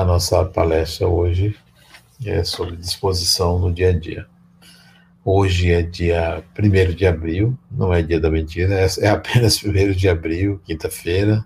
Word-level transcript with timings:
A 0.00 0.04
nossa 0.04 0.42
palestra 0.46 1.06
hoje 1.06 1.54
é 2.24 2.42
sobre 2.42 2.74
disposição 2.74 3.58
no 3.58 3.70
dia 3.70 3.90
a 3.90 3.92
dia. 3.92 4.26
Hoje 5.22 5.70
é 5.70 5.82
dia 5.82 6.42
1 6.58 6.94
de 6.94 7.06
abril, 7.06 7.58
não 7.70 7.92
é 7.92 8.00
dia 8.00 8.18
da 8.18 8.30
mentira, 8.30 8.86
é 8.98 9.08
apenas 9.10 9.60
1 9.62 9.92
de 9.92 10.08
abril, 10.08 10.58
quinta-feira, 10.64 11.44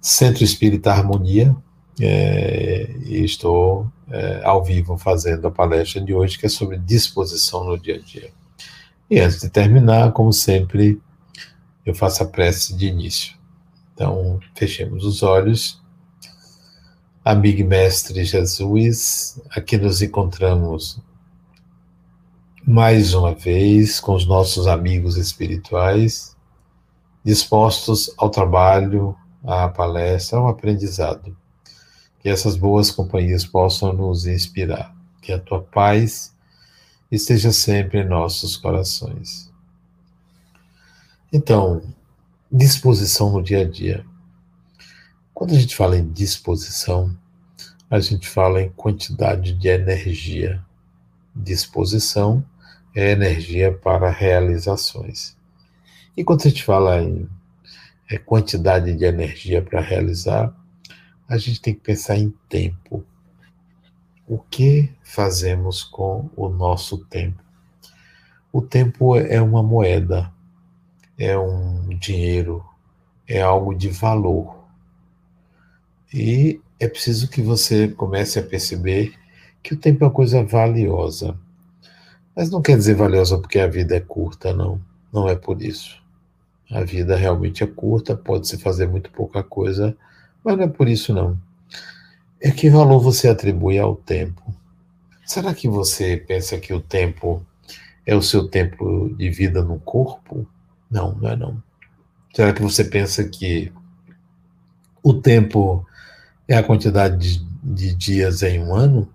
Centro 0.00 0.44
Espírita 0.44 0.92
Harmonia, 0.92 1.56
é, 2.00 2.88
e 3.04 3.24
estou 3.24 3.90
é, 4.12 4.42
ao 4.44 4.62
vivo 4.62 4.96
fazendo 4.96 5.48
a 5.48 5.50
palestra 5.50 6.00
de 6.00 6.14
hoje, 6.14 6.38
que 6.38 6.46
é 6.46 6.48
sobre 6.48 6.78
disposição 6.78 7.64
no 7.64 7.76
dia 7.76 7.96
a 7.96 7.98
dia. 7.98 8.30
E 9.10 9.18
antes 9.18 9.40
de 9.40 9.50
terminar, 9.50 10.12
como 10.12 10.32
sempre, 10.32 11.02
eu 11.84 11.96
faço 11.96 12.22
a 12.22 12.26
prece 12.26 12.76
de 12.76 12.86
início. 12.86 13.34
Então, 13.92 14.38
fechemos 14.54 15.04
os 15.04 15.24
olhos. 15.24 15.81
Amigo 17.24 17.64
Mestre 17.64 18.24
Jesus, 18.24 19.40
aqui 19.50 19.78
nos 19.78 20.02
encontramos 20.02 20.98
mais 22.66 23.14
uma 23.14 23.32
vez 23.32 24.00
com 24.00 24.16
os 24.16 24.26
nossos 24.26 24.66
amigos 24.66 25.16
espirituais, 25.16 26.36
dispostos 27.24 28.12
ao 28.18 28.28
trabalho, 28.28 29.16
à 29.44 29.68
palestra, 29.68 30.36
ao 30.36 30.48
aprendizado. 30.48 31.36
Que 32.18 32.28
essas 32.28 32.56
boas 32.56 32.90
companhias 32.90 33.46
possam 33.46 33.92
nos 33.92 34.26
inspirar. 34.26 34.92
Que 35.20 35.32
a 35.32 35.38
tua 35.38 35.62
paz 35.62 36.34
esteja 37.08 37.52
sempre 37.52 38.00
em 38.00 38.08
nossos 38.08 38.56
corações. 38.56 39.48
Então, 41.32 41.84
disposição 42.50 43.30
no 43.30 43.40
dia 43.40 43.60
a 43.60 43.64
dia. 43.64 44.04
Quando 45.42 45.56
a 45.56 45.58
gente 45.58 45.74
fala 45.74 45.98
em 45.98 46.08
disposição, 46.08 47.18
a 47.90 47.98
gente 47.98 48.28
fala 48.28 48.62
em 48.62 48.68
quantidade 48.68 49.52
de 49.52 49.66
energia. 49.66 50.64
Disposição 51.34 52.44
é 52.94 53.10
energia 53.10 53.72
para 53.72 54.08
realizações. 54.08 55.36
E 56.16 56.22
quando 56.22 56.42
a 56.42 56.48
gente 56.48 56.62
fala 56.62 57.02
em 57.02 57.28
é, 58.08 58.18
quantidade 58.18 58.94
de 58.94 59.04
energia 59.04 59.60
para 59.60 59.80
realizar, 59.80 60.56
a 61.28 61.36
gente 61.36 61.60
tem 61.60 61.74
que 61.74 61.80
pensar 61.80 62.16
em 62.16 62.32
tempo. 62.48 63.04
O 64.28 64.38
que 64.38 64.92
fazemos 65.02 65.82
com 65.82 66.30
o 66.36 66.48
nosso 66.48 66.98
tempo? 66.98 67.42
O 68.52 68.62
tempo 68.62 69.16
é 69.16 69.42
uma 69.42 69.60
moeda, 69.60 70.32
é 71.18 71.36
um 71.36 71.88
dinheiro, 71.98 72.64
é 73.26 73.42
algo 73.42 73.74
de 73.74 73.88
valor. 73.88 74.61
E 76.12 76.60
é 76.78 76.88
preciso 76.88 77.28
que 77.28 77.40
você 77.40 77.88
comece 77.88 78.38
a 78.38 78.42
perceber 78.42 79.14
que 79.62 79.74
o 79.74 79.76
tempo 79.76 80.04
é 80.04 80.06
uma 80.08 80.12
coisa 80.12 80.42
valiosa. 80.42 81.36
Mas 82.34 82.50
não 82.50 82.60
quer 82.60 82.76
dizer 82.76 82.94
valiosa 82.94 83.38
porque 83.38 83.58
a 83.58 83.66
vida 83.66 83.96
é 83.96 84.00
curta, 84.00 84.52
não. 84.52 84.80
Não 85.12 85.28
é 85.28 85.36
por 85.36 85.62
isso. 85.62 86.02
A 86.70 86.82
vida 86.82 87.14
realmente 87.14 87.62
é 87.62 87.66
curta, 87.66 88.16
pode-se 88.16 88.58
fazer 88.58 88.88
muito 88.88 89.10
pouca 89.10 89.42
coisa, 89.42 89.96
mas 90.42 90.56
não 90.56 90.64
é 90.64 90.68
por 90.68 90.88
isso, 90.88 91.12
não. 91.12 91.38
É 92.40 92.50
que 92.50 92.70
valor 92.70 92.98
você 92.98 93.28
atribui 93.28 93.78
ao 93.78 93.94
tempo? 93.94 94.42
Será 95.24 95.54
que 95.54 95.68
você 95.68 96.16
pensa 96.16 96.58
que 96.58 96.72
o 96.72 96.80
tempo 96.80 97.44
é 98.06 98.16
o 98.16 98.22
seu 98.22 98.48
tempo 98.48 99.14
de 99.16 99.30
vida 99.30 99.62
no 99.62 99.78
corpo? 99.78 100.46
Não, 100.90 101.14
não 101.14 101.28
é 101.28 101.36
não. 101.36 101.62
Será 102.34 102.52
que 102.52 102.62
você 102.62 102.84
pensa 102.84 103.22
que 103.28 103.70
o 105.02 105.14
tempo 105.14 105.86
é 106.46 106.56
a 106.56 106.62
quantidade 106.62 107.38
de, 107.38 107.44
de 107.62 107.94
dias 107.94 108.42
em 108.42 108.60
um 108.60 108.74
ano? 108.74 109.08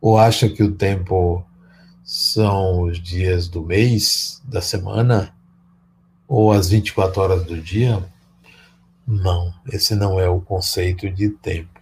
Ou 0.00 0.18
acha 0.18 0.48
que 0.48 0.62
o 0.62 0.72
tempo 0.72 1.44
são 2.04 2.82
os 2.82 2.98
dias 3.00 3.48
do 3.48 3.62
mês, 3.62 4.40
da 4.44 4.60
semana, 4.60 5.34
ou 6.26 6.52
as 6.52 6.68
24 6.68 7.20
horas 7.20 7.44
do 7.44 7.60
dia? 7.60 8.02
Não, 9.06 9.52
esse 9.72 9.94
não 9.94 10.20
é 10.20 10.28
o 10.28 10.40
conceito 10.40 11.10
de 11.10 11.30
tempo. 11.30 11.80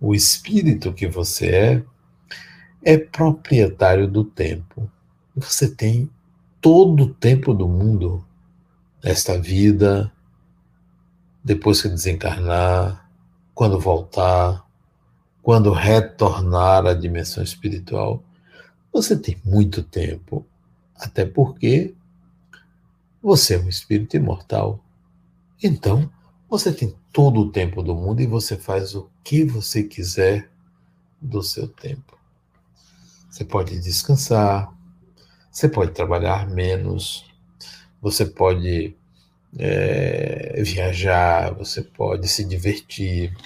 O 0.00 0.14
espírito 0.14 0.92
que 0.92 1.06
você 1.06 1.46
é 1.48 1.84
é 2.84 2.98
proprietário 2.98 4.06
do 4.06 4.24
tempo. 4.24 4.90
Você 5.34 5.68
tem 5.68 6.10
todo 6.60 7.04
o 7.04 7.14
tempo 7.14 7.54
do 7.54 7.66
mundo 7.66 8.24
nesta 9.02 9.38
vida, 9.38 10.12
depois 11.42 11.80
que 11.80 11.88
desencarnar, 11.88 13.03
quando 13.54 13.78
voltar, 13.78 14.66
quando 15.42 15.72
retornar 15.72 16.86
à 16.86 16.94
dimensão 16.94 17.42
espiritual. 17.42 18.22
Você 18.92 19.16
tem 19.16 19.36
muito 19.44 19.82
tempo, 19.82 20.44
até 20.96 21.24
porque 21.24 21.94
você 23.22 23.54
é 23.54 23.58
um 23.58 23.68
espírito 23.68 24.16
imortal. 24.16 24.82
Então, 25.62 26.10
você 26.48 26.72
tem 26.72 26.94
todo 27.12 27.40
o 27.40 27.50
tempo 27.50 27.82
do 27.82 27.94
mundo 27.94 28.20
e 28.20 28.26
você 28.26 28.56
faz 28.56 28.94
o 28.94 29.08
que 29.22 29.44
você 29.44 29.82
quiser 29.82 30.50
do 31.20 31.42
seu 31.42 31.68
tempo. 31.68 32.18
Você 33.30 33.44
pode 33.44 33.78
descansar, 33.80 34.72
você 35.50 35.68
pode 35.68 35.92
trabalhar 35.92 36.48
menos, 36.48 37.24
você 38.00 38.26
pode 38.26 38.96
é, 39.58 40.62
viajar, 40.62 41.52
você 41.54 41.82
pode 41.82 42.28
se 42.28 42.44
divertir, 42.44 43.36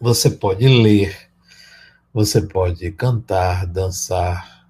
você 0.00 0.30
pode 0.30 0.66
ler, 0.66 1.30
você 2.12 2.42
pode 2.42 2.90
cantar, 2.92 3.66
dançar, 3.66 4.66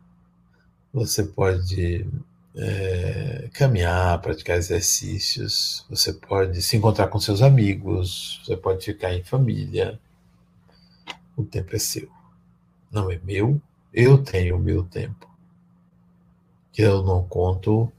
você 0.92 1.24
pode 1.24 2.06
é, 2.54 3.48
caminhar, 3.52 4.20
praticar 4.20 4.58
exercícios, 4.58 5.86
você 5.88 6.12
pode 6.12 6.60
se 6.60 6.76
encontrar 6.76 7.08
com 7.08 7.18
seus 7.18 7.40
amigos, 7.40 8.40
você 8.44 8.56
pode 8.56 8.84
ficar 8.84 9.14
em 9.14 9.24
família. 9.24 9.98
O 11.34 11.42
tempo 11.44 11.74
é 11.74 11.78
seu. 11.78 12.10
Não 12.90 13.10
é 13.10 13.18
meu, 13.24 13.60
eu 13.92 14.18
tenho 14.18 14.56
o 14.56 14.60
meu 14.60 14.84
tempo. 14.84 15.30
Que 16.70 16.82
eu 16.82 17.02
não 17.02 17.22
conto 17.24 17.90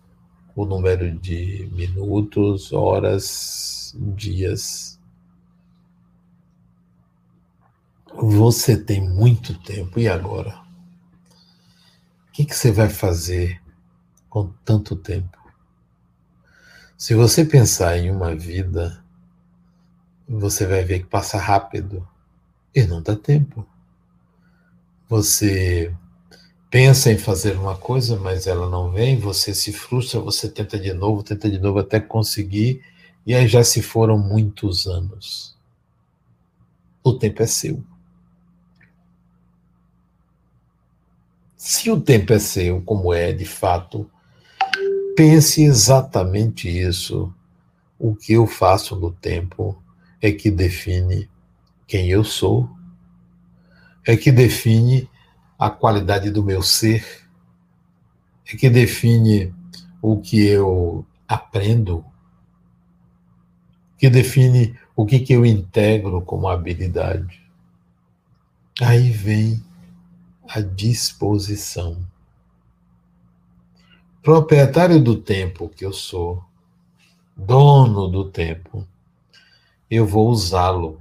o 0.55 0.65
número 0.65 1.17
de 1.17 1.69
minutos, 1.73 2.71
horas, 2.71 3.95
dias 4.15 4.93
Você 8.15 8.77
tem 8.77 9.01
muito 9.01 9.57
tempo, 9.59 9.99
e 9.99 10.07
agora? 10.07 10.61
O 12.27 12.31
que, 12.31 12.45
que 12.45 12.55
você 12.55 12.71
vai 12.71 12.87
fazer 12.87 13.61
com 14.29 14.53
tanto 14.63 14.95
tempo? 14.95 15.37
Se 16.95 17.15
você 17.15 17.43
pensar 17.43 17.97
em 17.97 18.11
uma 18.11 18.35
vida, 18.35 19.03
você 20.29 20.65
vai 20.65 20.83
ver 20.83 20.99
que 20.99 21.05
passa 21.05 21.37
rápido 21.37 22.07
e 22.73 22.83
não 22.85 23.01
dá 23.01 23.15
tempo. 23.15 23.67
Você 25.09 25.93
pensa 26.73 27.11
em 27.11 27.19
fazer 27.19 27.55
uma 27.55 27.77
coisa, 27.77 28.17
mas 28.17 28.47
ela 28.47 28.67
não 28.67 28.89
vem, 28.89 29.15
você 29.15 29.53
se 29.53 29.71
frustra, 29.71 30.19
você 30.19 30.49
tenta 30.49 30.79
de 30.79 30.91
novo, 30.91 31.21
tenta 31.21 31.47
de 31.47 31.59
novo 31.59 31.77
até 31.77 31.99
conseguir, 31.99 32.81
e 33.27 33.35
aí 33.35 33.47
já 33.47 33.63
se 33.63 33.79
foram 33.79 34.17
muitos 34.17 34.87
anos. 34.87 35.55
O 37.03 37.13
tempo 37.13 37.43
é 37.43 37.45
seu. 37.45 37.83
Se 41.55 41.91
o 41.91 42.01
tempo 42.01 42.33
é 42.33 42.39
seu, 42.39 42.81
como 42.81 43.13
é 43.13 43.31
de 43.31 43.45
fato, 43.45 44.09
pense 45.15 45.63
exatamente 45.63 46.67
isso. 46.67 47.31
O 47.99 48.15
que 48.15 48.33
eu 48.33 48.47
faço 48.47 48.95
no 48.95 49.11
tempo 49.11 49.79
é 50.19 50.31
que 50.31 50.49
define 50.49 51.29
quem 51.85 52.09
eu 52.09 52.23
sou, 52.23 52.67
é 54.03 54.17
que 54.17 54.31
define 54.31 55.07
a 55.57 55.69
qualidade 55.69 56.29
do 56.29 56.43
meu 56.43 56.61
ser, 56.61 57.27
é 58.45 58.57
que 58.57 58.69
define 58.69 59.53
o 60.01 60.19
que 60.19 60.45
eu 60.45 61.05
aprendo, 61.27 62.05
que 63.97 64.09
define 64.09 64.77
o 64.95 65.05
que, 65.05 65.19
que 65.19 65.33
eu 65.33 65.45
integro 65.45 66.21
como 66.21 66.47
habilidade. 66.47 67.41
Aí 68.81 69.09
vem 69.11 69.63
à 70.47 70.59
disposição. 70.59 72.05
Proprietário 74.21 75.01
do 75.01 75.15
tempo 75.15 75.69
que 75.69 75.85
eu 75.85 75.93
sou, 75.93 76.43
dono 77.35 78.07
do 78.07 78.29
tempo, 78.29 78.87
eu 79.89 80.05
vou 80.05 80.29
usá-lo 80.29 80.99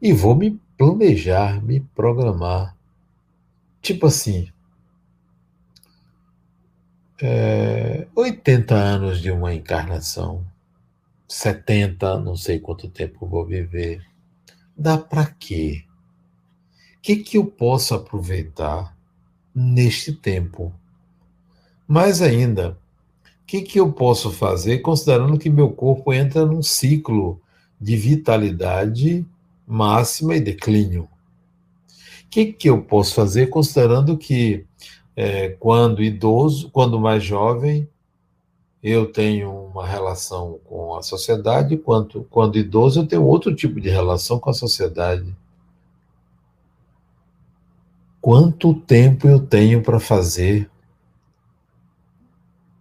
e 0.00 0.12
vou 0.12 0.34
me 0.34 0.60
planejar, 0.76 1.62
me 1.62 1.80
programar. 1.80 2.75
Tipo 3.86 4.08
assim, 4.08 4.48
é, 7.22 8.08
80 8.16 8.74
anos 8.74 9.20
de 9.22 9.30
uma 9.30 9.54
encarnação, 9.54 10.44
70, 11.28 12.18
não 12.18 12.34
sei 12.34 12.58
quanto 12.58 12.90
tempo 12.90 13.28
vou 13.28 13.46
viver, 13.46 14.04
dá 14.76 14.98
para 14.98 15.26
quê? 15.26 15.84
O 16.96 17.00
que, 17.00 17.14
que 17.18 17.38
eu 17.38 17.46
posso 17.46 17.94
aproveitar 17.94 18.92
neste 19.54 20.12
tempo? 20.12 20.74
Mais 21.86 22.20
ainda, 22.20 22.76
o 23.22 23.46
que, 23.46 23.62
que 23.62 23.78
eu 23.78 23.92
posso 23.92 24.32
fazer 24.32 24.80
considerando 24.80 25.38
que 25.38 25.48
meu 25.48 25.70
corpo 25.70 26.12
entra 26.12 26.44
num 26.44 26.60
ciclo 26.60 27.40
de 27.80 27.96
vitalidade 27.96 29.24
máxima 29.64 30.34
e 30.34 30.40
declínio? 30.40 31.08
Que, 32.36 32.52
que 32.52 32.68
eu 32.68 32.82
posso 32.82 33.14
fazer 33.14 33.46
considerando 33.46 34.14
que 34.18 34.66
é, 35.16 35.48
quando 35.58 36.02
idoso, 36.02 36.70
quando 36.70 37.00
mais 37.00 37.24
jovem, 37.24 37.88
eu 38.82 39.10
tenho 39.10 39.50
uma 39.50 39.86
relação 39.86 40.60
com 40.66 40.94
a 40.94 41.02
sociedade, 41.02 41.78
quanto 41.78 42.24
quando 42.24 42.58
idoso 42.58 43.00
eu 43.00 43.06
tenho 43.06 43.24
outro 43.24 43.56
tipo 43.56 43.80
de 43.80 43.88
relação 43.88 44.38
com 44.38 44.50
a 44.50 44.52
sociedade. 44.52 45.34
Quanto 48.20 48.74
tempo 48.74 49.26
eu 49.26 49.40
tenho 49.40 49.82
para 49.82 49.98
fazer? 49.98 50.70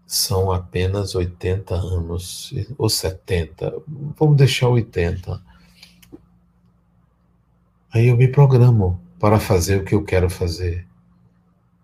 São 0.05 0.51
apenas 0.51 1.15
80 1.15 1.73
anos, 1.75 2.53
ou 2.77 2.89
70, 2.89 3.73
vamos 4.19 4.35
deixar 4.35 4.67
80. 4.67 5.41
Aí 7.93 8.07
eu 8.07 8.17
me 8.17 8.27
programo 8.27 9.04
para 9.19 9.39
fazer 9.39 9.77
o 9.77 9.83
que 9.83 9.95
eu 9.95 10.03
quero 10.03 10.29
fazer. 10.29 10.85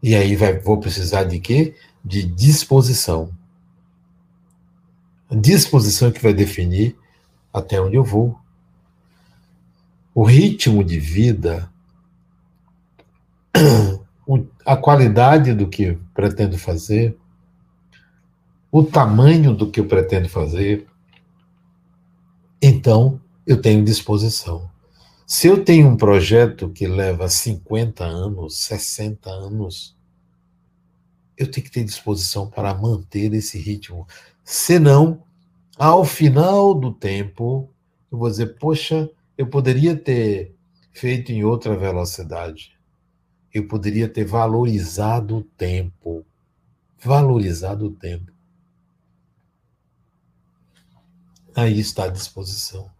E 0.01 0.15
aí 0.15 0.35
vai, 0.35 0.57
vou 0.57 0.79
precisar 0.79 1.25
de 1.25 1.39
quê? 1.39 1.75
De 2.03 2.23
disposição. 2.23 3.31
A 5.29 5.35
disposição 5.35 6.09
é 6.09 6.11
que 6.11 6.21
vai 6.21 6.33
definir 6.33 6.97
até 7.53 7.79
onde 7.79 7.95
eu 7.95 8.03
vou. 8.03 8.37
O 10.13 10.23
ritmo 10.23 10.83
de 10.83 10.99
vida, 10.99 11.71
a 14.65 14.75
qualidade 14.75 15.53
do 15.53 15.67
que 15.67 15.97
pretendo 16.13 16.57
fazer, 16.57 17.17
o 18.71 18.83
tamanho 18.83 19.53
do 19.53 19.69
que 19.69 19.79
eu 19.79 19.85
pretendo 19.85 20.29
fazer, 20.29 20.87
então 22.61 23.19
eu 23.45 23.61
tenho 23.61 23.83
disposição. 23.83 24.70
Se 25.33 25.47
eu 25.47 25.63
tenho 25.63 25.87
um 25.87 25.95
projeto 25.95 26.69
que 26.69 26.85
leva 26.85 27.29
50 27.29 28.03
anos, 28.03 28.57
60 28.65 29.29
anos, 29.29 29.97
eu 31.37 31.49
tenho 31.49 31.65
que 31.65 31.71
ter 31.71 31.85
disposição 31.85 32.49
para 32.49 32.73
manter 32.73 33.33
esse 33.33 33.57
ritmo. 33.57 34.05
Senão, 34.43 35.23
ao 35.77 36.03
final 36.03 36.73
do 36.73 36.91
tempo, 36.91 37.73
eu 38.11 38.17
vou 38.17 38.29
dizer: 38.29 38.57
poxa, 38.57 39.09
eu 39.37 39.47
poderia 39.47 39.95
ter 39.95 40.53
feito 40.91 41.31
em 41.31 41.45
outra 41.45 41.77
velocidade. 41.77 42.77
Eu 43.53 43.69
poderia 43.69 44.09
ter 44.09 44.25
valorizado 44.25 45.37
o 45.37 45.43
tempo. 45.43 46.25
Valorizado 47.01 47.85
o 47.85 47.91
tempo. 47.91 48.33
Aí 51.55 51.79
está 51.79 52.03
a 52.03 52.09
disposição. 52.09 52.91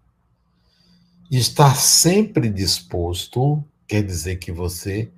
Estar 1.31 1.77
sempre 1.77 2.49
disposto 2.49 3.63
quer 3.87 4.03
dizer 4.03 4.35
que 4.35 4.51
você 4.51 5.09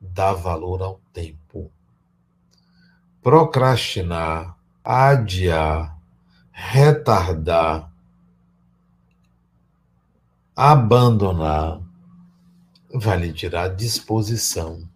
dá 0.00 0.32
valor 0.32 0.82
ao 0.82 1.00
tempo. 1.12 1.70
Procrastinar, 3.22 4.58
adiar, 4.82 5.96
retardar, 6.50 7.88
abandonar, 10.56 11.80
vai 12.92 13.20
lhe 13.20 13.32
tirar 13.32 13.68
disposição. 13.68 14.88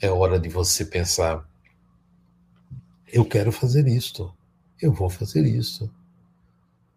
É 0.00 0.10
hora 0.10 0.40
de 0.40 0.48
você 0.48 0.84
pensar: 0.84 1.48
eu 3.06 3.24
quero 3.24 3.52
fazer 3.52 3.86
isto, 3.86 4.34
eu 4.82 4.92
vou 4.92 5.08
fazer 5.08 5.46
isso. 5.46 5.88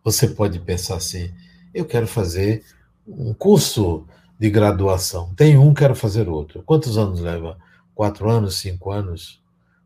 Você 0.03 0.29
pode 0.29 0.57
pensar 0.61 0.95
assim: 0.95 1.31
eu 1.75 1.85
quero 1.85 2.07
fazer 2.07 2.65
um 3.07 3.33
curso 3.33 4.05
de 4.39 4.49
graduação. 4.49 5.33
Tem 5.35 5.57
um, 5.57 5.73
quero 5.73 5.95
fazer 5.95 6.27
outro. 6.27 6.63
Quantos 6.63 6.97
anos 6.97 7.19
leva? 7.19 7.57
Quatro 7.93 8.29
anos, 8.29 8.55
cinco 8.59 8.91
anos? 8.91 9.41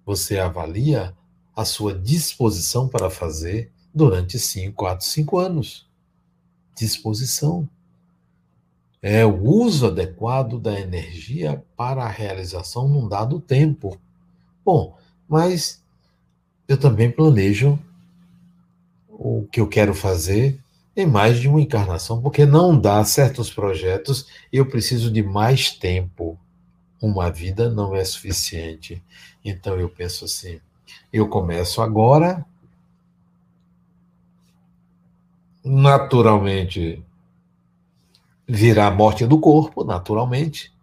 Você 0.05 0.39
avalia 0.39 1.13
a 1.55 1.65
sua 1.65 1.93
disposição 1.93 2.87
para 2.87 3.09
fazer 3.09 3.71
durante 3.93 4.39
cinco, 4.39 4.75
quatro, 4.75 5.05
cinco 5.05 5.37
anos. 5.37 5.87
Disposição. 6.75 7.67
É 9.01 9.25
o 9.25 9.43
uso 9.43 9.87
adequado 9.87 10.59
da 10.59 10.79
energia 10.79 11.63
para 11.75 12.03
a 12.03 12.09
realização 12.09 12.87
num 12.87 13.07
dado 13.07 13.39
tempo. 13.39 13.99
Bom, 14.65 14.97
mas 15.27 15.83
eu 16.67 16.77
também 16.77 17.11
planejo 17.11 17.79
o 19.07 19.47
que 19.51 19.59
eu 19.59 19.67
quero 19.67 19.93
fazer 19.93 20.59
em 20.97 21.05
mais 21.05 21.39
de 21.39 21.47
uma 21.47 21.61
encarnação, 21.61 22.19
porque 22.19 22.43
não 22.43 22.77
dá 22.77 23.05
certos 23.05 23.53
projetos 23.53 24.27
eu 24.51 24.65
preciso 24.67 25.11
de 25.11 25.21
mais 25.21 25.71
tempo. 25.71 26.37
Uma 26.99 27.29
vida 27.31 27.69
não 27.69 27.95
é 27.95 28.03
suficiente. 28.03 29.01
Então 29.45 29.79
eu 29.79 29.87
penso 29.87 30.25
assim: 30.25 30.59
eu 31.13 31.29
começo 31.29 31.83
agora, 31.83 32.43
naturalmente 35.63 37.03
virá 38.47 38.87
a 38.87 38.91
morte 38.91 39.27
do 39.27 39.39
corpo, 39.39 39.83
naturalmente. 39.83 40.73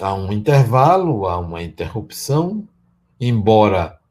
Há 0.00 0.12
um 0.14 0.32
intervalo, 0.32 1.28
há 1.28 1.38
uma 1.38 1.62
interrupção, 1.62 2.66
embora 3.20 4.01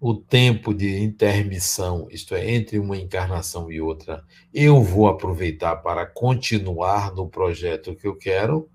o 0.00 0.14
tempo 0.14 0.72
de 0.72 1.02
intermissão, 1.02 2.06
isto 2.10 2.34
é, 2.34 2.50
entre 2.50 2.78
uma 2.78 2.96
encarnação 2.96 3.70
e 3.70 3.80
outra, 3.80 4.24
eu 4.54 4.82
vou 4.82 5.08
aproveitar 5.08 5.76
para 5.76 6.06
continuar 6.06 7.12
no 7.14 7.28
projeto 7.28 7.96
que 7.96 8.06
eu 8.06 8.14
quero, 8.14 8.68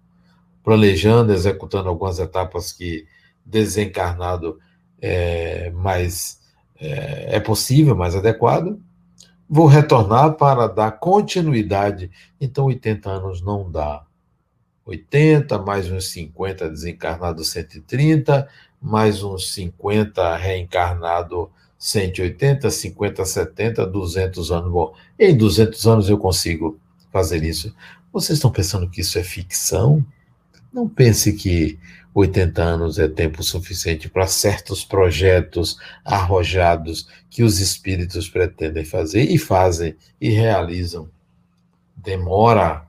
planejando, 0.63 1.31
executando 1.31 1.87
algumas 1.87 2.19
etapas 2.19 2.71
que 2.71 3.05
desencarnado 3.45 4.59
é 5.01 5.69
mais 5.71 6.41
é, 6.79 7.37
é 7.37 7.39
possível, 7.39 7.95
mais 7.95 8.15
adequado. 8.15 8.79
Vou 9.49 9.67
retornar 9.67 10.33
para 10.35 10.67
dar 10.67 10.91
continuidade. 10.91 12.11
Então, 12.39 12.65
80 12.65 13.09
anos 13.09 13.41
não 13.41 13.69
dá. 13.69 14.05
80, 14.85 15.59
mais 15.59 15.89
uns 15.89 16.11
50 16.11 16.69
desencarnado 16.69 17.43
130, 17.43 18.47
mais 18.83 19.23
uns 19.23 19.53
50 19.53 20.35
reencarnado 20.35 21.49
180, 21.79 22.69
50, 22.69 23.23
70, 23.23 23.85
200 23.87 24.51
anos. 24.51 24.71
Bom, 24.71 24.93
em 25.17 25.35
200 25.35 25.87
anos 25.87 26.09
eu 26.09 26.17
consigo 26.17 26.77
fazer 27.09 27.43
isso. 27.43 27.73
Vocês 28.11 28.37
estão 28.37 28.51
pensando 28.51 28.89
que 28.89 28.99
isso 28.99 29.17
é 29.17 29.23
ficção? 29.23 30.05
Não 30.71 30.89
pense 30.89 31.31
que 31.31 31.79
80 32.13 32.61
anos 32.61 32.99
é 32.99 33.07
tempo 33.07 33.41
suficiente 33.41 34.09
para 34.09 34.27
certos 34.27 34.83
projetos 34.83 35.77
arrojados 36.03 37.07
que 37.29 37.41
os 37.41 37.59
espíritos 37.59 38.27
pretendem 38.27 38.83
fazer 38.83 39.23
e 39.31 39.37
fazem 39.37 39.95
e 40.19 40.29
realizam. 40.29 41.09
Demora. 41.95 42.85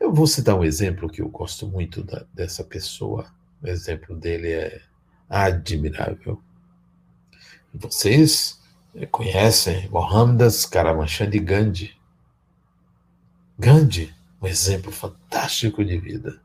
Eu 0.00 0.12
vou 0.12 0.26
citar 0.26 0.54
um 0.54 0.62
exemplo 0.64 1.10
que 1.10 1.20
eu 1.20 1.28
gosto 1.28 1.66
muito 1.66 2.04
da, 2.04 2.24
dessa 2.32 2.62
pessoa 2.62 3.26
o 3.62 3.66
exemplo 3.66 4.16
dele 4.16 4.52
é 4.52 4.82
admirável. 5.28 6.42
Vocês 7.74 8.60
conhecem 9.10 9.88
Mohammedas 9.90 10.64
Karamchand 10.64 11.30
Gandhi. 11.40 11.96
Gandhi, 13.58 14.14
um 14.40 14.46
exemplo 14.46 14.90
fantástico 14.90 15.84
de 15.84 15.98
vida. 15.98 16.40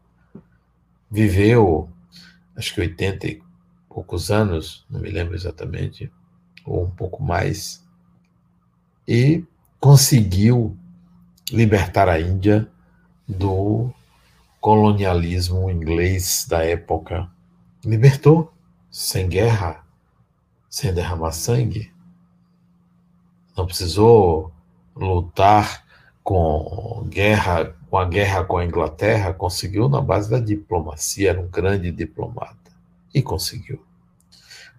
Viveu, 1.10 1.90
acho 2.56 2.74
que 2.74 2.82
80 2.82 3.28
e 3.28 3.44
poucos 3.88 4.32
anos, 4.32 4.86
não 4.90 5.00
me 5.00 5.12
lembro 5.12 5.36
exatamente, 5.36 6.12
ou 6.66 6.86
um 6.86 6.90
pouco 6.90 7.22
mais, 7.22 7.84
e 9.08 9.44
conseguiu 9.80 10.78
libertar 11.52 12.10
a 12.10 12.20
Índia 12.20 12.68
do 13.28 13.94
colonialismo 14.64 15.70
inglês 15.70 16.46
da 16.48 16.64
época. 16.64 17.30
Libertou, 17.84 18.50
sem 18.90 19.28
guerra, 19.28 19.86
sem 20.70 20.94
derramar 20.94 21.34
sangue. 21.34 21.92
Não 23.58 23.66
precisou 23.66 24.54
lutar 24.96 25.84
com 26.24 27.06
guerra, 27.10 27.76
com 27.90 27.98
a 27.98 28.06
guerra 28.06 28.46
com 28.46 28.58
a 28.58 28.64
Inglaterra, 28.64 29.34
conseguiu 29.34 29.90
na 29.90 30.00
base 30.00 30.30
da 30.30 30.40
diplomacia, 30.40 31.32
era 31.32 31.42
um 31.42 31.50
grande 31.50 31.92
diplomata 31.92 32.72
e 33.14 33.22
conseguiu. 33.22 33.86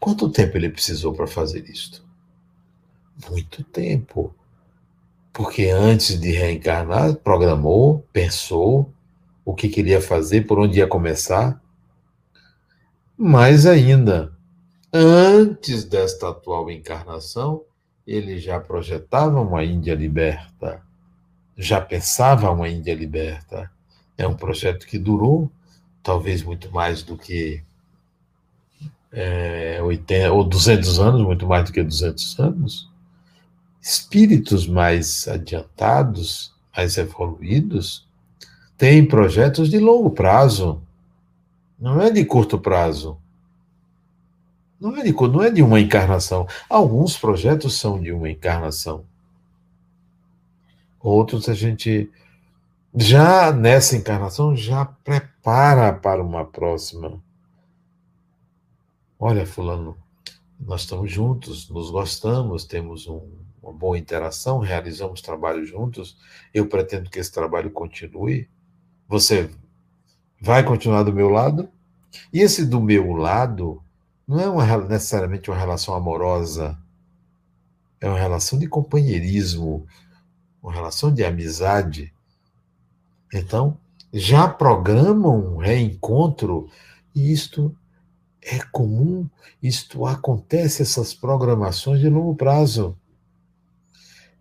Quanto 0.00 0.30
tempo 0.30 0.56
ele 0.56 0.70
precisou 0.70 1.12
para 1.12 1.26
fazer 1.26 1.68
isto? 1.68 2.02
Muito 3.28 3.62
tempo. 3.62 4.34
Porque 5.30 5.68
antes 5.68 6.18
de 6.18 6.30
reencarnar, 6.30 7.16
programou, 7.16 8.02
pensou 8.14 8.90
o 9.44 9.54
que 9.54 9.68
queria 9.68 10.00
fazer, 10.00 10.46
por 10.46 10.58
onde 10.58 10.78
ia 10.78 10.86
começar. 10.86 11.60
Mais 13.16 13.66
ainda, 13.66 14.32
antes 14.92 15.84
desta 15.84 16.30
atual 16.30 16.70
encarnação, 16.70 17.62
ele 18.06 18.38
já 18.38 18.58
projetava 18.58 19.40
uma 19.40 19.64
Índia 19.64 19.94
liberta, 19.94 20.82
já 21.56 21.80
pensava 21.80 22.50
uma 22.50 22.68
Índia 22.68 22.94
liberta. 22.94 23.70
É 24.16 24.26
um 24.26 24.34
projeto 24.34 24.86
que 24.86 24.98
durou 24.98 25.50
talvez 26.02 26.42
muito 26.42 26.70
mais 26.70 27.02
do 27.02 27.16
que 27.16 27.62
é, 29.10 29.80
80 29.82 30.32
ou 30.32 30.44
200 30.44 30.98
anos, 30.98 31.22
muito 31.22 31.46
mais 31.46 31.64
do 31.64 31.72
que 31.72 31.82
200 31.82 32.38
anos. 32.40 32.90
Espíritos 33.80 34.66
mais 34.66 35.28
adiantados, 35.28 36.52
mais 36.76 36.98
evoluídos, 36.98 38.03
têm 38.76 39.06
projetos 39.06 39.70
de 39.70 39.78
longo 39.78 40.10
prazo, 40.10 40.82
não 41.78 42.00
é 42.00 42.10
de 42.10 42.24
curto 42.24 42.58
prazo. 42.58 43.18
Não 44.80 44.96
é, 44.96 45.02
de, 45.02 45.12
não 45.12 45.42
é 45.42 45.50
de 45.50 45.62
uma 45.62 45.80
encarnação. 45.80 46.46
Alguns 46.68 47.16
projetos 47.16 47.78
são 47.78 48.00
de 48.00 48.12
uma 48.12 48.28
encarnação. 48.28 49.04
Outros 51.00 51.48
a 51.48 51.54
gente 51.54 52.10
já 52.94 53.52
nessa 53.52 53.96
encarnação 53.96 54.54
já 54.56 54.84
prepara 54.84 55.92
para 55.92 56.22
uma 56.22 56.44
próxima. 56.44 57.22
Olha, 59.18 59.46
fulano, 59.46 59.96
nós 60.60 60.82
estamos 60.82 61.10
juntos, 61.10 61.68
nos 61.68 61.90
gostamos, 61.90 62.64
temos 62.64 63.06
um, 63.06 63.20
uma 63.62 63.72
boa 63.72 63.98
interação, 63.98 64.58
realizamos 64.58 65.20
trabalho 65.20 65.64
juntos. 65.64 66.16
Eu 66.52 66.68
pretendo 66.68 67.10
que 67.10 67.18
esse 67.18 67.32
trabalho 67.32 67.70
continue. 67.70 68.48
Você 69.08 69.50
vai 70.40 70.64
continuar 70.64 71.02
do 71.02 71.12
meu 71.12 71.28
lado? 71.28 71.68
E 72.32 72.40
esse 72.40 72.64
do 72.64 72.80
meu 72.80 73.12
lado 73.12 73.82
não 74.26 74.40
é 74.40 74.48
uma, 74.48 74.78
necessariamente 74.78 75.50
uma 75.50 75.58
relação 75.58 75.94
amorosa, 75.94 76.78
é 78.00 78.08
uma 78.08 78.18
relação 78.18 78.58
de 78.58 78.66
companheirismo, 78.66 79.86
uma 80.62 80.72
relação 80.72 81.12
de 81.12 81.24
amizade. 81.24 82.12
Então, 83.32 83.76
já 84.12 84.48
programam 84.48 85.54
um 85.54 85.56
reencontro, 85.58 86.68
e 87.14 87.32
isto 87.32 87.76
é 88.40 88.58
comum, 88.72 89.28
isto 89.62 90.06
acontece, 90.06 90.82
essas 90.82 91.12
programações 91.12 92.00
de 92.00 92.08
longo 92.08 92.34
prazo. 92.34 92.96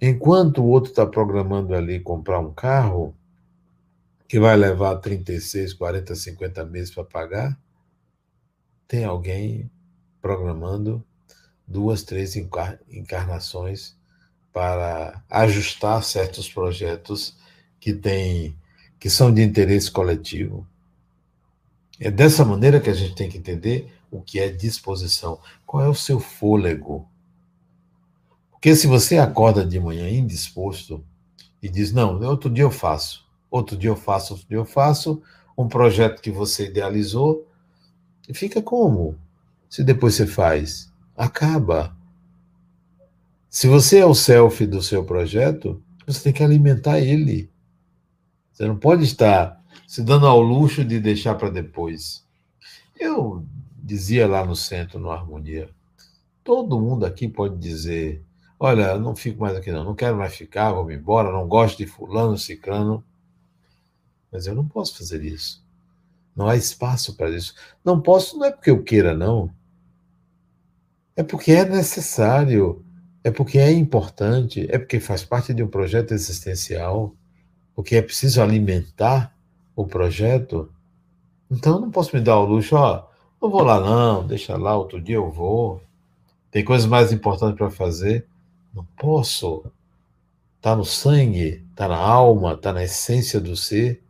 Enquanto 0.02 0.62
o 0.62 0.68
outro 0.68 0.92
está 0.92 1.06
programando 1.06 1.74
ali 1.74 2.00
comprar 2.00 2.40
um 2.40 2.54
carro, 2.54 3.16
que 4.28 4.40
vai 4.40 4.56
levar 4.56 4.98
36, 4.98 5.74
40, 5.74 6.16
50 6.16 6.66
meses 6.66 6.92
para 6.92 7.04
pagar, 7.04 7.60
tem 8.88 9.06
alguém 9.06 9.70
programando 10.22 11.04
duas, 11.68 12.04
três 12.04 12.36
encarnações 12.36 13.96
para 14.52 15.24
ajustar 15.30 16.04
certos 16.04 16.50
projetos 16.50 17.38
que 17.80 17.94
têm 17.94 18.56
que 19.00 19.10
são 19.10 19.34
de 19.34 19.42
interesse 19.42 19.92
coletivo. 19.92 20.66
É 22.00 22.10
dessa 22.10 22.46
maneira 22.46 22.80
que 22.80 22.90
a 22.90 22.94
gente 22.94 23.16
tem 23.16 23.28
que 23.28 23.38
entender 23.38 23.92
o 24.10 24.22
que 24.22 24.40
é 24.40 24.48
disposição. 24.50 25.40
Qual 25.66 25.84
é 25.84 25.90
o 25.90 25.94
seu 25.94 26.22
fôlego? 26.22 27.06
Porque 28.52 28.76
se 28.78 28.88
você 28.88 29.18
acorda 29.18 29.66
de 29.66 29.78
manhã 29.78 30.10
indisposto 30.10 31.04
e 31.62 31.68
diz, 31.68 31.92
não, 31.92 32.18
outro 32.22 32.50
dia 32.50 32.64
eu 32.64 32.72
faço, 32.72 33.23
outro 33.54 33.78
dia 33.78 33.92
eu 33.92 33.96
faço, 33.96 34.34
outro 34.34 34.50
dia 34.50 34.58
eu 34.58 34.66
faço, 34.66 35.22
um 35.56 35.68
projeto 35.68 36.22
que 36.22 36.32
você 36.32 36.66
idealizou, 36.66 37.48
e 38.28 38.34
fica 38.34 38.64
como? 38.64 39.16
Se 39.70 39.84
depois 39.84 40.16
você 40.16 40.26
faz, 40.26 40.92
acaba. 41.16 41.96
Se 43.48 43.68
você 43.68 44.00
é 44.00 44.06
o 44.06 44.16
selfie 44.16 44.66
do 44.66 44.82
seu 44.82 45.04
projeto, 45.04 45.80
você 46.08 46.24
tem 46.24 46.34
que 46.34 46.44
alimentar 46.44 47.00
ele. 47.00 47.48
Você 48.52 48.66
não 48.66 48.76
pode 48.76 49.04
estar 49.04 49.62
se 49.88 50.02
dando 50.02 50.26
ao 50.26 50.42
luxo 50.42 50.84
de 50.84 51.00
deixar 51.00 51.36
para 51.36 51.52
depois. 51.52 52.26
Eu 53.00 53.46
dizia 53.78 54.28
lá 54.28 54.44
no 54.44 54.56
centro, 54.56 54.98
no 54.98 55.12
Harmonia, 55.12 55.70
todo 56.44 56.82
mundo 56.82 57.06
aqui 57.06 57.28
pode 57.28 57.58
dizer: 57.58 58.24
olha, 58.60 58.98
não 58.98 59.16
fico 59.16 59.42
mais 59.42 59.56
aqui 59.56 59.72
não, 59.72 59.84
não 59.84 59.94
quero 59.94 60.18
mais 60.18 60.34
ficar, 60.34 60.72
vou 60.72 60.92
embora, 60.92 61.32
não 61.32 61.48
gosto 61.48 61.78
de 61.78 61.86
fulano, 61.86 62.36
ciclano. 62.36 63.04
Mas 64.34 64.48
eu 64.48 64.56
não 64.56 64.68
posso 64.68 64.98
fazer 64.98 65.24
isso. 65.24 65.64
Não 66.36 66.50
há 66.50 66.56
espaço 66.56 67.16
para 67.16 67.30
isso. 67.30 67.54
Não 67.86 68.02
posso, 68.02 68.38
não 68.38 68.46
é 68.46 68.52
porque 68.52 68.72
eu 68.72 68.84
queira, 68.84 69.16
não. 69.16 69.52
É 71.16 71.22
porque 71.22 71.52
é 71.52 71.64
necessário, 71.64 72.84
é 73.24 73.30
porque 73.30 73.60
é 73.60 73.72
importante, 73.72 74.66
é 74.70 74.80
porque 74.80 75.00
faz 75.00 75.24
parte 75.24 75.54
de 75.54 75.62
um 75.62 75.68
projeto 75.68 76.12
existencial, 76.12 77.16
porque 77.76 77.96
é 77.96 78.02
preciso 78.02 78.42
alimentar 78.42 79.34
o 79.76 79.86
projeto. 79.86 80.72
Então, 81.52 81.80
não 81.80 81.92
posso 81.92 82.16
me 82.16 82.22
dar 82.22 82.40
o 82.40 82.46
luxo, 82.46 82.76
ó, 82.76 83.08
não 83.42 83.50
vou 83.50 83.64
lá 83.64 83.80
não, 83.80 84.26
deixa 84.26 84.58
lá, 84.58 84.76
outro 84.76 85.00
dia 85.00 85.18
eu 85.18 85.30
vou. 85.30 85.84
Tem 86.50 86.64
coisas 86.64 86.88
mais 86.88 87.12
importantes 87.12 87.58
para 87.58 87.70
fazer. 87.70 88.28
Não 88.74 88.86
posso. 88.98 89.66
Está 90.58 90.76
no 90.76 90.86
sangue, 90.86 91.64
está 91.72 91.88
na 91.88 91.98
alma, 91.98 92.54
está 92.54 92.72
na 92.72 92.84
essência 92.84 93.40
do 93.40 93.56
ser. 93.56 94.03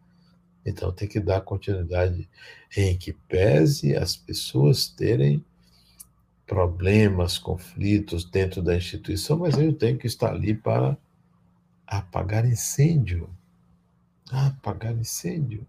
Então 0.66 0.92
tem 0.92 1.08
que 1.08 1.20
dar 1.20 1.42
continuidade 1.42 2.30
em 2.76 2.98
que 2.98 3.14
pese 3.14 3.96
as 3.96 4.16
pessoas 4.16 4.88
terem 4.88 5.44
problemas, 6.46 7.38
conflitos 7.38 8.26
dentro 8.26 8.62
da 8.62 8.76
instituição, 8.76 9.38
mas 9.40 9.58
eu 9.58 9.74
tenho 9.74 9.98
que 9.98 10.08
estar 10.08 10.32
ali 10.32 10.54
para 10.54 10.98
apagar 11.88 12.46
incêndio. 12.46 13.30
Apagar 14.32 14.94
incêndio. 14.94 15.66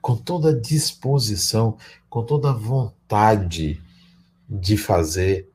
Com 0.00 0.16
toda 0.16 0.50
a 0.50 0.58
disposição, 0.58 1.76
com 2.08 2.22
toda 2.24 2.50
a 2.50 2.54
vontade 2.54 3.80
de 4.48 4.76
fazer, 4.76 5.48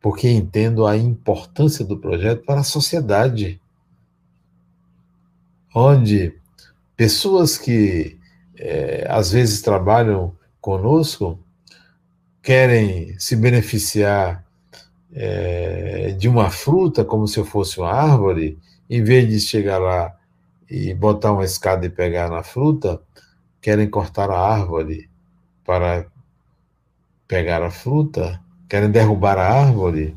porque 0.00 0.28
entendo 0.28 0.86
a 0.86 0.96
importância 0.96 1.84
do 1.84 1.98
projeto 1.98 2.44
para 2.44 2.60
a 2.60 2.64
sociedade. 2.64 3.60
Onde 5.74 6.38
pessoas 6.96 7.56
que 7.58 8.18
é, 8.64 9.06
às 9.10 9.30
vezes 9.30 9.60
trabalham 9.60 10.34
conosco 10.58 11.38
querem 12.42 13.18
se 13.18 13.36
beneficiar 13.36 14.42
é, 15.12 16.12
de 16.18 16.28
uma 16.28 16.50
fruta 16.50 17.04
como 17.04 17.28
se 17.28 17.38
eu 17.38 17.44
fosse 17.44 17.78
uma 17.78 17.90
árvore, 17.90 18.58
em 18.88 19.02
vez 19.02 19.28
de 19.28 19.38
chegar 19.38 19.78
lá 19.78 20.16
e 20.68 20.94
botar 20.94 21.32
uma 21.32 21.44
escada 21.44 21.84
e 21.84 21.90
pegar 21.90 22.30
na 22.30 22.42
fruta, 22.42 23.00
querem 23.60 23.88
cortar 23.88 24.30
a 24.30 24.38
árvore 24.38 25.10
para 25.64 26.06
pegar 27.28 27.62
a 27.62 27.70
fruta, 27.70 28.40
querem 28.68 28.90
derrubar 28.90 29.38
a 29.38 29.46
árvore. 29.46 30.16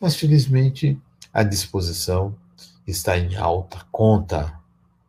Mas 0.00 0.16
felizmente 0.16 1.00
a 1.32 1.44
disposição 1.44 2.34
está 2.86 3.16
em 3.16 3.36
alta 3.36 3.84
conta. 3.90 4.56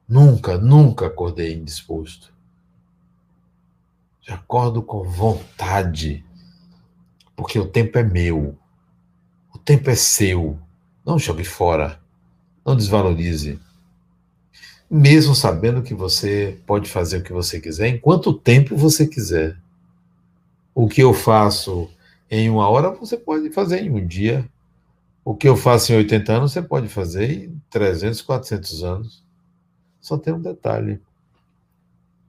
Nunca, 0.07 0.57
nunca 0.57 1.07
acordei 1.07 1.53
indisposto. 1.53 2.33
Já 4.21 4.35
acordo 4.35 4.81
com 4.81 5.03
vontade, 5.03 6.23
porque 7.35 7.59
o 7.59 7.67
tempo 7.67 7.97
é 7.97 8.03
meu. 8.03 8.57
O 9.53 9.57
tempo 9.57 9.89
é 9.89 9.95
seu. 9.95 10.57
Não 11.05 11.19
jogue 11.19 11.43
fora. 11.43 11.99
Não 12.65 12.75
desvalorize. 12.75 13.59
Mesmo 14.89 15.35
sabendo 15.35 15.81
que 15.81 15.93
você 15.93 16.57
pode 16.65 16.89
fazer 16.89 17.17
o 17.17 17.23
que 17.23 17.33
você 17.33 17.59
quiser, 17.59 17.87
em 17.87 17.99
quanto 17.99 18.33
tempo 18.33 18.77
você 18.77 19.05
quiser. 19.05 19.57
O 20.73 20.87
que 20.87 21.01
eu 21.01 21.13
faço 21.13 21.89
em 22.31 22.49
uma 22.49 22.69
hora, 22.69 22.91
você 22.91 23.17
pode 23.17 23.49
fazer 23.51 23.81
em 23.81 23.89
um 23.89 24.05
dia. 24.05 24.49
O 25.23 25.35
que 25.35 25.49
eu 25.49 25.57
faço 25.57 25.91
em 25.91 25.97
80 25.97 26.31
anos, 26.31 26.53
você 26.53 26.61
pode 26.61 26.87
fazer 26.87 27.29
em 27.29 27.61
300, 27.69 28.21
400 28.21 28.83
anos. 28.83 29.26
Só 30.07 30.17
tem 30.17 30.33
um 30.33 30.41
detalhe. 30.41 31.01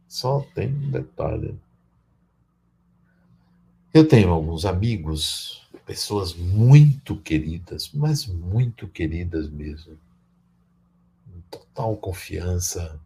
Só 0.08 0.40
tem 0.52 0.66
um 0.66 0.90
detalhe. 0.90 1.56
Eu 3.94 4.08
tenho 4.08 4.30
alguns 4.30 4.64
amigos, 4.64 5.64
pessoas 5.86 6.34
muito 6.34 7.16
queridas, 7.18 7.92
mas 7.94 8.26
muito 8.26 8.88
queridas 8.88 9.48
mesmo. 9.48 9.96
Total 11.48 11.96
confiança, 11.96 12.98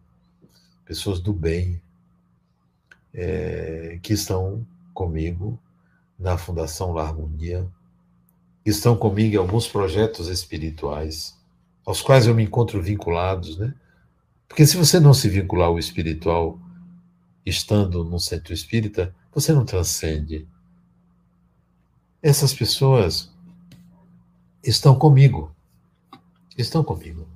pessoas 0.86 1.20
do 1.20 1.34
bem, 1.34 1.78
é, 3.12 4.00
que 4.02 4.14
estão 4.14 4.66
comigo 4.94 5.60
na 6.18 6.38
Fundação 6.38 6.94
La 6.94 7.02
Harmonia, 7.02 7.70
estão 8.64 8.96
comigo 8.96 9.34
em 9.34 9.38
alguns 9.38 9.68
projetos 9.68 10.28
espirituais 10.28 11.38
aos 11.84 12.00
quais 12.00 12.26
eu 12.26 12.34
me 12.34 12.44
encontro 12.44 12.80
vinculados, 12.80 13.58
né? 13.58 13.74
Porque 14.52 14.66
se 14.66 14.76
você 14.76 15.00
não 15.00 15.14
se 15.14 15.30
vincular 15.30 15.68
ao 15.68 15.78
espiritual 15.78 16.60
estando 17.44 18.04
num 18.04 18.18
centro 18.18 18.52
espírita, 18.52 19.14
você 19.34 19.50
não 19.50 19.64
transcende. 19.64 20.46
Essas 22.20 22.52
pessoas 22.52 23.32
estão 24.62 24.94
comigo. 24.94 25.56
Estão 26.54 26.84
comigo. 26.84 27.26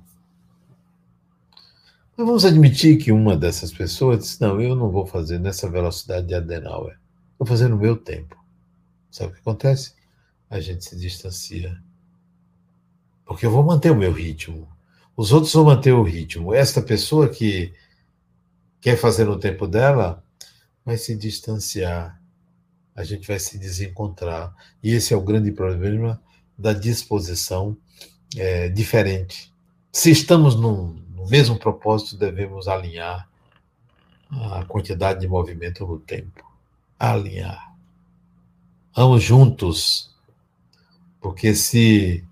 Mas 2.15 2.27
vamos 2.27 2.45
admitir 2.45 2.99
que 2.99 3.11
uma 3.11 3.35
dessas 3.35 3.73
pessoas 3.73 4.19
disse: 4.19 4.39
Não, 4.39 4.61
eu 4.61 4.75
não 4.75 4.91
vou 4.91 5.07
fazer 5.07 5.39
nessa 5.39 5.67
velocidade 5.67 6.27
de 6.27 6.35
Adenauer. 6.35 6.99
Vou 7.39 7.47
fazer 7.47 7.67
no 7.67 7.77
meu 7.77 7.97
tempo. 7.97 8.37
Sabe 9.09 9.31
o 9.31 9.33
que 9.33 9.41
acontece? 9.41 9.95
A 10.51 10.59
gente 10.59 10.85
se 10.85 10.95
distancia. 10.95 11.81
Porque 13.25 13.43
eu 13.43 13.51
vou 13.51 13.63
manter 13.63 13.89
o 13.89 13.95
meu 13.95 14.13
ritmo. 14.13 14.76
Os 15.17 15.31
outros 15.31 15.51
vão 15.51 15.65
manter 15.65 15.93
o 15.93 16.03
ritmo. 16.03 16.53
Esta 16.53 16.79
pessoa 16.79 17.27
que 17.27 17.73
quer 18.79 18.95
fazer 18.95 19.25
no 19.25 19.39
tempo 19.39 19.67
dela 19.67 20.23
vai 20.85 20.95
se 20.95 21.15
distanciar. 21.15 22.21
A 22.95 23.03
gente 23.03 23.27
vai 23.27 23.39
se 23.39 23.57
desencontrar. 23.57 24.53
E 24.83 24.91
esse 24.91 25.15
é 25.15 25.17
o 25.17 25.21
grande 25.21 25.51
problema 25.51 26.21
da 26.55 26.71
disposição 26.71 27.75
é, 28.35 28.69
diferente. 28.69 29.51
Se 29.91 30.11
estamos 30.11 30.55
no, 30.55 30.93
no 31.15 31.25
mesmo 31.27 31.57
propósito, 31.57 32.15
devemos 32.15 32.67
alinhar 32.67 33.27
a 34.29 34.65
quantidade 34.65 35.21
de 35.21 35.27
movimento 35.27 35.85
no 35.85 35.99
tempo. 35.99 36.45
Alinhar. 36.99 37.75
Vamos 38.95 39.23
juntos. 39.23 40.15
Porque 41.19 41.55
se 41.55 42.23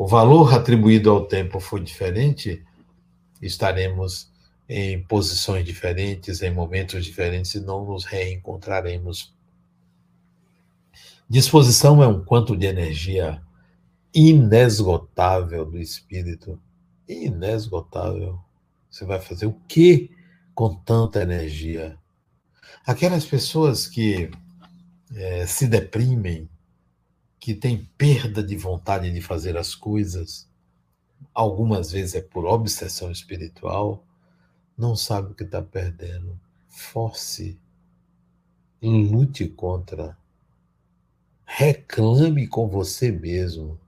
o 0.00 0.06
valor 0.06 0.54
atribuído 0.54 1.10
ao 1.10 1.26
tempo 1.26 1.60
for 1.60 1.78
diferente, 1.78 2.64
estaremos 3.42 4.32
em 4.66 5.04
posições 5.04 5.62
diferentes, 5.62 6.40
em 6.40 6.50
momentos 6.50 7.04
diferentes 7.04 7.54
e 7.54 7.60
não 7.60 7.84
nos 7.84 8.06
reencontraremos. 8.06 9.34
Disposição 11.28 12.02
é 12.02 12.06
um 12.06 12.24
quanto 12.24 12.56
de 12.56 12.64
energia 12.64 13.42
inesgotável 14.14 15.66
do 15.66 15.78
espírito. 15.78 16.58
Inesgotável. 17.06 18.40
Você 18.90 19.04
vai 19.04 19.20
fazer 19.20 19.44
o 19.44 19.60
que 19.68 20.10
com 20.54 20.76
tanta 20.76 21.20
energia? 21.20 21.98
Aquelas 22.86 23.26
pessoas 23.26 23.86
que 23.86 24.30
é, 25.14 25.44
se 25.44 25.66
deprimem, 25.66 26.48
que 27.40 27.54
tem 27.54 27.88
perda 27.96 28.42
de 28.42 28.54
vontade 28.54 29.10
de 29.10 29.22
fazer 29.22 29.56
as 29.56 29.74
coisas, 29.74 30.46
algumas 31.32 31.90
vezes 31.90 32.14
é 32.14 32.20
por 32.20 32.44
obsessão 32.44 33.10
espiritual, 33.10 34.04
não 34.76 34.94
sabe 34.94 35.32
o 35.32 35.34
que 35.34 35.44
está 35.44 35.62
perdendo. 35.62 36.38
Force, 36.68 37.58
lute 38.82 39.48
contra, 39.48 40.16
reclame 41.46 42.46
com 42.46 42.68
você 42.68 43.10
mesmo. 43.10 43.80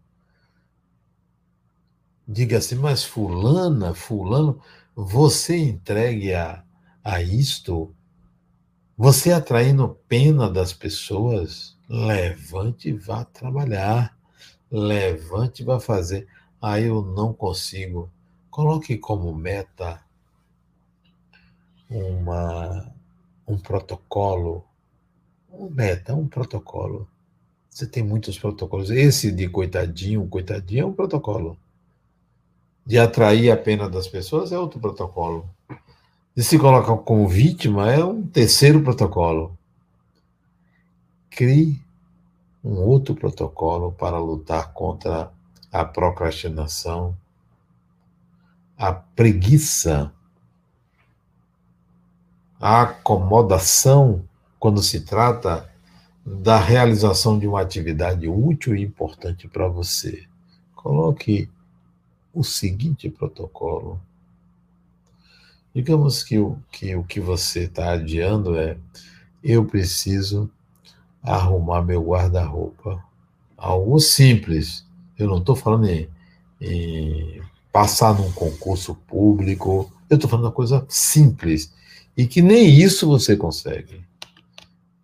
Diga 2.26 2.56
assim, 2.56 2.76
mas 2.76 3.04
fulana, 3.04 3.94
fulano, 3.94 4.60
você 4.94 5.58
entregue 5.58 6.32
a, 6.32 6.64
a 7.04 7.20
isto, 7.20 7.94
você 9.02 9.32
atraindo 9.32 9.98
pena 10.06 10.48
das 10.48 10.72
pessoas, 10.72 11.76
Levante 11.88 12.90
e 12.90 12.92
vá 12.92 13.24
trabalhar. 13.24 14.16
Levante 14.70 15.60
e 15.62 15.64
vá 15.64 15.80
fazer. 15.80 16.28
Ah, 16.60 16.80
eu 16.80 17.02
não 17.02 17.34
consigo. 17.34 18.08
Coloque 18.48 18.96
como 18.96 19.34
meta 19.34 20.00
uma, 21.90 22.94
um 23.44 23.58
protocolo. 23.58 24.64
Um 25.50 25.68
meta, 25.68 26.14
um 26.14 26.28
protocolo. 26.28 27.08
Você 27.68 27.88
tem 27.88 28.04
muitos 28.04 28.38
protocolos. 28.38 28.88
Esse 28.88 29.32
de 29.32 29.48
coitadinho, 29.48 30.28
coitadinho 30.28 30.84
é 30.84 30.86
um 30.86 30.92
protocolo. 30.92 31.58
De 32.86 33.00
atrair 33.00 33.50
a 33.50 33.56
pena 33.56 33.90
das 33.90 34.06
pessoas 34.06 34.52
é 34.52 34.58
outro 34.58 34.78
protocolo. 34.78 35.51
De 36.34 36.42
se 36.42 36.58
colocar 36.58 36.96
como 36.98 37.28
vítima 37.28 37.92
é 37.92 38.04
um 38.04 38.26
terceiro 38.26 38.82
protocolo 38.82 39.56
crie 41.34 41.82
um 42.62 42.74
outro 42.74 43.14
protocolo 43.14 43.90
para 43.92 44.18
lutar 44.18 44.72
contra 44.72 45.32
a 45.72 45.84
procrastinação, 45.84 47.16
a 48.76 48.92
preguiça, 48.92 50.12
a 52.60 52.82
acomodação 52.82 54.24
quando 54.60 54.82
se 54.82 55.00
trata 55.00 55.68
da 56.24 56.56
realização 56.58 57.36
de 57.38 57.48
uma 57.48 57.60
atividade 57.60 58.28
útil 58.28 58.76
e 58.76 58.82
importante 58.82 59.48
para 59.48 59.66
você. 59.66 60.24
Coloque 60.76 61.50
o 62.32 62.44
seguinte 62.44 63.10
protocolo. 63.10 64.00
Digamos 65.74 66.22
que 66.22 66.38
o 66.38 66.58
que, 66.70 66.94
o 66.94 67.04
que 67.04 67.20
você 67.20 67.60
está 67.64 67.92
adiando 67.92 68.56
é: 68.56 68.76
eu 69.42 69.64
preciso 69.64 70.50
arrumar 71.22 71.82
meu 71.82 72.02
guarda-roupa. 72.02 73.02
Algo 73.56 73.98
simples. 74.00 74.84
Eu 75.18 75.28
não 75.28 75.38
estou 75.38 75.54
falando 75.54 75.86
em, 75.86 76.08
em, 76.60 77.40
passar 77.70 78.14
num 78.18 78.32
concurso 78.32 78.94
público. 78.94 79.90
Eu 80.10 80.16
estou 80.16 80.28
falando 80.28 80.46
uma 80.46 80.52
coisa 80.52 80.84
simples. 80.88 81.72
E 82.16 82.26
que 82.26 82.42
nem 82.42 82.68
isso 82.68 83.06
você 83.06 83.36
consegue. 83.36 84.04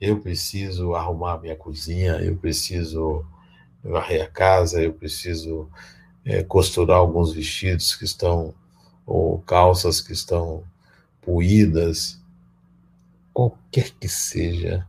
Eu 0.01 0.21
preciso 0.21 0.95
arrumar 0.95 1.41
minha 1.41 1.57
cozinha, 1.57 2.17
eu 2.17 2.37
preciso 2.37 3.25
varrer 3.83 4.23
a 4.23 4.29
casa, 4.29 4.81
eu 4.81 4.93
preciso 4.93 5.69
é, 6.25 6.43
costurar 6.43 6.99
alguns 6.99 7.33
vestidos 7.33 7.97
que 7.97 8.05
estão, 8.05 8.55
ou 9.09 9.39
calças 9.39 10.03
que 10.03 10.13
estão 10.13 10.63
puídas. 11.23 12.21
Qualquer 13.33 13.91
que 13.99 14.09
seja 14.09 14.87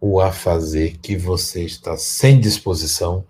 o 0.00 0.20
a 0.20 0.32
fazer 0.32 0.96
que 0.98 1.16
você 1.16 1.64
está 1.64 1.96
sem 1.96 2.40
disposição, 2.40 3.24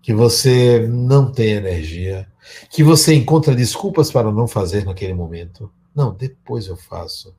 que 0.00 0.14
você 0.14 0.86
não 0.88 1.30
tem 1.30 1.50
energia, 1.50 2.26
que 2.70 2.82
você 2.82 3.14
encontra 3.14 3.54
desculpas 3.54 4.10
para 4.10 4.32
não 4.32 4.48
fazer 4.48 4.84
naquele 4.84 5.12
momento. 5.12 5.70
Não, 5.94 6.14
depois 6.14 6.66
eu 6.66 6.76
faço. 6.76 7.34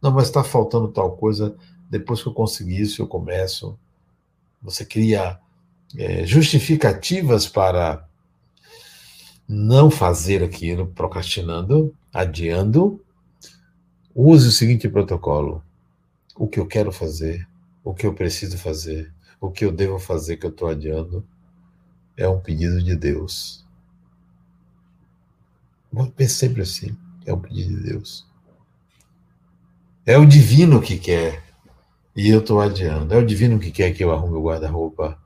Não, 0.00 0.10
mas 0.10 0.28
está 0.28 0.42
faltando 0.42 0.88
tal 0.88 1.16
coisa, 1.16 1.54
depois 1.90 2.22
que 2.22 2.28
eu 2.28 2.34
conseguir 2.34 2.80
isso, 2.80 3.02
eu 3.02 3.06
começo. 3.06 3.78
Você 4.62 4.84
cria 4.84 5.38
é, 5.96 6.24
justificativas 6.26 7.46
para 7.46 8.05
não 9.48 9.90
fazer 9.90 10.42
aquilo, 10.42 10.88
procrastinando, 10.88 11.94
adiando. 12.12 13.00
Use 14.14 14.48
o 14.48 14.52
seguinte 14.52 14.88
protocolo: 14.88 15.62
o 16.36 16.48
que 16.48 16.58
eu 16.58 16.66
quero 16.66 16.90
fazer, 16.90 17.46
o 17.84 17.94
que 17.94 18.06
eu 18.06 18.14
preciso 18.14 18.58
fazer, 18.58 19.12
o 19.40 19.50
que 19.50 19.64
eu 19.64 19.72
devo 19.72 19.98
fazer 19.98 20.36
que 20.36 20.46
eu 20.46 20.50
estou 20.50 20.68
adiando, 20.68 21.24
é 22.16 22.28
um 22.28 22.40
pedido 22.40 22.82
de 22.82 22.96
Deus. 22.96 23.64
Pense 26.16 26.34
sempre 26.34 26.62
assim, 26.62 26.96
é 27.24 27.32
um 27.32 27.40
pedido 27.40 27.76
de 27.76 27.82
Deus. 27.90 28.26
É 30.04 30.18
o 30.18 30.26
divino 30.26 30.80
que 30.80 30.98
quer, 30.98 31.42
e 32.14 32.28
eu 32.28 32.40
estou 32.40 32.60
adiando. 32.60 33.14
É 33.14 33.16
o 33.16 33.26
divino 33.26 33.58
que 33.58 33.70
quer 33.70 33.92
que 33.92 34.04
eu 34.04 34.12
arrume 34.12 34.36
o 34.36 34.42
guarda-roupa, 34.42 35.18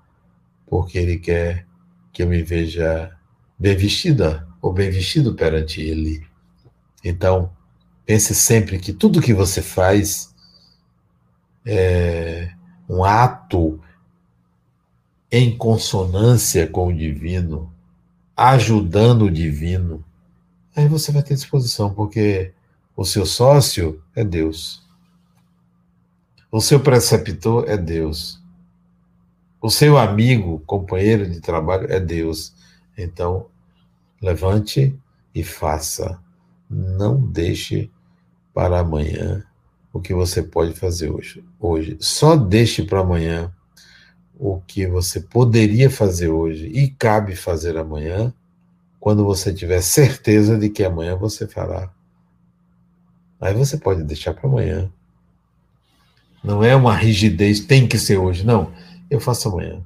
porque 0.66 0.98
ele 0.98 1.18
quer 1.18 1.66
que 2.12 2.22
eu 2.22 2.28
me 2.28 2.42
veja 2.42 3.16
bem 3.60 3.76
vestida 3.76 4.48
ou 4.62 4.72
bem 4.72 4.90
vestido 4.90 5.34
perante 5.34 5.82
ele. 5.82 6.26
Então, 7.04 7.52
pense 8.06 8.34
sempre 8.34 8.78
que 8.78 8.90
tudo 8.90 9.20
que 9.20 9.34
você 9.34 9.60
faz 9.60 10.34
é, 11.66 12.50
um 12.88 13.04
ato 13.04 13.78
em 15.30 15.56
consonância 15.56 16.66
com 16.66 16.88
o 16.88 16.96
divino, 16.96 17.70
ajudando 18.34 19.26
o 19.26 19.30
divino, 19.30 20.02
aí 20.74 20.88
você 20.88 21.12
vai 21.12 21.22
ter 21.22 21.34
disposição, 21.34 21.92
porque 21.92 22.52
o 22.96 23.04
seu 23.04 23.26
sócio 23.26 24.02
é 24.16 24.24
Deus. 24.24 24.82
O 26.50 26.60
seu 26.62 26.80
preceptor 26.80 27.68
é 27.68 27.76
Deus. 27.76 28.40
O 29.60 29.70
seu 29.70 29.98
amigo, 29.98 30.60
companheiro 30.66 31.28
de 31.28 31.40
trabalho 31.40 31.92
é 31.92 32.00
Deus. 32.00 32.54
Então, 32.96 33.46
levante 34.20 34.96
e 35.34 35.42
faça. 35.42 36.20
Não 36.68 37.20
deixe 37.20 37.90
para 38.52 38.80
amanhã 38.80 39.44
o 39.92 40.00
que 40.00 40.14
você 40.14 40.42
pode 40.42 40.74
fazer 40.74 41.10
hoje. 41.10 41.44
Hoje, 41.58 41.96
só 42.00 42.36
deixe 42.36 42.82
para 42.82 43.00
amanhã 43.00 43.52
o 44.38 44.60
que 44.60 44.86
você 44.86 45.20
poderia 45.20 45.90
fazer 45.90 46.28
hoje 46.28 46.66
e 46.66 46.88
cabe 46.88 47.36
fazer 47.36 47.76
amanhã, 47.76 48.32
quando 48.98 49.24
você 49.24 49.52
tiver 49.52 49.80
certeza 49.82 50.58
de 50.58 50.68
que 50.70 50.84
amanhã 50.84 51.16
você 51.16 51.46
fará. 51.46 51.90
Aí 53.40 53.54
você 53.54 53.76
pode 53.76 54.02
deixar 54.02 54.34
para 54.34 54.48
amanhã. 54.48 54.90
Não 56.42 56.62
é 56.62 56.74
uma 56.74 56.94
rigidez, 56.94 57.60
tem 57.60 57.86
que 57.86 57.98
ser 57.98 58.18
hoje. 58.18 58.44
Não, 58.44 58.72
eu 59.10 59.20
faço 59.20 59.48
amanhã. 59.48 59.82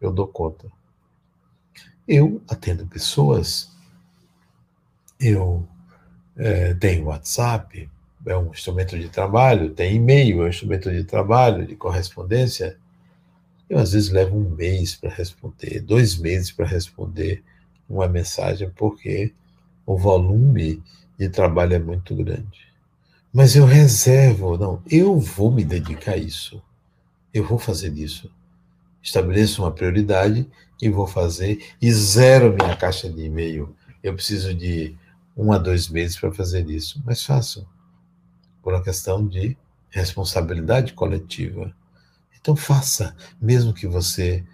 Eu 0.00 0.12
dou 0.12 0.26
conta. 0.26 0.68
Eu 2.06 2.42
atendo 2.48 2.86
pessoas, 2.86 3.70
eu 5.18 5.66
é, 6.36 6.74
tenho 6.74 7.06
WhatsApp, 7.06 7.88
é 8.26 8.36
um 8.36 8.50
instrumento 8.50 8.98
de 8.98 9.08
trabalho, 9.08 9.70
tem 9.70 9.96
e-mail, 9.96 10.42
é 10.42 10.46
um 10.46 10.48
instrumento 10.48 10.90
de 10.90 11.04
trabalho, 11.04 11.66
de 11.66 11.76
correspondência. 11.76 12.76
Eu 13.68 13.78
às 13.78 13.92
vezes 13.92 14.10
levo 14.10 14.36
um 14.36 14.50
mês 14.50 14.94
para 14.94 15.10
responder, 15.10 15.80
dois 15.80 16.16
meses 16.16 16.50
para 16.50 16.66
responder 16.66 17.42
uma 17.88 18.08
mensagem, 18.08 18.70
porque 18.74 19.32
o 19.86 19.96
volume 19.96 20.82
de 21.18 21.28
trabalho 21.28 21.74
é 21.74 21.78
muito 21.78 22.14
grande. 22.14 22.66
Mas 23.32 23.56
eu 23.56 23.66
reservo, 23.66 24.56
não, 24.56 24.82
eu 24.90 25.18
vou 25.18 25.50
me 25.50 25.64
dedicar 25.64 26.12
a 26.12 26.16
isso. 26.16 26.62
Eu 27.32 27.44
vou 27.44 27.58
fazer 27.58 27.92
isso. 27.94 28.30
Estabeleço 29.02 29.62
uma 29.62 29.72
prioridade 29.72 30.46
e 30.80 30.88
vou 30.88 31.06
fazer, 31.06 31.64
e 31.80 31.92
zero 31.92 32.54
minha 32.54 32.76
caixa 32.76 33.08
de 33.10 33.24
e-mail. 33.24 33.74
Eu 34.02 34.14
preciso 34.14 34.54
de 34.54 34.96
um 35.36 35.52
a 35.52 35.58
dois 35.58 35.88
meses 35.88 36.16
para 36.18 36.32
fazer 36.32 36.68
isso. 36.68 37.02
Mas 37.04 37.24
faço. 37.24 37.66
Por 38.62 38.72
uma 38.72 38.82
questão 38.82 39.26
de 39.26 39.56
responsabilidade 39.90 40.92
coletiva. 40.92 41.74
Então 42.40 42.56
faça, 42.56 43.16
mesmo 43.40 43.72
que 43.72 43.86
você 43.86 44.44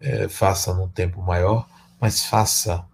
é, 0.00 0.28
faça 0.28 0.74
num 0.74 0.88
tempo 0.88 1.22
maior, 1.22 1.68
mas 2.00 2.24
faça. 2.24 2.84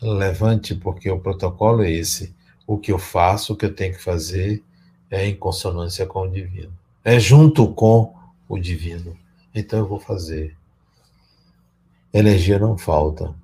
Levante, 0.00 0.74
porque 0.74 1.08
o 1.08 1.20
protocolo 1.20 1.82
é 1.84 1.90
esse. 1.90 2.34
O 2.66 2.76
que 2.76 2.90
eu 2.90 2.98
faço, 2.98 3.52
o 3.52 3.56
que 3.56 3.64
eu 3.64 3.72
tenho 3.72 3.94
que 3.94 4.02
fazer 4.02 4.62
é 5.08 5.26
em 5.26 5.36
consonância 5.36 6.04
com 6.06 6.22
o 6.22 6.30
divino. 6.30 6.72
É 7.04 7.20
junto 7.20 7.72
com 7.72 8.12
o 8.48 8.58
divino. 8.58 9.16
Então 9.54 9.78
eu 9.78 9.86
vou 9.86 10.00
fazer. 10.00 10.56
Energia 12.12 12.58
não 12.58 12.76
falta. 12.76 13.34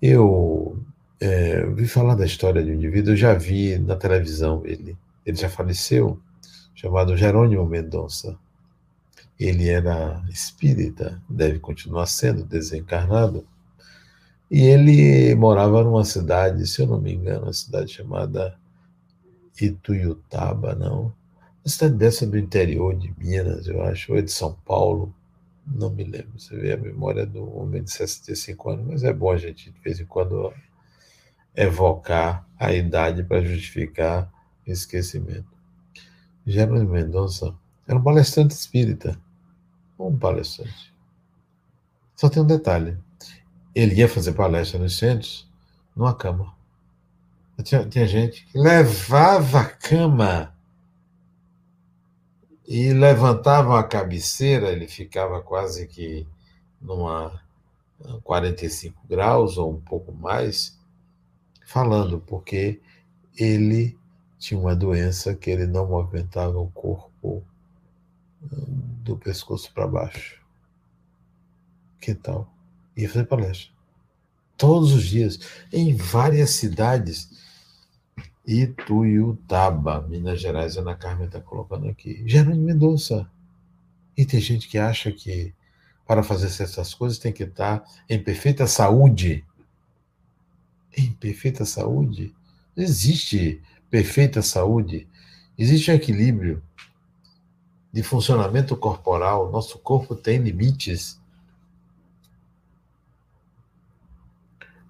Eu 0.00 0.78
é, 1.20 1.66
vi 1.66 1.86
falar 1.86 2.14
da 2.14 2.24
história 2.24 2.62
de 2.62 2.70
um 2.70 2.74
indivíduo, 2.74 3.12
eu 3.12 3.16
já 3.16 3.34
vi 3.34 3.78
na 3.78 3.96
televisão 3.96 4.62
ele. 4.64 4.96
Ele 5.26 5.36
já 5.36 5.48
faleceu, 5.48 6.18
chamado 6.74 7.16
Jerônimo 7.16 7.66
Mendonça. 7.66 8.36
Ele 9.38 9.68
era 9.68 10.22
espírita, 10.30 11.20
deve 11.28 11.58
continuar 11.58 12.06
sendo 12.06 12.44
desencarnado. 12.44 13.46
E 14.50 14.60
ele 14.62 15.34
morava 15.34 15.82
numa 15.82 16.04
cidade, 16.04 16.66
se 16.66 16.80
eu 16.80 16.86
não 16.86 17.00
me 17.00 17.12
engano, 17.12 17.44
uma 17.46 17.52
cidade 17.52 17.92
chamada 17.92 18.56
Ituiutaba, 19.60 20.74
não. 20.74 21.12
Uma 21.64 21.66
cidade 21.66 21.94
dessa 21.94 22.26
do 22.26 22.38
interior 22.38 22.94
de 22.94 23.12
Minas, 23.18 23.66
eu 23.66 23.82
acho, 23.82 24.12
ou 24.12 24.18
é 24.18 24.22
de 24.22 24.30
São 24.30 24.56
Paulo, 24.64 25.14
não 25.66 25.90
me 25.90 26.04
lembro. 26.04 26.38
Você 26.38 26.56
vê 26.56 26.72
a 26.72 26.76
memória 26.76 27.26
do 27.26 27.56
homem 27.58 27.82
de 27.82 27.90
65 27.90 28.70
anos, 28.70 28.86
mas 28.86 29.04
é 29.04 29.12
bom 29.12 29.30
a 29.30 29.36
gente, 29.36 29.70
de 29.70 29.80
vez 29.80 30.00
em 30.00 30.06
quando, 30.06 30.52
evocar 31.54 32.46
a 32.58 32.72
idade 32.72 33.22
para 33.24 33.42
justificar 33.42 34.32
esquecimento. 34.66 35.52
Jerônimo 36.46 36.92
Mendonça 36.92 37.54
era 37.86 37.98
um 37.98 38.02
palestrante 38.02 38.54
espírita. 38.54 39.18
Um 39.98 40.16
palestrante. 40.16 40.92
Só 42.16 42.28
tem 42.28 42.42
um 42.42 42.46
detalhe 42.46 42.98
ele 43.74 43.96
ia 43.96 44.08
fazer 44.08 44.32
palestra 44.32 44.78
nos 44.78 44.96
centros 44.96 45.50
numa 45.96 46.14
cama. 46.14 46.54
Tinha, 47.62 47.84
tinha 47.86 48.06
gente 48.06 48.46
que 48.46 48.58
levava 48.58 49.60
a 49.60 49.64
cama 49.64 50.53
e 52.66 52.92
levantava 52.92 53.78
a 53.78 53.84
cabeceira, 53.84 54.70
ele 54.70 54.86
ficava 54.88 55.40
quase 55.42 55.86
que 55.86 56.26
numa 56.80 57.42
45 58.22 59.06
graus 59.08 59.56
ou 59.58 59.72
um 59.72 59.80
pouco 59.80 60.12
mais, 60.12 60.78
falando, 61.66 62.20
porque 62.20 62.80
ele 63.36 63.96
tinha 64.38 64.58
uma 64.58 64.74
doença 64.74 65.34
que 65.34 65.50
ele 65.50 65.66
não 65.66 65.88
movimentava 65.88 66.58
o 66.58 66.70
corpo 66.70 67.42
do 68.40 69.16
pescoço 69.16 69.72
para 69.72 69.86
baixo. 69.86 70.42
Que 72.00 72.14
tal? 72.14 72.54
ia 72.96 73.08
fazer 73.08 73.24
palestra. 73.24 73.70
Todos 74.56 74.92
os 74.92 75.04
dias, 75.04 75.38
em 75.72 75.94
várias 75.96 76.50
cidades. 76.50 77.43
Ituiutaba, 78.46 80.02
Minas 80.02 80.40
Gerais, 80.40 80.76
Ana 80.76 80.94
Carmen 80.94 81.26
está 81.26 81.40
colocando 81.40 81.88
aqui. 81.88 82.22
Jerônimo 82.26 82.66
Mendonça. 82.66 83.30
E 84.16 84.24
tem 84.24 84.40
gente 84.40 84.68
que 84.68 84.78
acha 84.78 85.10
que 85.10 85.54
para 86.06 86.22
fazer 86.22 86.46
essas 86.46 86.92
coisas 86.92 87.18
tem 87.18 87.32
que 87.32 87.44
estar 87.44 87.82
em 88.08 88.22
perfeita 88.22 88.66
saúde. 88.66 89.44
Em 90.96 91.10
perfeita 91.12 91.64
saúde? 91.64 92.34
Não 92.76 92.84
existe 92.84 93.62
perfeita 93.90 94.42
saúde. 94.42 95.08
Existe 95.56 95.90
um 95.90 95.94
equilíbrio 95.94 96.62
de 97.92 98.02
funcionamento 98.02 98.76
corporal. 98.76 99.50
Nosso 99.50 99.78
corpo 99.78 100.14
tem 100.14 100.38
limites. 100.38 101.20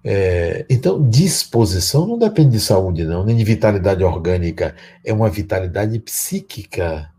É, 0.07 0.67
então, 0.69 1.01
disposição 1.09 2.05
não 2.05 2.19
depende 2.19 2.51
de 2.51 2.59
saúde, 2.59 3.03
não, 3.03 3.25
nem 3.25 3.35
de 3.35 3.43
vitalidade 3.43 4.03
orgânica. 4.03 4.75
É 5.03 5.11
uma 5.11 5.31
vitalidade 5.31 5.97
psíquica. 5.97 7.11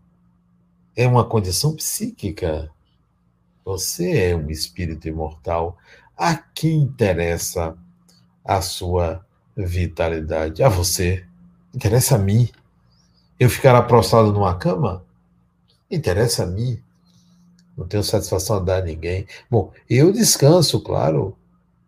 É 0.95 1.05
uma 1.05 1.25
condição 1.25 1.75
psíquica. 1.75 2.71
Você 3.65 4.29
é 4.29 4.35
um 4.37 4.49
espírito 4.49 5.05
imortal. 5.05 5.77
A 6.15 6.37
quem 6.37 6.77
interessa 6.77 7.75
a 8.43 8.61
sua 8.61 9.25
vitalidade? 9.53 10.63
A 10.63 10.69
você. 10.69 11.25
Interessa 11.75 12.15
a 12.15 12.19
mim. 12.19 12.49
Eu 13.37 13.49
ficar 13.49 13.81
prostrado 13.81 14.31
numa 14.31 14.55
cama? 14.55 15.03
Interessa 15.91 16.43
a 16.43 16.47
mim. 16.47 16.81
Não 17.77 17.85
tenho 17.85 18.01
satisfação 18.01 18.55
a 18.55 18.59
dar 18.61 18.77
a 18.77 18.85
ninguém. 18.85 19.27
Bom, 19.51 19.73
eu 19.89 20.09
descanso, 20.13 20.79
claro 20.79 21.35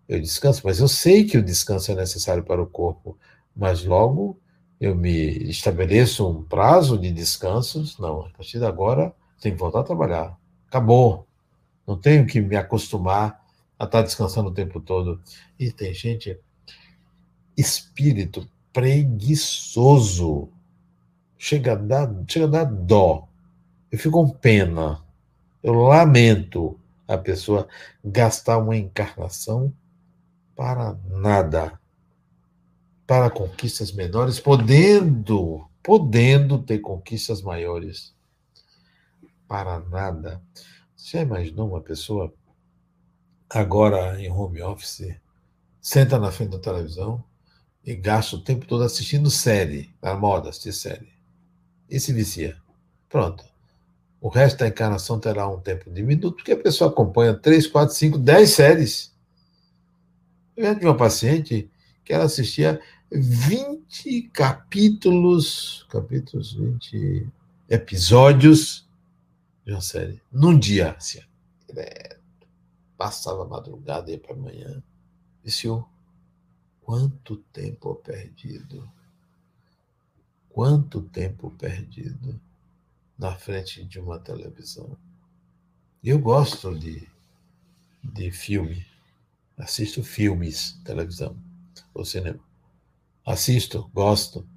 eu 0.09 0.19
descanso, 0.19 0.61
mas 0.65 0.79
eu 0.79 0.87
sei 0.87 1.23
que 1.23 1.37
o 1.37 1.43
descanso 1.43 1.91
é 1.91 1.95
necessário 1.95 2.43
para 2.43 2.59
o 2.59 2.65
corpo, 2.65 3.15
mas 3.55 3.85
logo 3.85 4.39
eu 4.81 4.95
me 4.95 5.11
estabeleço 5.49 6.27
um 6.27 6.43
prazo 6.43 6.97
de 6.97 7.11
descansos, 7.11 7.99
não, 7.99 8.21
a 8.21 8.29
partir 8.29 8.57
de 8.57 8.65
agora 8.65 9.13
tenho 9.39 9.53
que 9.55 9.61
voltar 9.61 9.81
a 9.81 9.83
trabalhar. 9.83 10.35
Acabou. 10.67 11.27
Não 11.85 11.95
tenho 11.95 12.25
que 12.25 12.41
me 12.41 12.55
acostumar 12.55 13.39
a 13.77 13.85
estar 13.85 14.01
descansando 14.01 14.49
o 14.49 14.53
tempo 14.53 14.79
todo. 14.79 15.21
E 15.59 15.71
tem 15.71 15.93
gente, 15.93 16.39
espírito 17.55 18.49
preguiçoso. 18.73 20.49
Chega 21.37 21.73
a 21.73 21.75
dar, 21.75 22.11
chega 22.27 22.45
a 22.45 22.49
dar 22.49 22.63
dó. 22.65 23.27
Eu 23.91 23.99
fico 23.99 24.25
com 24.25 24.29
pena. 24.29 25.03
Eu 25.61 25.73
lamento 25.73 26.79
a 27.07 27.17
pessoa 27.17 27.67
gastar 28.03 28.57
uma 28.57 28.75
encarnação 28.75 29.73
para 30.59 30.99
nada, 31.07 31.79
para 33.07 33.29
conquistas 33.29 33.93
menores, 33.93 34.41
podendo, 34.41 35.65
podendo 35.81 36.61
ter 36.61 36.79
conquistas 36.79 37.41
maiores, 37.41 38.13
para 39.47 39.79
nada. 39.79 40.41
Você 40.97 41.15
já 41.17 41.23
imaginou 41.23 41.69
uma 41.69 41.79
pessoa 41.79 42.33
agora 43.49 44.21
em 44.21 44.29
home 44.29 44.61
office, 44.61 45.15
senta 45.79 46.19
na 46.19 46.29
frente 46.29 46.51
da 46.51 46.59
televisão 46.59 47.23
e 47.81 47.95
gasta 47.95 48.35
o 48.35 48.43
tempo 48.43 48.65
todo 48.65 48.83
assistindo 48.83 49.31
série, 49.31 49.95
na 50.01 50.13
moda 50.13 50.49
assistir 50.49 50.73
série, 50.73 51.13
e 51.89 52.01
se 52.01 52.11
vicia. 52.11 52.57
Pronto. 53.07 53.45
O 54.19 54.27
resto 54.27 54.57
da 54.57 54.67
encarnação 54.67 55.21
terá 55.21 55.47
um 55.47 55.61
tempo 55.61 55.89
diminuto, 55.89 56.33
porque 56.33 56.51
a 56.51 56.61
pessoa 56.61 56.89
acompanha 56.89 57.33
3, 57.33 57.65
4, 57.65 57.95
5, 57.95 58.17
10 58.17 58.49
séries. 58.49 59.08
Eu 60.59 60.75
de 60.75 60.85
uma 60.85 60.97
paciente 60.97 61.71
que 62.03 62.11
ela 62.11 62.25
assistia 62.25 62.81
20 63.09 64.23
capítulos, 64.23 65.87
capítulos, 65.89 66.51
20 66.51 67.25
episódios 67.69 68.85
de 69.65 69.71
uma 69.71 69.79
série, 69.79 70.21
num 70.29 70.59
dia, 70.59 70.91
assim, 70.97 71.21
passava 72.97 73.43
a 73.43 73.47
madrugada 73.47 74.11
e 74.11 74.17
para 74.17 74.33
amanhã. 74.33 74.83
Disse, 75.45 75.69
quanto 76.81 77.37
tempo 77.37 77.95
perdido, 77.95 78.85
quanto 80.49 81.03
tempo 81.03 81.51
perdido 81.51 82.37
na 83.17 83.33
frente 83.33 83.85
de 83.85 83.97
uma 83.97 84.19
televisão. 84.19 84.97
Eu 86.03 86.19
gosto 86.19 86.77
de 86.77 87.07
de 88.03 88.29
filme. 88.29 88.88
Assisto 89.59 90.01
filmes, 90.01 90.79
televisão 90.85 91.35
ou 91.93 92.05
cinema. 92.05 92.39
Assisto, 93.25 93.91
gosto, 93.93 94.47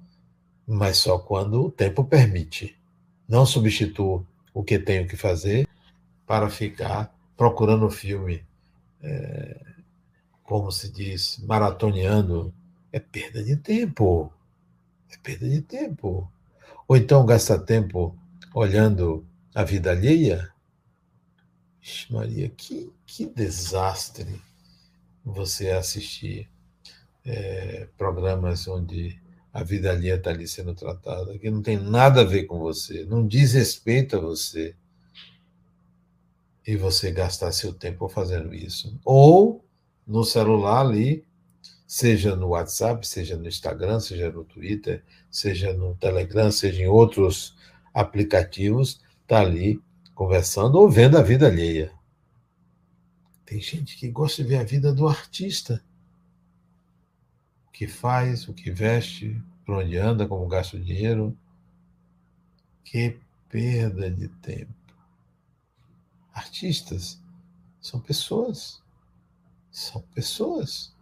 mas 0.65 0.97
só 0.97 1.19
quando 1.19 1.65
o 1.65 1.71
tempo 1.71 2.05
permite. 2.05 2.79
Não 3.27 3.45
substituo 3.45 4.25
o 4.53 4.63
que 4.63 4.79
tenho 4.79 5.05
que 5.05 5.17
fazer 5.17 5.67
para 6.25 6.49
ficar 6.49 7.13
procurando 7.35 7.85
o 7.85 7.91
filme, 7.91 8.45
é, 9.01 9.65
como 10.41 10.71
se 10.71 10.89
diz, 10.89 11.37
maratoneando. 11.39 12.53
É 12.89 12.99
perda 12.99 13.43
de 13.43 13.57
tempo. 13.57 14.31
É 15.11 15.17
perda 15.17 15.49
de 15.49 15.61
tempo. 15.61 16.31
Ou 16.87 16.95
então 16.95 17.25
gasta 17.25 17.59
tempo 17.59 18.17
olhando 18.53 19.25
a 19.53 19.63
vida 19.63 19.91
alheia. 19.91 20.49
Ixi, 21.81 22.13
Maria, 22.13 22.49
que, 22.49 22.93
que 23.05 23.25
desastre 23.25 24.41
você 25.23 25.69
assistir 25.69 26.49
é, 27.25 27.87
programas 27.97 28.67
onde 28.67 29.21
a 29.51 29.63
vida 29.63 29.91
alheia 29.91 30.15
está 30.15 30.31
ali 30.31 30.47
sendo 30.47 30.73
tratada, 30.73 31.37
que 31.37 31.49
não 31.49 31.61
tem 31.61 31.77
nada 31.77 32.21
a 32.21 32.25
ver 32.25 32.45
com 32.45 32.59
você, 32.59 33.05
não 33.05 33.25
diz 33.25 33.53
respeito 33.53 34.17
a 34.17 34.19
você, 34.19 34.75
e 36.65 36.75
você 36.75 37.11
gastar 37.11 37.51
seu 37.51 37.73
tempo 37.73 38.07
fazendo 38.07 38.53
isso. 38.53 38.97
Ou 39.03 39.63
no 40.07 40.23
celular 40.23 40.81
ali, 40.81 41.25
seja 41.85 42.35
no 42.35 42.49
WhatsApp, 42.49 43.05
seja 43.05 43.37
no 43.37 43.47
Instagram, 43.47 43.99
seja 43.99 44.31
no 44.31 44.43
Twitter, 44.43 45.03
seja 45.29 45.73
no 45.73 45.95
Telegram, 45.95 46.51
seja 46.51 46.81
em 46.81 46.87
outros 46.87 47.55
aplicativos, 47.93 49.01
está 49.21 49.41
ali 49.41 49.79
conversando 50.15 50.79
ou 50.79 50.89
vendo 50.89 51.17
a 51.17 51.21
vida 51.21 51.47
alheia. 51.47 51.91
Tem 53.45 53.59
gente 53.61 53.97
que 53.97 54.07
gosta 54.07 54.41
de 54.41 54.49
ver 54.49 54.57
a 54.57 54.63
vida 54.63 54.93
do 54.93 55.07
artista. 55.07 55.83
O 57.67 57.71
que 57.71 57.87
faz, 57.87 58.47
o 58.47 58.53
que 58.53 58.71
veste, 58.71 59.41
por 59.65 59.75
onde 59.75 59.97
anda, 59.97 60.27
como 60.27 60.47
gasta 60.47 60.77
o 60.77 60.79
dinheiro. 60.79 61.37
Que 62.83 63.19
perda 63.49 64.09
de 64.09 64.27
tempo. 64.27 64.73
Artistas 66.33 67.21
são 67.81 67.99
pessoas. 67.99 68.81
São 69.71 70.01
pessoas. 70.13 70.93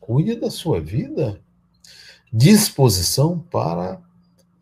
Cuide 0.00 0.36
da 0.36 0.50
sua 0.50 0.80
vida. 0.80 1.40
Disposição 2.32 3.38
para 3.38 4.02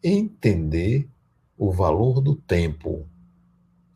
entender 0.02 1.08
o 1.56 1.72
valor 1.72 2.20
do 2.20 2.34
tempo. 2.34 3.06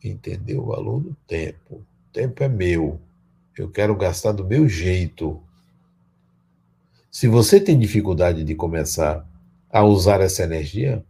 Entender 0.03 0.57
o 0.57 0.65
valor 0.65 1.01
do 1.01 1.15
tempo. 1.27 1.85
Tempo 2.11 2.43
é 2.43 2.47
meu. 2.47 2.99
Eu 3.57 3.69
quero 3.69 3.95
gastar 3.95 4.33
do 4.33 4.45
meu 4.45 4.67
jeito. 4.67 5.41
Se 7.09 7.27
você 7.27 7.59
tem 7.59 7.79
dificuldade 7.79 8.43
de 8.43 8.55
começar 8.55 9.25
a 9.69 9.83
usar 9.83 10.19
essa 10.21 10.43
energia, 10.43 11.05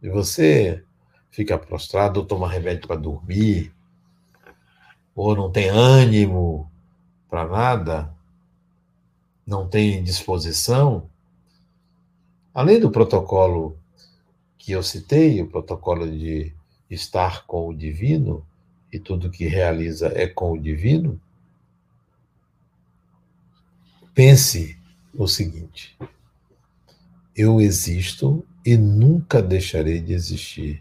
e 0.00 0.08
você 0.08 0.84
fica 1.30 1.58
prostrado, 1.58 2.20
ou 2.20 2.26
toma 2.26 2.48
remédio 2.48 2.86
para 2.86 2.96
dormir, 2.96 3.72
ou 5.14 5.34
não 5.34 5.50
tem 5.50 5.68
ânimo 5.68 6.70
para 7.28 7.46
nada, 7.46 8.14
não 9.46 9.66
tem 9.68 10.02
disposição, 10.02 11.08
além 12.52 12.78
do 12.78 12.90
protocolo 12.90 13.76
que 14.56 14.72
eu 14.72 14.82
citei, 14.82 15.42
o 15.42 15.48
protocolo 15.48 16.08
de 16.08 16.54
estar 16.88 17.44
com 17.46 17.68
o 17.68 17.74
divino, 17.74 18.46
e 18.94 18.98
tudo 19.00 19.28
que 19.28 19.44
realiza 19.46 20.12
é 20.14 20.24
com 20.28 20.52
o 20.52 20.58
divino, 20.58 21.20
pense 24.14 24.78
o 25.12 25.26
seguinte: 25.26 25.98
eu 27.36 27.60
existo 27.60 28.46
e 28.64 28.76
nunca 28.76 29.42
deixarei 29.42 30.00
de 30.00 30.12
existir. 30.12 30.80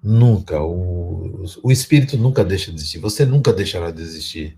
Nunca. 0.00 0.62
O, 0.62 1.44
o 1.62 1.72
espírito 1.72 2.16
nunca 2.16 2.44
deixa 2.44 2.70
de 2.70 2.76
existir. 2.76 2.98
Você 3.00 3.26
nunca 3.26 3.52
deixará 3.52 3.90
de 3.90 4.00
existir. 4.00 4.56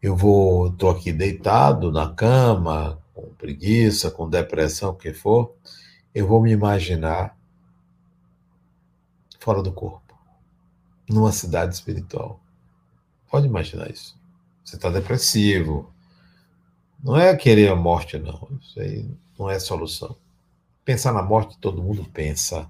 Eu 0.00 0.16
vou, 0.16 0.68
estou 0.68 0.88
aqui 0.90 1.12
deitado 1.12 1.92
na 1.92 2.08
cama, 2.14 2.98
com 3.12 3.26
preguiça, 3.34 4.10
com 4.10 4.30
depressão, 4.30 4.90
o 4.90 4.94
que 4.94 5.12
for. 5.12 5.54
Eu 6.14 6.26
vou 6.26 6.40
me 6.40 6.52
imaginar 6.52 7.36
fora 9.40 9.62
do 9.62 9.72
corpo, 9.72 10.05
numa 11.08 11.32
cidade 11.32 11.74
espiritual. 11.74 12.40
Pode 13.30 13.46
imaginar 13.46 13.90
isso. 13.90 14.18
Você 14.64 14.76
está 14.76 14.90
depressivo. 14.90 15.92
Não 17.02 17.16
é 17.16 17.36
querer 17.36 17.70
a 17.70 17.76
morte, 17.76 18.18
não. 18.18 18.48
Isso 18.60 18.80
aí 18.80 19.08
não 19.38 19.50
é 19.50 19.58
solução. 19.58 20.16
Pensar 20.84 21.12
na 21.12 21.22
morte, 21.22 21.58
todo 21.58 21.82
mundo 21.82 22.04
pensa 22.12 22.68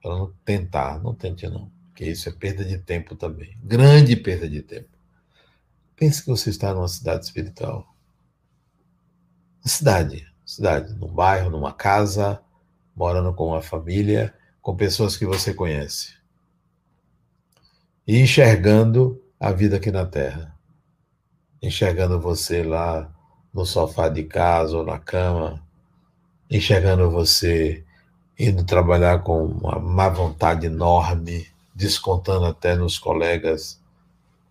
para 0.00 0.16
não 0.16 0.32
tentar, 0.44 1.02
não 1.02 1.12
tente 1.12 1.48
não, 1.48 1.68
porque 1.88 2.04
isso 2.04 2.28
é 2.28 2.32
perda 2.32 2.64
de 2.64 2.78
tempo 2.78 3.16
também, 3.16 3.58
grande 3.60 4.14
perda 4.14 4.48
de 4.48 4.62
tempo. 4.62 4.88
Pense 5.96 6.22
que 6.22 6.28
você 6.28 6.50
está 6.50 6.72
numa 6.72 6.86
cidade 6.86 7.24
espiritual. 7.24 7.92
Uma 9.64 9.68
cidade, 9.68 10.24
cidade, 10.44 10.94
num 10.94 11.08
bairro, 11.08 11.50
numa 11.50 11.72
casa, 11.72 12.40
morando 12.94 13.34
com 13.34 13.48
uma 13.48 13.62
família, 13.62 14.32
com 14.62 14.76
pessoas 14.76 15.16
que 15.16 15.26
você 15.26 15.52
conhece. 15.52 16.15
E 18.06 18.20
enxergando 18.20 19.20
a 19.40 19.50
vida 19.50 19.78
aqui 19.78 19.90
na 19.90 20.06
Terra. 20.06 20.54
Enxergando 21.60 22.20
você 22.20 22.62
lá 22.62 23.12
no 23.52 23.66
sofá 23.66 24.08
de 24.08 24.22
casa 24.22 24.76
ou 24.76 24.84
na 24.84 24.98
cama, 24.98 25.60
enxergando 26.48 27.10
você 27.10 27.84
indo 28.38 28.62
trabalhar 28.64 29.22
com 29.24 29.46
uma 29.46 29.80
má 29.80 30.08
vontade 30.08 30.66
enorme, 30.66 31.48
descontando 31.74 32.44
até 32.44 32.76
nos 32.76 32.96
colegas, 32.96 33.80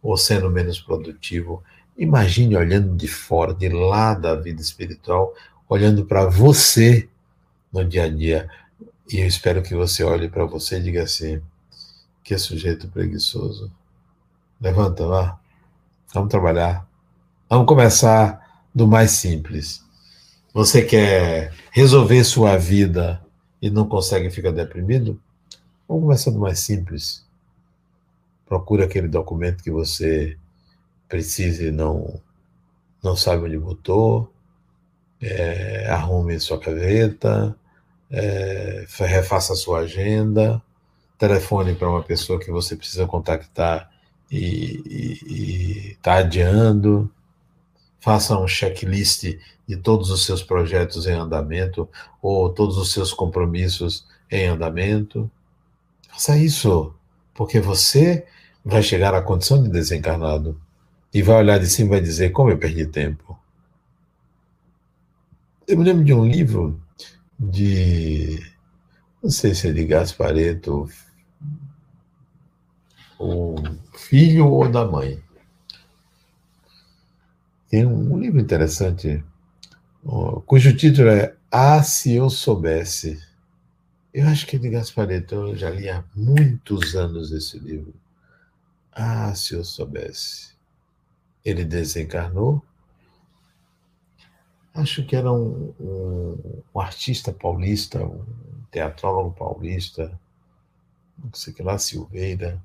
ou 0.01 0.17
sendo 0.17 0.49
menos 0.49 0.81
produtivo. 0.81 1.63
Imagine 1.97 2.57
olhando 2.57 2.95
de 2.95 3.07
fora, 3.07 3.53
de 3.53 3.69
lá 3.69 4.13
da 4.13 4.35
vida 4.35 4.61
espiritual, 4.61 5.33
olhando 5.69 6.05
para 6.05 6.25
você 6.25 7.07
no 7.71 7.85
dia 7.85 8.03
a 8.03 8.09
dia. 8.09 8.49
E 9.09 9.19
eu 9.19 9.27
espero 9.27 9.63
que 9.63 9.73
você 9.73 10.03
olhe 10.03 10.27
para 10.27 10.43
você 10.45 10.77
e 10.77 10.83
diga 10.83 11.03
assim: 11.03 11.41
que 12.25 12.37
sujeito 12.39 12.87
preguiçoso. 12.87 13.71
Levanta 14.59 15.05
lá, 15.05 15.39
vamos 16.11 16.29
trabalhar. 16.29 16.89
Vamos 17.47 17.67
começar 17.67 18.65
do 18.73 18.87
mais 18.87 19.11
simples. 19.11 19.85
Você 20.51 20.81
quer 20.81 21.53
resolver 21.71 22.23
sua 22.23 22.57
vida 22.57 23.23
e 23.61 23.69
não 23.69 23.87
consegue 23.87 24.31
ficar 24.31 24.51
deprimido, 24.51 25.21
vamos 25.87 26.03
começar 26.03 26.31
do 26.31 26.39
mais 26.39 26.59
simples. 26.59 27.23
Procure 28.47 28.83
aquele 28.83 29.07
documento 29.07 29.63
que 29.63 29.69
você 29.69 30.35
precisa 31.07 31.63
e 31.63 31.71
não, 31.71 32.19
não 33.03 33.15
sabe 33.15 33.43
onde 33.43 33.57
botou, 33.57 34.31
é, 35.21 35.87
arrume 35.89 36.39
sua 36.39 36.57
gaveta, 36.57 37.55
é, 38.09 38.85
refaça 39.01 39.53
sua 39.55 39.79
agenda, 39.81 40.61
telefone 41.17 41.75
para 41.75 41.89
uma 41.89 42.03
pessoa 42.03 42.39
que 42.39 42.51
você 42.51 42.75
precisa 42.75 43.05
contactar 43.05 43.89
e 44.31 45.91
está 45.91 46.15
adiando, 46.15 47.11
faça 47.99 48.37
um 48.37 48.47
checklist 48.47 49.37
de 49.67 49.77
todos 49.77 50.09
os 50.09 50.25
seus 50.25 50.43
projetos 50.43 51.07
em 51.07 51.13
andamento 51.13 51.89
ou 52.21 52.49
todos 52.49 52.77
os 52.77 52.91
seus 52.91 53.13
compromissos 53.13 54.05
em 54.29 54.47
andamento. 54.47 55.29
Faça 56.09 56.37
isso, 56.37 56.93
porque 57.33 57.59
você 57.59 58.25
vai 58.63 58.81
chegar 58.81 59.13
à 59.13 59.21
condição 59.21 59.61
de 59.61 59.69
desencarnado 59.69 60.59
e 61.13 61.21
vai 61.21 61.37
olhar 61.37 61.59
de 61.59 61.67
cima 61.67 61.87
e 61.87 61.91
vai 61.91 62.01
dizer: 62.01 62.31
Como 62.31 62.49
eu 62.49 62.57
perdi 62.57 62.85
tempo. 62.85 63.37
Eu 65.67 65.77
me 65.77 65.83
lembro 65.83 66.03
de 66.03 66.13
um 66.13 66.25
livro 66.25 66.79
de. 67.39 68.39
Não 69.25 69.31
sei 69.31 69.55
se 69.55 69.69
é 69.69 69.71
de 69.71 69.83
Gaspareto, 69.87 70.87
o 73.17 73.55
filho 73.97 74.47
ou 74.47 74.69
da 74.69 74.85
mãe 74.85 75.19
tem 77.67 77.87
um 77.87 78.19
livro 78.19 78.39
interessante, 78.39 79.25
cujo 80.45 80.77
título 80.77 81.09
é 81.09 81.35
Ah, 81.51 81.81
se 81.81 82.13
eu 82.13 82.29
soubesse. 82.29 83.19
Eu 84.13 84.27
acho 84.27 84.45
que 84.45 84.57
é 84.57 84.59
de 84.59 84.69
Gasparetto, 84.69 85.33
eu 85.33 85.55
já 85.55 85.71
li 85.71 85.89
há 85.89 86.03
muitos 86.15 86.95
anos 86.95 87.31
esse 87.31 87.57
livro. 87.57 87.95
Ah, 88.91 89.33
se 89.33 89.55
eu 89.55 89.63
soubesse. 89.63 90.53
Ele 91.43 91.65
desencarnou. 91.65 92.63
Acho 94.75 95.03
que 95.03 95.15
era 95.15 95.31
um, 95.31 95.73
um, 95.79 96.61
um 96.75 96.79
artista 96.79 97.31
paulista, 97.33 98.05
um 98.05 98.23
teatrólogo 98.69 99.31
paulista, 99.33 100.19
não 101.23 101.33
sei 101.33 101.53
que 101.53 101.63
lá, 101.63 101.77
Silveira. 101.77 102.61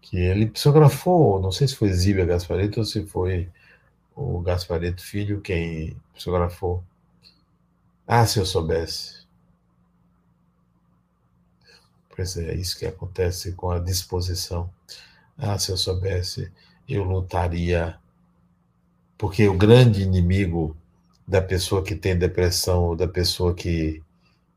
que 0.00 0.16
ele 0.18 0.46
psicografou, 0.46 1.40
não 1.40 1.50
sei 1.52 1.66
se 1.68 1.76
foi 1.76 1.92
Zíbia 1.92 2.24
Gaspareto 2.26 2.80
ou 2.80 2.86
se 2.86 3.06
foi 3.06 3.48
o 4.16 4.40
Gaspareto 4.40 5.02
Filho 5.02 5.40
quem 5.42 5.96
psicografou. 6.14 6.84
Ah, 8.06 8.24
se 8.26 8.38
eu 8.38 8.46
soubesse. 8.46 9.26
Pois 12.14 12.36
é, 12.36 12.54
isso 12.54 12.78
que 12.78 12.86
acontece 12.86 13.52
com 13.52 13.70
a 13.70 13.78
disposição. 13.80 14.70
Ah, 15.38 15.58
se 15.58 15.70
eu 15.72 15.76
soubesse, 15.76 16.52
eu 16.88 17.04
lutaria. 17.04 17.98
Porque 19.16 19.48
o 19.48 19.56
grande 19.56 20.02
inimigo 20.02 20.76
da 21.26 21.40
pessoa 21.40 21.82
que 21.82 21.94
tem 21.94 22.16
depressão, 22.18 22.84
ou 22.84 22.96
da 22.96 23.08
pessoa 23.08 23.54
que, 23.54 24.02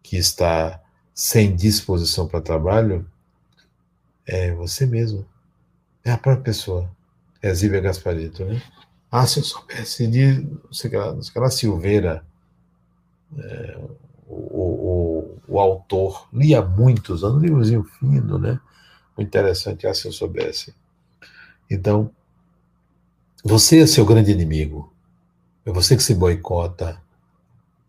que 0.02 0.18
está 0.18 0.82
sem 1.14 1.56
disposição 1.56 2.28
para 2.28 2.42
trabalho, 2.42 3.06
é 4.26 4.52
você 4.54 4.86
mesmo. 4.86 5.26
É 6.04 6.12
a 6.12 6.18
própria 6.18 6.44
pessoa. 6.44 6.90
É 7.42 7.54
Zíbia 7.54 7.80
Gasparito, 7.80 8.44
né? 8.44 8.62
Ah, 9.12 9.26
se 9.26 9.40
eu 9.40 9.44
soubesse 9.44 10.08
de, 10.08 10.42
não 10.42 10.74
sei 10.74 10.92
lá, 10.92 11.14
não 11.14 11.22
sei 11.22 11.42
lá 11.42 11.50
Silveira, 11.50 12.26
é, 13.38 13.80
o, 14.28 14.36
o, 14.36 15.40
o, 15.48 15.60
autor, 15.60 16.28
lia 16.34 16.62
muitos 16.62 17.24
anos, 17.24 17.38
um 17.38 17.42
livrozinho 17.42 17.84
fino, 17.84 18.38
né? 18.38 18.60
Muito 19.16 19.30
interessante, 19.30 19.88
ah, 19.88 19.94
se 19.94 20.08
eu 20.08 20.12
soubesse. 20.12 20.74
Então, 21.70 22.12
você 23.44 23.80
é 23.80 23.88
seu 23.88 24.06
grande 24.06 24.32
inimigo. 24.32 24.92
É 25.66 25.72
você 25.72 25.96
que 25.96 26.04
se 26.04 26.14
boicota. 26.14 27.02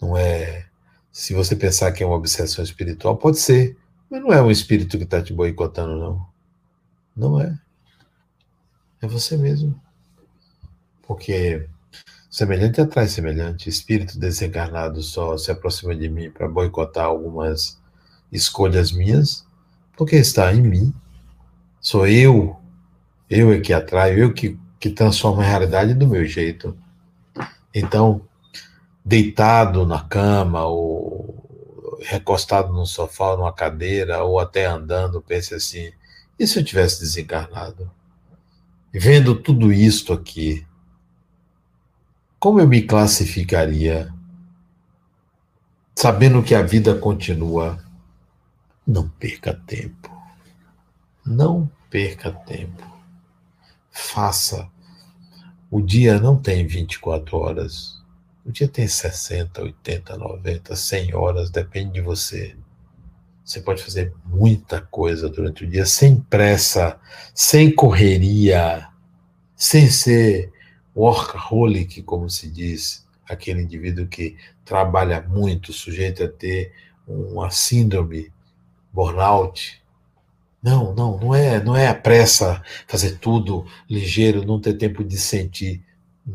Não 0.00 0.16
é. 0.16 0.66
Se 1.12 1.34
você 1.34 1.54
pensar 1.54 1.92
que 1.92 2.02
é 2.02 2.06
uma 2.06 2.16
obsessão 2.16 2.64
espiritual, 2.64 3.16
pode 3.16 3.38
ser. 3.38 3.76
Mas 4.10 4.22
não 4.22 4.32
é 4.32 4.40
um 4.40 4.50
espírito 4.50 4.96
que 4.96 5.04
está 5.04 5.22
te 5.22 5.32
boicotando, 5.32 5.96
não. 5.96 6.26
Não 7.14 7.40
é. 7.40 7.58
É 9.02 9.06
você 9.06 9.36
mesmo. 9.36 9.78
Porque 11.02 11.68
semelhante 12.30 12.80
atrai 12.80 13.08
semelhante. 13.08 13.68
Espírito 13.68 14.18
desencarnado 14.18 15.02
só 15.02 15.36
se 15.36 15.50
aproxima 15.50 15.94
de 15.94 16.08
mim 16.08 16.30
para 16.30 16.48
boicotar 16.48 17.04
algumas 17.04 17.78
escolhas 18.32 18.90
minhas, 18.92 19.46
porque 19.96 20.16
está 20.16 20.52
em 20.52 20.62
mim. 20.62 20.94
Sou 21.80 22.06
eu. 22.06 22.56
Eu 23.28 23.52
é 23.52 23.60
que 23.60 23.72
atraio, 23.72 24.18
eu 24.18 24.32
que, 24.32 24.58
que 24.78 24.90
transformo 24.90 25.40
a 25.40 25.44
realidade 25.44 25.94
do 25.94 26.06
meu 26.06 26.24
jeito. 26.24 26.76
Então, 27.78 28.22
deitado 29.04 29.84
na 29.84 30.02
cama, 30.02 30.64
ou 30.64 31.98
recostado 32.00 32.72
num 32.72 32.86
sofá, 32.86 33.36
numa 33.36 33.52
cadeira, 33.52 34.24
ou 34.24 34.40
até 34.40 34.64
andando, 34.64 35.20
pense 35.20 35.54
assim: 35.54 35.92
e 36.38 36.46
se 36.46 36.58
eu 36.58 36.64
tivesse 36.64 37.00
desencarnado? 37.00 37.90
Vendo 38.90 39.34
tudo 39.34 39.70
isto 39.70 40.14
aqui, 40.14 40.66
como 42.40 42.60
eu 42.60 42.66
me 42.66 42.80
classificaria? 42.80 44.10
Sabendo 45.94 46.42
que 46.42 46.54
a 46.54 46.62
vida 46.62 46.94
continua, 46.94 47.78
não 48.86 49.06
perca 49.06 49.52
tempo. 49.52 50.10
Não 51.26 51.70
perca 51.90 52.32
tempo. 52.32 52.82
Faça. 53.90 54.66
O 55.76 55.82
dia 55.82 56.18
não 56.18 56.38
tem 56.38 56.66
24 56.66 57.36
horas. 57.36 58.02
O 58.46 58.50
dia 58.50 58.66
tem 58.66 58.88
60, 58.88 59.60
80, 59.60 60.16
90, 60.16 60.74
100 60.74 61.14
horas, 61.14 61.50
depende 61.50 61.92
de 61.92 62.00
você. 62.00 62.56
Você 63.44 63.60
pode 63.60 63.82
fazer 63.82 64.10
muita 64.24 64.80
coisa 64.80 65.28
durante 65.28 65.64
o 65.64 65.68
dia 65.68 65.84
sem 65.84 66.18
pressa, 66.18 66.98
sem 67.34 67.70
correria, 67.70 68.88
sem 69.54 69.90
ser 69.90 70.50
workaholic, 70.96 72.02
como 72.04 72.30
se 72.30 72.50
diz, 72.50 73.06
aquele 73.28 73.60
indivíduo 73.60 74.06
que 74.06 74.34
trabalha 74.64 75.20
muito, 75.28 75.74
sujeito 75.74 76.24
a 76.24 76.28
ter 76.28 76.72
uma 77.06 77.50
síndrome, 77.50 78.32
burnout. 78.90 79.84
Não, 80.66 80.92
não, 80.92 81.16
não 81.16 81.32
é, 81.32 81.62
não 81.62 81.76
é 81.76 81.86
a 81.86 81.94
pressa, 81.94 82.60
fazer 82.88 83.20
tudo 83.20 83.64
ligeiro, 83.88 84.44
não 84.44 84.60
ter 84.60 84.74
tempo 84.74 85.04
de 85.04 85.16
sentir. 85.16 85.80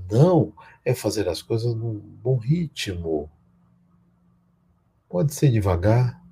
Não, 0.09 0.53
é 0.85 0.95
fazer 0.95 1.27
as 1.27 1.41
coisas 1.41 1.75
num 1.75 1.99
bom 1.99 2.37
ritmo. 2.37 3.29
Pode 5.09 5.33
ser 5.33 5.51
devagar, 5.51 6.23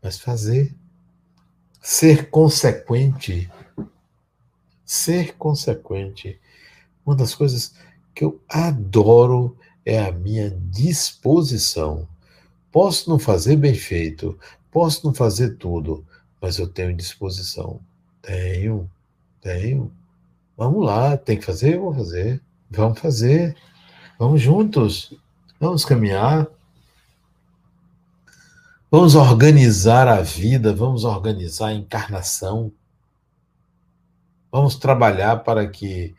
mas 0.00 0.20
fazer. 0.20 0.72
Ser 1.82 2.30
consequente. 2.30 3.50
Ser 4.84 5.36
consequente. 5.36 6.38
Uma 7.04 7.16
das 7.16 7.34
coisas 7.34 7.74
que 8.14 8.24
eu 8.24 8.40
adoro 8.48 9.58
é 9.84 9.98
a 9.98 10.12
minha 10.12 10.52
disposição. 10.70 12.08
Posso 12.70 13.10
não 13.10 13.18
fazer 13.18 13.56
bem 13.56 13.74
feito, 13.74 14.38
posso 14.70 15.04
não 15.04 15.12
fazer 15.12 15.56
tudo, 15.56 16.06
mas 16.40 16.58
eu 16.58 16.68
tenho 16.68 16.96
disposição. 16.96 17.80
Tenho, 18.22 18.90
tenho. 19.40 19.92
Vamos 20.56 20.84
lá, 20.84 21.16
tem 21.16 21.38
que 21.38 21.44
fazer, 21.44 21.78
vou 21.78 21.94
fazer. 21.94 22.42
Vamos 22.70 22.98
fazer. 22.98 23.56
Vamos 24.18 24.40
juntos. 24.40 25.14
Vamos 25.60 25.84
caminhar. 25.84 26.46
Vamos 28.90 29.14
organizar 29.14 30.08
a 30.08 30.22
vida, 30.22 30.74
vamos 30.74 31.04
organizar 31.04 31.68
a 31.68 31.74
encarnação. 31.74 32.72
Vamos 34.50 34.76
trabalhar 34.76 35.44
para 35.44 35.68
que 35.68 36.14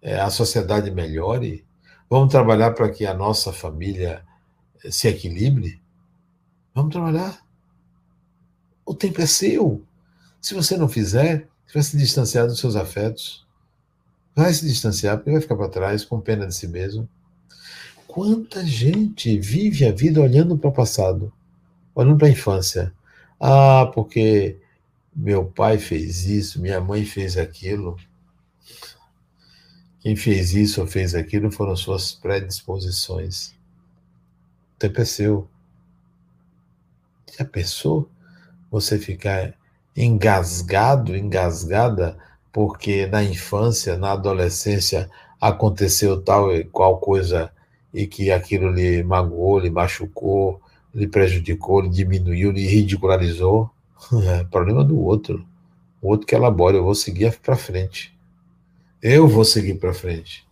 é, 0.00 0.18
a 0.18 0.30
sociedade 0.30 0.90
melhore. 0.90 1.66
Vamos 2.08 2.30
trabalhar 2.30 2.72
para 2.72 2.90
que 2.90 3.04
a 3.04 3.12
nossa 3.12 3.52
família 3.52 4.24
eh, 4.82 4.90
se 4.90 5.06
equilibre. 5.06 5.82
Vamos 6.74 6.92
trabalhar. 6.92 7.43
O 8.84 8.94
tempo 8.94 9.20
é 9.20 9.26
seu. 9.26 9.82
Se 10.40 10.54
você 10.54 10.76
não 10.76 10.88
fizer, 10.88 11.48
você 11.66 11.74
vai 11.74 11.82
se 11.82 11.96
distanciar 11.96 12.46
dos 12.46 12.58
seus 12.58 12.76
afetos. 12.76 13.46
Vai 14.34 14.52
se 14.52 14.66
distanciar, 14.66 15.16
porque 15.16 15.30
vai 15.30 15.40
ficar 15.40 15.56
para 15.56 15.68
trás 15.68 16.04
com 16.04 16.20
pena 16.20 16.46
de 16.46 16.54
si 16.54 16.68
mesmo. 16.68 17.08
Quanta 18.06 18.64
gente 18.64 19.38
vive 19.38 19.86
a 19.86 19.92
vida 19.92 20.20
olhando 20.20 20.56
para 20.58 20.70
o 20.70 20.72
passado 20.72 21.32
olhando 21.94 22.18
para 22.18 22.26
a 22.26 22.30
infância. 22.30 22.92
Ah, 23.38 23.90
porque 23.94 24.58
meu 25.14 25.44
pai 25.44 25.78
fez 25.78 26.24
isso, 26.26 26.60
minha 26.60 26.80
mãe 26.80 27.04
fez 27.04 27.36
aquilo. 27.36 27.96
Quem 30.00 30.16
fez 30.16 30.54
isso 30.54 30.80
ou 30.80 30.86
fez 30.86 31.14
aquilo 31.14 31.50
foram 31.50 31.76
suas 31.76 32.12
predisposições. 32.12 33.54
O 34.74 34.78
tempo 34.78 35.00
é 35.00 35.04
seu. 35.04 35.48
Já 37.38 37.44
pensou 37.44 38.08
você 38.74 38.98
ficar 38.98 39.54
engasgado, 39.96 41.16
engasgada, 41.16 42.18
porque 42.52 43.06
na 43.06 43.22
infância, 43.22 43.96
na 43.96 44.10
adolescência, 44.10 45.08
aconteceu 45.40 46.20
tal 46.20 46.52
e 46.52 46.64
qual 46.64 46.98
coisa 46.98 47.52
e 47.92 48.04
que 48.04 48.32
aquilo 48.32 48.72
lhe 48.72 49.04
magoou, 49.04 49.60
lhe 49.60 49.70
machucou, 49.70 50.60
lhe 50.92 51.06
prejudicou, 51.06 51.82
lhe 51.82 51.88
diminuiu, 51.88 52.50
lhe 52.50 52.66
ridicularizou. 52.66 53.70
É 54.26 54.44
problema 54.44 54.84
do 54.84 55.00
outro. 55.00 55.46
O 56.02 56.08
outro 56.08 56.26
que 56.26 56.34
elabora, 56.34 56.76
eu 56.76 56.84
vou 56.84 56.94
seguir 56.94 57.38
para 57.38 57.56
frente. 57.56 58.12
Eu 59.00 59.28
vou 59.28 59.44
seguir 59.44 59.74
para 59.74 59.94
frente. 59.94 60.44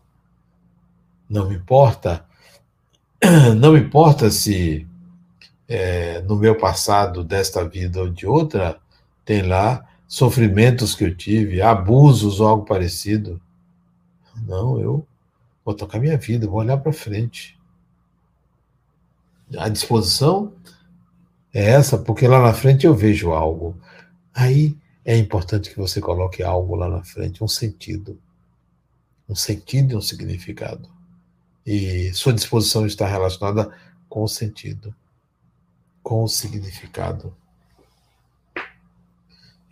Não 1.29 1.49
me 1.49 1.57
importa, 1.57 2.25
não 3.59 3.73
me 3.73 3.81
importa 3.81 4.31
se 4.31 4.87
é, 5.73 6.21
no 6.23 6.37
meu 6.37 6.57
passado, 6.57 7.25
desta 7.25 7.67
vida 7.67 8.01
ou 8.01 8.11
de 8.11 8.27
outra, 8.27 8.79
tem 9.25 9.43
lá 9.43 9.87
sofrimentos 10.07 10.95
que 10.95 11.05
eu 11.05 11.17
tive, 11.17 11.63
abusos 11.63 12.41
ou 12.41 12.49
algo 12.49 12.65
parecido. 12.65 13.41
Não, 14.47 14.81
eu 14.81 15.07
vou 15.65 15.75
tocar 15.75 15.99
minha 15.99 16.19
vida, 16.19 16.47
vou 16.47 16.61
olhar 16.61 16.77
para 16.77 16.93
frente 16.93 17.59
a 19.59 19.69
disposição 19.69 20.53
é 21.53 21.71
essa, 21.71 21.99
porque 21.99 22.27
lá 22.27 22.41
na 22.41 22.55
frente 22.55 22.87
eu 22.87 22.95
vejo 22.95 23.33
algo. 23.33 23.77
Aí 24.33 24.77
é 25.05 25.17
importante 25.17 25.71
que 25.71 25.77
você 25.77 26.01
coloque 26.01 26.43
algo 26.43 26.75
lá 26.75 26.89
na 26.89 27.03
frente, 27.05 27.45
um 27.45 27.49
sentido. 27.49 28.19
Um 29.29 29.35
sentido 29.35 29.93
e 29.93 29.97
um 29.97 30.01
significado. 30.01 30.89
E 31.67 32.13
sua 32.15 32.33
disposição 32.33 32.87
está 32.87 33.07
relacionada 33.07 33.71
com 34.09 34.23
o 34.23 34.29
sentido, 34.29 34.95
com 36.03 36.25
o 36.25 36.29
significado. 36.29 37.35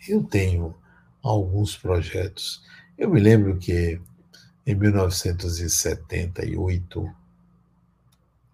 Eu 0.08 0.22
tenho 0.22 0.74
alguns 1.22 1.76
projetos. 1.76 2.64
Eu 2.96 3.10
me 3.10 3.20
lembro 3.20 3.58
que 3.58 4.00
em 4.66 4.74
1978 4.74 7.20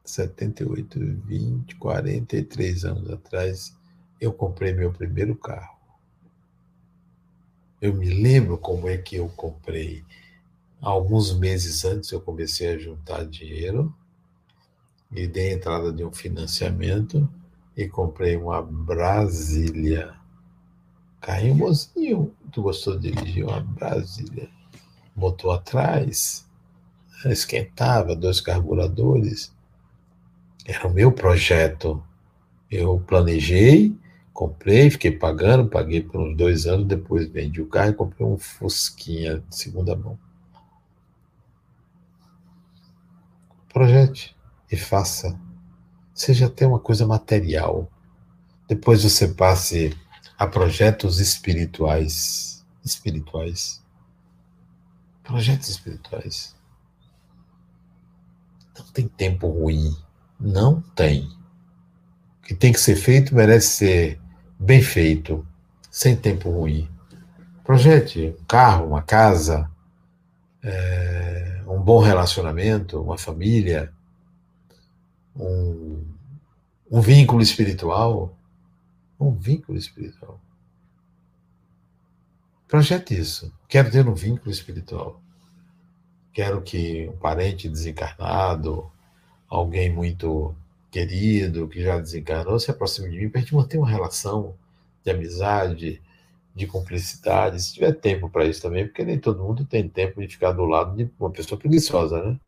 78, 0.06 0.98
20, 1.26 1.76
43 1.76 2.84
anos 2.84 3.10
atrás, 3.10 3.76
eu 4.20 4.32
comprei 4.32 4.72
meu 4.72 4.92
primeiro 4.92 5.34
carro. 5.34 5.76
Eu 7.80 7.92
me 7.92 8.08
lembro 8.08 8.56
como 8.56 8.88
é 8.88 8.96
que 8.96 9.16
eu 9.16 9.28
comprei. 9.30 10.04
Alguns 10.80 11.36
meses 11.36 11.84
antes 11.84 12.10
eu 12.10 12.20
comecei 12.20 12.68
a 12.68 12.78
juntar 12.78 13.26
dinheiro 13.26 13.94
e 15.10 15.26
dei 15.26 15.52
entrada 15.52 15.92
de 15.92 16.04
um 16.04 16.12
financiamento 16.12 17.28
e 17.76 17.86
comprei 17.86 18.36
uma 18.36 18.62
Brasília. 18.62 20.14
Carrinho 21.20 21.56
mozinho, 21.56 22.34
tu 22.50 22.62
gostou 22.62 22.98
de 22.98 23.10
dirigir 23.10 23.44
uma 23.44 23.60
Brasília. 23.60 24.48
Motor 25.14 25.56
atrás, 25.56 26.48
esquentava, 27.26 28.16
dois 28.16 28.40
carburadores. 28.40 29.54
Era 30.64 30.86
o 30.86 30.92
meu 30.92 31.12
projeto. 31.12 32.02
Eu 32.70 32.98
planejei, 33.00 33.96
comprei, 34.32 34.90
fiquei 34.90 35.10
pagando, 35.10 35.68
paguei 35.68 36.02
por 36.02 36.20
uns 36.20 36.36
dois 36.36 36.66
anos, 36.66 36.86
depois 36.86 37.28
vendi 37.28 37.60
o 37.60 37.68
carro 37.68 37.90
e 37.90 37.94
comprei 37.94 38.26
um 38.26 38.38
Fusquinha 38.38 39.38
de 39.48 39.56
segunda 39.56 39.94
mão. 39.94 40.18
Projete 43.68 44.34
e 44.70 44.76
faça. 44.76 45.38
Seja 46.16 46.46
até 46.46 46.66
uma 46.66 46.80
coisa 46.80 47.06
material. 47.06 47.92
Depois 48.66 49.02
você 49.02 49.28
passe 49.28 49.94
a 50.38 50.46
projetos 50.46 51.20
espirituais. 51.20 52.64
Espirituais. 52.82 53.84
Projetos 55.22 55.68
espirituais. 55.68 56.56
Não 58.78 58.86
tem 58.86 59.06
tempo 59.06 59.46
ruim. 59.46 59.94
Não 60.40 60.80
tem. 60.80 61.28
O 62.40 62.46
que 62.46 62.54
tem 62.54 62.72
que 62.72 62.80
ser 62.80 62.96
feito 62.96 63.34
merece 63.34 63.68
ser 63.76 64.20
bem 64.58 64.80
feito, 64.80 65.46
sem 65.90 66.16
tempo 66.16 66.48
ruim. 66.50 66.88
Projete 67.62 68.34
um 68.40 68.44
carro, 68.46 68.86
uma 68.86 69.02
casa, 69.02 69.70
é, 70.62 71.62
um 71.66 71.78
bom 71.78 72.00
relacionamento, 72.00 73.02
uma 73.02 73.18
família, 73.18 73.92
um, 75.38 76.04
um 76.90 77.00
vínculo 77.00 77.42
espiritual. 77.42 78.36
Um 79.18 79.32
vínculo 79.32 79.78
espiritual. 79.78 80.40
Projete 82.68 83.18
isso. 83.18 83.52
Quero 83.68 83.90
ter 83.90 84.06
um 84.06 84.14
vínculo 84.14 84.50
espiritual. 84.50 85.20
Quero 86.32 86.60
que 86.62 87.08
um 87.08 87.16
parente 87.16 87.68
desencarnado, 87.68 88.90
alguém 89.48 89.90
muito 89.92 90.54
querido, 90.90 91.68
que 91.68 91.82
já 91.82 91.98
desencarnou, 91.98 92.58
se 92.58 92.70
aproxime 92.70 93.10
de 93.10 93.18
mim 93.18 93.30
para 93.30 93.40
a 93.40 93.42
gente 93.42 93.54
manter 93.54 93.78
uma 93.78 93.88
relação 93.88 94.54
de 95.04 95.10
amizade, 95.10 96.02
de 96.54 96.66
cumplicidade, 96.66 97.62
se 97.62 97.74
tiver 97.74 97.92
tempo 97.92 98.30
para 98.30 98.46
isso 98.46 98.62
também, 98.62 98.86
porque 98.86 99.04
nem 99.04 99.18
todo 99.18 99.42
mundo 99.42 99.64
tem 99.64 99.88
tempo 99.88 100.20
de 100.20 100.28
ficar 100.28 100.52
do 100.52 100.64
lado 100.64 100.96
de 100.96 101.10
uma 101.20 101.30
pessoa 101.30 101.58
preguiçosa, 101.58 102.22
né? 102.22 102.40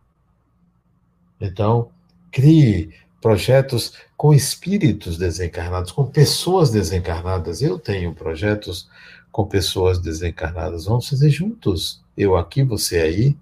Então, 1.41 1.91
crie 2.31 2.95
projetos 3.21 3.93
com 4.17 4.33
espíritos 4.33 5.17
desencarnados, 5.17 5.93
com 5.93 6.05
pessoas 6.07 6.71
desencarnadas. 6.71 7.63
Eu 7.63 7.79
tenho 7.79 8.15
projetos 8.15 8.89
com 9.31 9.47
pessoas 9.47 9.99
desencarnadas. 9.99 10.87
Vamos 10.87 11.09
fazer 11.09 11.31
juntos. 11.31 12.03
Eu 12.17 12.37
aqui, 12.37 12.63
você 12.63 12.99
aí. 13.01 13.37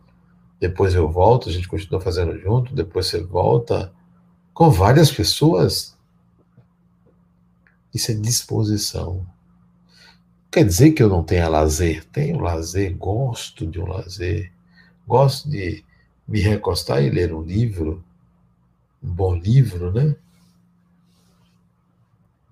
Depois 0.59 0.95
eu 0.95 1.11
volto, 1.11 1.49
a 1.49 1.53
gente 1.53 1.69
continua 1.69 2.01
fazendo 2.01 2.39
junto. 2.39 2.75
Depois 2.75 3.07
você 3.07 3.23
volta 3.23 3.93
com 4.53 4.71
várias 4.71 5.11
pessoas. 5.11 5.97
Isso 7.93 8.11
é 8.11 8.15
disposição. 8.15 9.27
Quer 10.51 10.65
dizer 10.65 10.93
que 10.93 11.03
eu 11.03 11.09
não 11.09 11.23
tenha 11.23 11.49
lazer? 11.49 12.05
Tenho 12.07 12.41
lazer, 12.41 12.97
gosto 12.97 13.67
de 13.67 13.81
um 13.81 13.87
lazer. 13.87 14.53
Gosto 15.07 15.49
de 15.49 15.85
me 16.27 16.41
recostar 16.41 17.03
e 17.03 17.11
ler 17.11 17.33
um 17.33 17.43
livro 17.43 18.03
um 19.07 19.13
bom 19.13 19.35
livro, 19.35 19.93
né? 19.93 20.17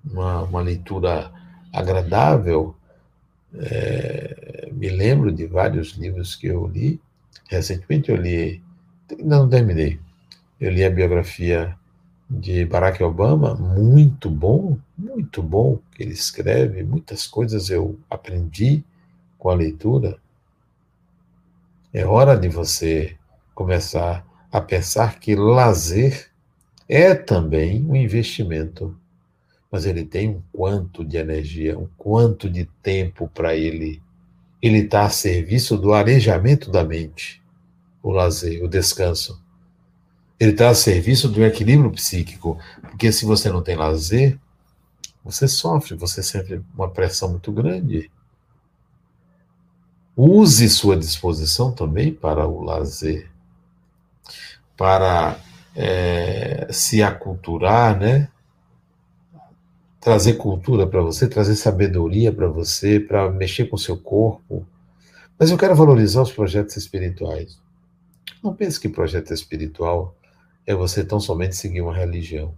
Uma, 0.04 0.42
uma 0.42 0.60
leitura 0.60 1.32
agradável. 1.72 2.76
É, 3.54 4.70
me 4.72 4.88
lembro 4.88 5.32
de 5.32 5.46
vários 5.46 5.92
livros 5.92 6.36
que 6.36 6.46
eu 6.46 6.66
li. 6.66 7.00
Recentemente 7.48 8.10
eu 8.10 8.16
li, 8.16 8.62
não 9.18 9.48
terminei, 9.48 10.00
eu 10.60 10.70
li 10.70 10.84
a 10.84 10.90
biografia 10.90 11.76
de 12.30 12.64
Barack 12.64 13.02
Obama, 13.02 13.54
muito 13.54 14.30
bom, 14.30 14.78
muito 14.96 15.42
bom 15.42 15.78
que 15.92 16.02
ele 16.02 16.12
escreve, 16.12 16.82
muitas 16.82 17.26
coisas 17.26 17.68
eu 17.68 17.98
aprendi 18.08 18.82
com 19.38 19.50
a 19.50 19.54
leitura. 19.54 20.18
É 21.92 22.04
hora 22.04 22.36
de 22.36 22.48
você 22.48 23.16
começar 23.54 24.26
a 24.50 24.60
pensar 24.60 25.20
que 25.20 25.36
lazer 25.36 26.33
é 26.88 27.14
também 27.14 27.84
um 27.84 27.96
investimento, 27.96 28.96
mas 29.70 29.86
ele 29.86 30.04
tem 30.04 30.28
um 30.28 30.42
quanto 30.52 31.04
de 31.04 31.16
energia, 31.16 31.78
um 31.78 31.88
quanto 31.96 32.48
de 32.48 32.66
tempo 32.82 33.28
para 33.34 33.54
ele. 33.54 34.02
Ele 34.60 34.78
está 34.78 35.04
a 35.04 35.10
serviço 35.10 35.76
do 35.76 35.92
arejamento 35.92 36.70
da 36.70 36.84
mente, 36.84 37.42
o 38.02 38.10
lazer, 38.10 38.62
o 38.62 38.68
descanso. 38.68 39.42
Ele 40.38 40.52
está 40.52 40.68
a 40.68 40.74
serviço 40.74 41.28
do 41.28 41.44
equilíbrio 41.44 41.90
psíquico, 41.90 42.58
porque 42.82 43.10
se 43.10 43.24
você 43.24 43.50
não 43.50 43.62
tem 43.62 43.76
lazer, 43.76 44.38
você 45.24 45.48
sofre, 45.48 45.94
você 45.96 46.22
sente 46.22 46.60
uma 46.74 46.90
pressão 46.90 47.30
muito 47.30 47.50
grande. 47.50 48.10
Use 50.16 50.68
sua 50.68 50.96
disposição 50.96 51.72
também 51.72 52.12
para 52.12 52.46
o 52.46 52.62
lazer, 52.62 53.30
para 54.76 55.38
é, 55.74 56.68
se 56.70 57.02
aculturar, 57.02 57.98
né? 57.98 58.28
Trazer 60.00 60.34
cultura 60.34 60.86
para 60.86 61.00
você, 61.00 61.26
trazer 61.26 61.56
sabedoria 61.56 62.32
para 62.32 62.46
você, 62.46 63.00
para 63.00 63.30
mexer 63.30 63.66
com 63.66 63.76
o 63.76 63.78
seu 63.78 63.96
corpo. 63.96 64.66
Mas 65.38 65.50
eu 65.50 65.58
quero 65.58 65.74
valorizar 65.74 66.22
os 66.22 66.32
projetos 66.32 66.76
espirituais. 66.76 67.58
Não 68.42 68.54
pense 68.54 68.78
que 68.78 68.88
projeto 68.88 69.32
espiritual 69.32 70.14
é 70.66 70.74
você 70.74 71.04
tão 71.04 71.18
somente 71.18 71.56
seguir 71.56 71.80
uma 71.80 71.94
religião. 71.94 72.54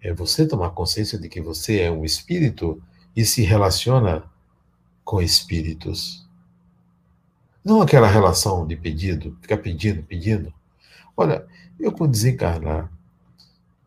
É 0.00 0.12
você 0.12 0.46
tomar 0.46 0.70
consciência 0.70 1.18
de 1.18 1.28
que 1.28 1.40
você 1.40 1.80
é 1.80 1.90
um 1.90 2.04
espírito 2.04 2.80
e 3.16 3.24
se 3.24 3.42
relaciona 3.42 4.22
com 5.04 5.20
espíritos. 5.20 6.28
Não 7.64 7.80
aquela 7.80 8.06
relação 8.06 8.66
de 8.66 8.76
pedido, 8.76 9.36
ficar 9.40 9.56
pedindo, 9.56 10.02
pedindo. 10.02 10.52
Olha, 11.16 11.46
eu, 11.78 11.92
quando 11.92 12.12
desencarnar, 12.12 12.90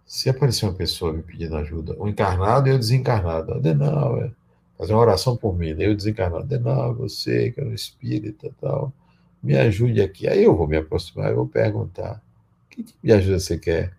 se 0.06 0.30
aparecer 0.30 0.66
uma 0.66 0.74
pessoa 0.74 1.14
me 1.14 1.24
pedindo 1.24 1.56
ajuda, 1.56 1.96
o 1.98 2.08
encarnado 2.08 2.68
e 2.68 2.74
o 2.74 2.80
desencarnado, 2.80 3.54
Adenal, 3.54 4.22
é, 4.22 4.32
fazer 4.78 4.94
uma 4.94 5.02
oração 5.02 5.38
por 5.38 5.58
mim, 5.58 5.74
né? 5.74 5.86
eu 5.86 5.96
desencarnado, 5.96 6.44
Adenal, 6.44 6.94
você 6.96 7.52
que 7.52 7.62
é 7.62 7.64
um 7.64 7.74
espírita 7.74 8.52
tal, 8.60 8.94
me 9.42 9.58
ajude 9.58 10.02
aqui. 10.02 10.28
Aí 10.28 10.44
eu 10.44 10.56
vou 10.56 10.68
me 10.68 10.78
aproximar 10.78 11.32
e 11.32 11.36
vou 11.36 11.48
perguntar: 11.48 12.22
que 12.70 12.84
tipo 12.84 13.00
de 13.04 13.14
ajuda 13.14 13.40
você 13.40 13.58
quer? 13.58 13.94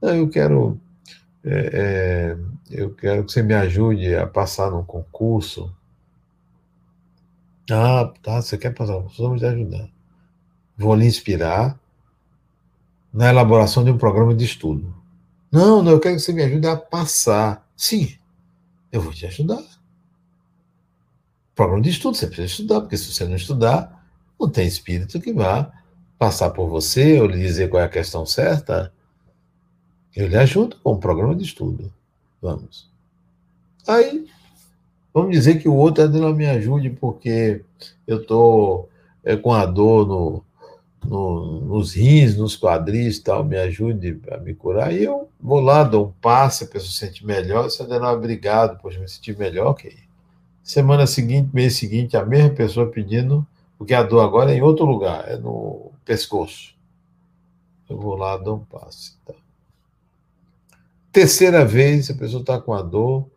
Não, 0.00 0.14
eu 0.14 0.28
quero. 0.28 0.78
É, 1.44 2.34
é, 2.34 2.38
eu 2.70 2.94
quero 2.94 3.24
que 3.24 3.32
você 3.32 3.42
me 3.42 3.54
ajude 3.54 4.14
a 4.14 4.26
passar 4.26 4.70
num 4.70 4.84
concurso. 4.84 5.74
Ah, 7.70 8.12
tá, 8.22 8.42
você 8.42 8.58
quer 8.58 8.74
passar, 8.74 8.98
vamos 9.18 9.40
te 9.40 9.46
ajudar. 9.46 9.88
Vou 10.76 10.94
lhe 10.94 11.06
inspirar, 11.06 11.78
na 13.12 13.28
elaboração 13.28 13.84
de 13.84 13.90
um 13.90 13.98
programa 13.98 14.34
de 14.34 14.44
estudo. 14.44 14.94
Não, 15.50 15.82
não, 15.82 15.92
eu 15.92 16.00
quero 16.00 16.16
que 16.16 16.22
você 16.22 16.32
me 16.32 16.42
ajude 16.42 16.66
a 16.66 16.76
passar. 16.76 17.68
Sim, 17.76 18.14
eu 18.90 19.00
vou 19.02 19.12
te 19.12 19.26
ajudar. 19.26 19.62
Programa 21.54 21.82
de 21.82 21.90
estudo, 21.90 22.16
você 22.16 22.26
precisa 22.26 22.46
estudar, 22.46 22.80
porque 22.80 22.96
se 22.96 23.12
você 23.12 23.26
não 23.26 23.36
estudar, 23.36 24.02
não 24.40 24.48
tem 24.48 24.66
espírito 24.66 25.20
que 25.20 25.32
vá 25.32 25.70
passar 26.18 26.50
por 26.50 26.68
você 26.68 27.20
ou 27.20 27.26
lhe 27.26 27.38
dizer 27.38 27.68
qual 27.68 27.82
é 27.82 27.86
a 27.86 27.88
questão 27.88 28.24
certa. 28.24 28.92
Eu 30.16 30.28
lhe 30.28 30.36
ajudo 30.36 30.76
com 30.82 30.92
o 30.92 30.98
programa 30.98 31.34
de 31.34 31.44
estudo. 31.44 31.92
Vamos. 32.40 32.90
Aí, 33.86 34.26
vamos 35.12 35.32
dizer 35.32 35.60
que 35.60 35.68
o 35.68 35.74
outro 35.74 36.08
não 36.08 36.34
me 36.34 36.46
ajude 36.46 36.90
porque 36.90 37.62
eu 38.06 38.22
estou 38.22 38.88
é, 39.24 39.36
com 39.36 39.52
a 39.52 39.66
dor 39.66 40.06
no, 40.06 40.44
no, 41.04 41.60
nos 41.60 41.94
rins, 41.94 42.36
nos 42.36 42.56
quadris 42.56 43.18
tal, 43.18 43.44
me 43.44 43.56
ajude 43.56 44.20
a 44.30 44.38
me 44.38 44.54
curar. 44.54 44.92
E 44.92 45.04
eu 45.04 45.28
vou 45.40 45.60
lá, 45.60 45.84
dou 45.84 46.06
um 46.06 46.12
passe, 46.12 46.64
a 46.64 46.66
pessoa 46.66 46.90
se 46.90 46.98
sente 46.98 47.26
melhor. 47.26 47.68
Se 47.70 47.82
ela 47.82 48.12
obrigado, 48.12 48.80
poxa, 48.80 48.98
me 48.98 49.08
senti 49.08 49.36
melhor. 49.36 49.76
Semana 50.62 51.06
seguinte, 51.06 51.50
mês 51.52 51.76
seguinte, 51.76 52.16
a 52.16 52.24
mesma 52.24 52.50
pessoa 52.50 52.90
pedindo, 52.90 53.46
porque 53.76 53.94
a 53.94 54.02
dor 54.02 54.20
agora 54.20 54.52
é 54.52 54.56
em 54.56 54.62
outro 54.62 54.84
lugar, 54.84 55.28
é 55.28 55.36
no 55.36 55.90
pescoço. 56.04 56.74
Eu 57.88 57.98
vou 57.98 58.16
lá, 58.16 58.36
dou 58.36 58.56
um 58.56 58.64
passe. 58.64 59.16
Tá. 59.24 59.34
Terceira 61.10 61.64
vez, 61.64 62.10
a 62.10 62.14
pessoa 62.14 62.40
está 62.40 62.58
com 62.60 62.72
a 62.72 62.80
dor 62.80 63.28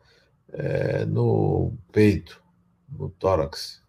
é, 0.53 1.03
no 1.05 1.73
peito, 1.91 2.41
no 2.89 3.09
tórax. 3.09 3.81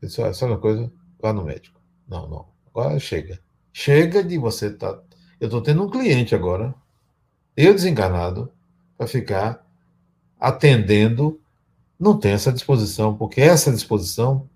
Isso 0.00 0.20
é 0.22 0.46
uma 0.46 0.58
coisa, 0.58 0.92
vá 1.20 1.32
no 1.32 1.44
médico. 1.44 1.80
Não, 2.06 2.28
não. 2.28 2.51
Agora 2.74 2.98
chega. 2.98 3.38
Chega 3.72 4.24
de 4.24 4.38
você 4.38 4.66
estar. 4.66 4.94
Tá... 4.94 5.02
Eu 5.38 5.46
estou 5.46 5.60
tendo 5.60 5.82
um 5.82 5.90
cliente 5.90 6.34
agora, 6.34 6.74
eu 7.56 7.74
desencarnado, 7.74 8.50
para 8.96 9.06
ficar 9.06 9.66
atendendo. 10.38 11.40
Não 11.98 12.18
tem 12.18 12.32
essa 12.32 12.52
disposição, 12.52 13.16
porque 13.16 13.40
essa 13.40 13.70
disposição 13.70 14.48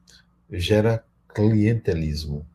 gera 0.50 1.04
clientelismo, 1.32 2.46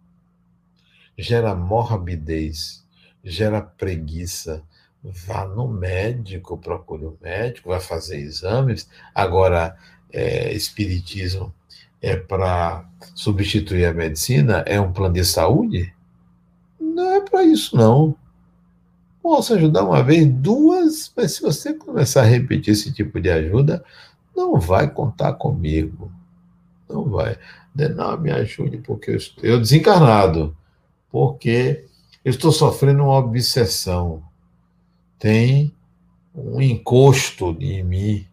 gera 1.18 1.56
morbidez, 1.56 2.86
gera 3.24 3.62
preguiça. 3.62 4.64
Vá 5.04 5.46
no 5.46 5.68
médico, 5.68 6.58
procure 6.58 7.06
o 7.06 7.10
um 7.10 7.18
médico, 7.22 7.70
vai 7.70 7.80
fazer 7.80 8.18
exames. 8.18 8.88
Agora, 9.16 9.76
é, 10.12 10.54
espiritismo 10.54 11.54
é 12.02 12.16
para 12.16 12.86
substituir 13.14 13.86
a 13.86 13.94
medicina? 13.94 14.64
É 14.66 14.80
um 14.80 14.92
plano 14.92 15.14
de 15.14 15.24
saúde? 15.24 15.94
Não 16.80 17.12
é 17.12 17.22
para 17.22 17.44
isso, 17.44 17.76
não. 17.76 18.16
Posso 19.22 19.54
ajudar 19.54 19.84
uma 19.84 20.02
vez, 20.02 20.28
duas, 20.28 21.12
mas 21.16 21.34
se 21.34 21.42
você 21.42 21.74
começar 21.74 22.22
a 22.22 22.26
repetir 22.26 22.74
esse 22.74 22.92
tipo 22.92 23.22
de 23.22 23.30
ajuda, 23.30 23.84
não 24.36 24.60
vai 24.60 24.90
contar 24.90 25.34
comigo. 25.34 26.12
Não 26.90 27.06
vai. 27.06 27.38
Não, 27.74 28.18
me 28.18 28.32
ajude, 28.32 28.80
porque 28.80 29.12
eu 29.12 29.16
estou 29.16 29.44
eu 29.44 29.60
desencarnado. 29.60 30.56
Porque 31.12 31.86
eu 32.26 32.32
estou 32.32 32.52
sofrendo 32.52 33.04
uma 33.04 33.18
obsessão. 33.18 34.24
Tem 35.20 35.72
um 36.34 36.60
encosto 36.60 37.56
em 37.60 37.84
mim. 37.84 38.28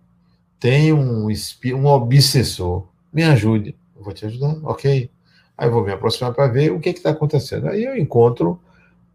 Tem 0.59 0.93
um, 0.93 1.29
um 1.29 1.87
obsessor. 1.87 2.88
Me 3.13 3.23
ajude. 3.23 3.77
Eu 3.97 4.03
vou 4.03 4.13
te 4.13 4.27
ajudar, 4.27 4.57
ok. 4.63 5.11
Aí 5.57 5.67
eu 5.67 5.73
vou 5.73 5.85
me 5.85 5.93
aproximar 5.93 6.33
para 6.33 6.47
ver 6.47 6.71
o 6.71 6.81
que 6.81 6.91
está 6.91 7.11
acontecendo. 7.11 7.69
Aí 7.69 7.85
eu 7.85 7.97
encontro 7.97 8.61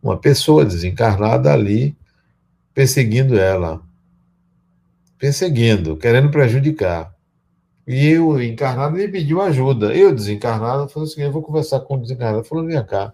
uma 0.01 0.17
pessoa 0.17 0.65
desencarnada 0.65 1.53
ali 1.53 1.95
perseguindo 2.73 3.39
ela. 3.39 3.81
Perseguindo, 5.17 5.95
querendo 5.95 6.29
prejudicar. 6.29 7.13
E 7.87 8.07
eu, 8.07 8.41
encarnado, 8.41 8.95
me 8.95 9.07
pediu 9.07 9.41
ajuda. 9.41 9.93
Eu, 9.93 10.13
desencarnado, 10.13 10.89
falei 10.89 11.07
assim: 11.07 11.21
eu 11.21 11.31
vou 11.31 11.41
conversar 11.41 11.81
com 11.81 11.95
o 11.95 12.01
desencarnado. 12.01 12.43
Falou: 12.43 12.65
vem 12.65 12.83
cá, 12.85 13.13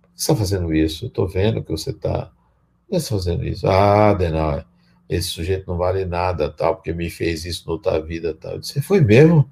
por 0.00 0.10
que 0.10 0.22
você 0.22 0.32
está 0.32 0.36
fazendo 0.36 0.74
isso? 0.74 1.04
Eu 1.06 1.08
estou 1.08 1.28
vendo 1.28 1.62
que 1.62 1.70
você 1.70 1.90
está. 1.90 2.26
Por 2.26 2.90
que 2.90 2.92
você 2.92 2.96
está 2.96 3.16
fazendo 3.16 3.44
isso? 3.46 3.66
Ah, 3.66 4.14
Denal, 4.14 4.64
esse 5.08 5.28
sujeito 5.28 5.66
não 5.66 5.76
vale 5.76 6.04
nada, 6.04 6.50
tal, 6.50 6.76
porque 6.76 6.92
me 6.92 7.10
fez 7.10 7.44
isso 7.44 7.66
na 7.66 7.72
outra 7.72 8.00
vida, 8.00 8.34
tal. 8.34 8.52
Eu 8.52 8.58
disse: 8.60 8.80
foi 8.82 9.00
mesmo? 9.00 9.50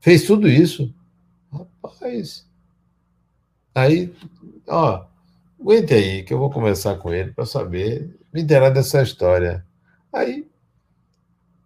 Fez 0.00 0.24
tudo 0.24 0.48
isso? 0.48 0.92
Rapaz. 1.52 2.46
Aí, 3.74 4.12
ó, 4.66 5.04
aguente 5.60 5.94
aí, 5.94 6.22
que 6.22 6.32
eu 6.32 6.38
vou 6.38 6.50
conversar 6.50 6.96
com 6.96 7.12
ele 7.12 7.32
para 7.32 7.44
saber, 7.44 8.18
me 8.32 8.42
inteirar 8.42 8.70
dessa 8.70 9.02
história. 9.02 9.64
Aí, 10.12 10.46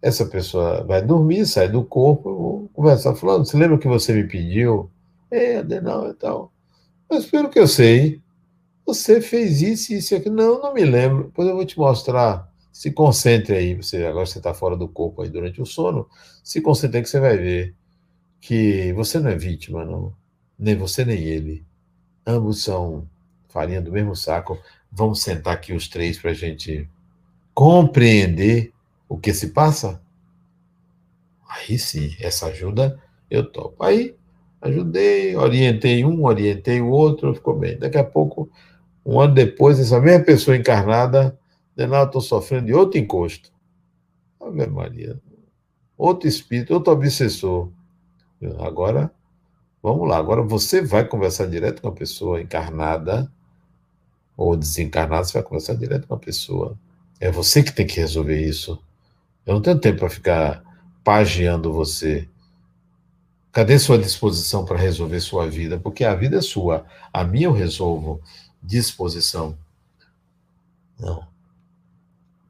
essa 0.02 0.26
pessoa 0.26 0.84
vai 0.84 1.00
dormir, 1.00 1.46
sai 1.46 1.68
do 1.68 1.84
corpo, 1.84 2.28
eu 2.28 2.36
vou 2.36 2.70
conversar, 2.74 3.14
falando, 3.14 3.46
você 3.46 3.56
lembra 3.56 3.78
que 3.78 3.88
você 3.88 4.12
me 4.12 4.24
pediu? 4.24 4.90
É, 5.30 5.58
Adenal 5.58 6.10
e 6.10 6.14
tal. 6.14 6.52
Mas 7.08 7.26
pelo 7.26 7.48
que 7.48 7.58
eu 7.58 7.68
sei, 7.68 8.20
você 8.84 9.20
fez 9.20 9.62
isso 9.62 9.92
e 9.92 9.98
isso 9.98 10.14
aqui. 10.14 10.28
Não, 10.28 10.60
não 10.60 10.74
me 10.74 10.84
lembro. 10.84 11.24
Depois 11.24 11.48
eu 11.48 11.54
vou 11.54 11.64
te 11.64 11.78
mostrar. 11.78 12.52
Se 12.72 12.90
concentre 12.90 13.54
aí. 13.54 13.74
Você, 13.74 14.04
agora 14.04 14.26
você 14.26 14.38
está 14.38 14.52
fora 14.52 14.76
do 14.76 14.88
corpo 14.88 15.22
aí 15.22 15.30
durante 15.30 15.60
o 15.62 15.66
sono. 15.66 16.08
Se 16.42 16.60
concentre 16.60 16.98
aí 16.98 17.02
que 17.02 17.08
você 17.08 17.20
vai 17.20 17.36
ver 17.36 17.74
que 18.44 18.92
você 18.92 19.18
não 19.18 19.30
é 19.30 19.36
vítima, 19.36 19.86
não. 19.86 20.12
Nem 20.58 20.76
você, 20.76 21.02
nem 21.02 21.18
ele. 21.18 21.64
Ambos 22.26 22.62
são 22.62 23.08
farinha 23.48 23.80
do 23.80 23.90
mesmo 23.90 24.14
saco. 24.14 24.58
Vamos 24.92 25.22
sentar 25.22 25.54
aqui 25.54 25.72
os 25.72 25.88
três 25.88 26.18
para 26.18 26.32
a 26.32 26.34
gente 26.34 26.86
compreender 27.54 28.70
o 29.08 29.16
que 29.16 29.32
se 29.32 29.48
passa? 29.48 29.98
Aí 31.48 31.78
sim, 31.78 32.14
essa 32.20 32.48
ajuda 32.48 33.00
eu 33.30 33.50
topo. 33.50 33.82
Aí 33.82 34.14
ajudei, 34.60 35.34
orientei 35.36 36.04
um, 36.04 36.24
orientei 36.24 36.82
o 36.82 36.90
outro, 36.90 37.34
ficou 37.34 37.58
bem. 37.58 37.78
Daqui 37.78 37.96
a 37.96 38.04
pouco, 38.04 38.50
um 39.06 39.18
ano 39.20 39.32
depois, 39.32 39.80
essa 39.80 39.98
mesma 39.98 40.22
pessoa 40.22 40.54
encarnada, 40.54 41.38
de 41.74 41.86
nada, 41.86 42.04
estou 42.04 42.20
sofrendo 42.20 42.66
de 42.66 42.74
outro 42.74 43.00
encosto. 43.00 43.50
Ave 44.38 44.66
Maria. 44.66 45.18
Outro 45.96 46.28
espírito, 46.28 46.74
outro 46.74 46.92
obsessor. 46.92 47.72
Agora, 48.58 49.10
vamos 49.82 50.08
lá. 50.08 50.18
Agora 50.18 50.42
você 50.42 50.82
vai 50.82 51.06
conversar 51.06 51.46
direto 51.46 51.82
com 51.82 51.88
a 51.88 51.92
pessoa 51.92 52.40
encarnada 52.40 53.30
ou 54.36 54.56
desencarnada, 54.56 55.24
você 55.24 55.34
vai 55.34 55.42
conversar 55.42 55.74
direto 55.74 56.06
com 56.06 56.14
a 56.14 56.18
pessoa. 56.18 56.78
É 57.20 57.30
você 57.30 57.62
que 57.62 57.72
tem 57.72 57.86
que 57.86 58.00
resolver 58.00 58.40
isso. 58.40 58.82
Eu 59.46 59.54
não 59.54 59.62
tenho 59.62 59.78
tempo 59.78 60.00
para 60.00 60.10
ficar 60.10 60.64
pageando 61.02 61.72
você. 61.72 62.28
Cadê 63.52 63.78
sua 63.78 63.98
disposição 63.98 64.64
para 64.64 64.78
resolver 64.78 65.20
sua 65.20 65.48
vida? 65.48 65.78
Porque 65.78 66.04
a 66.04 66.14
vida 66.14 66.38
é 66.38 66.42
sua. 66.42 66.84
A 67.12 67.22
minha 67.22 67.46
eu 67.46 67.52
resolvo. 67.52 68.20
Disposição. 68.62 69.56
Não. 70.98 71.26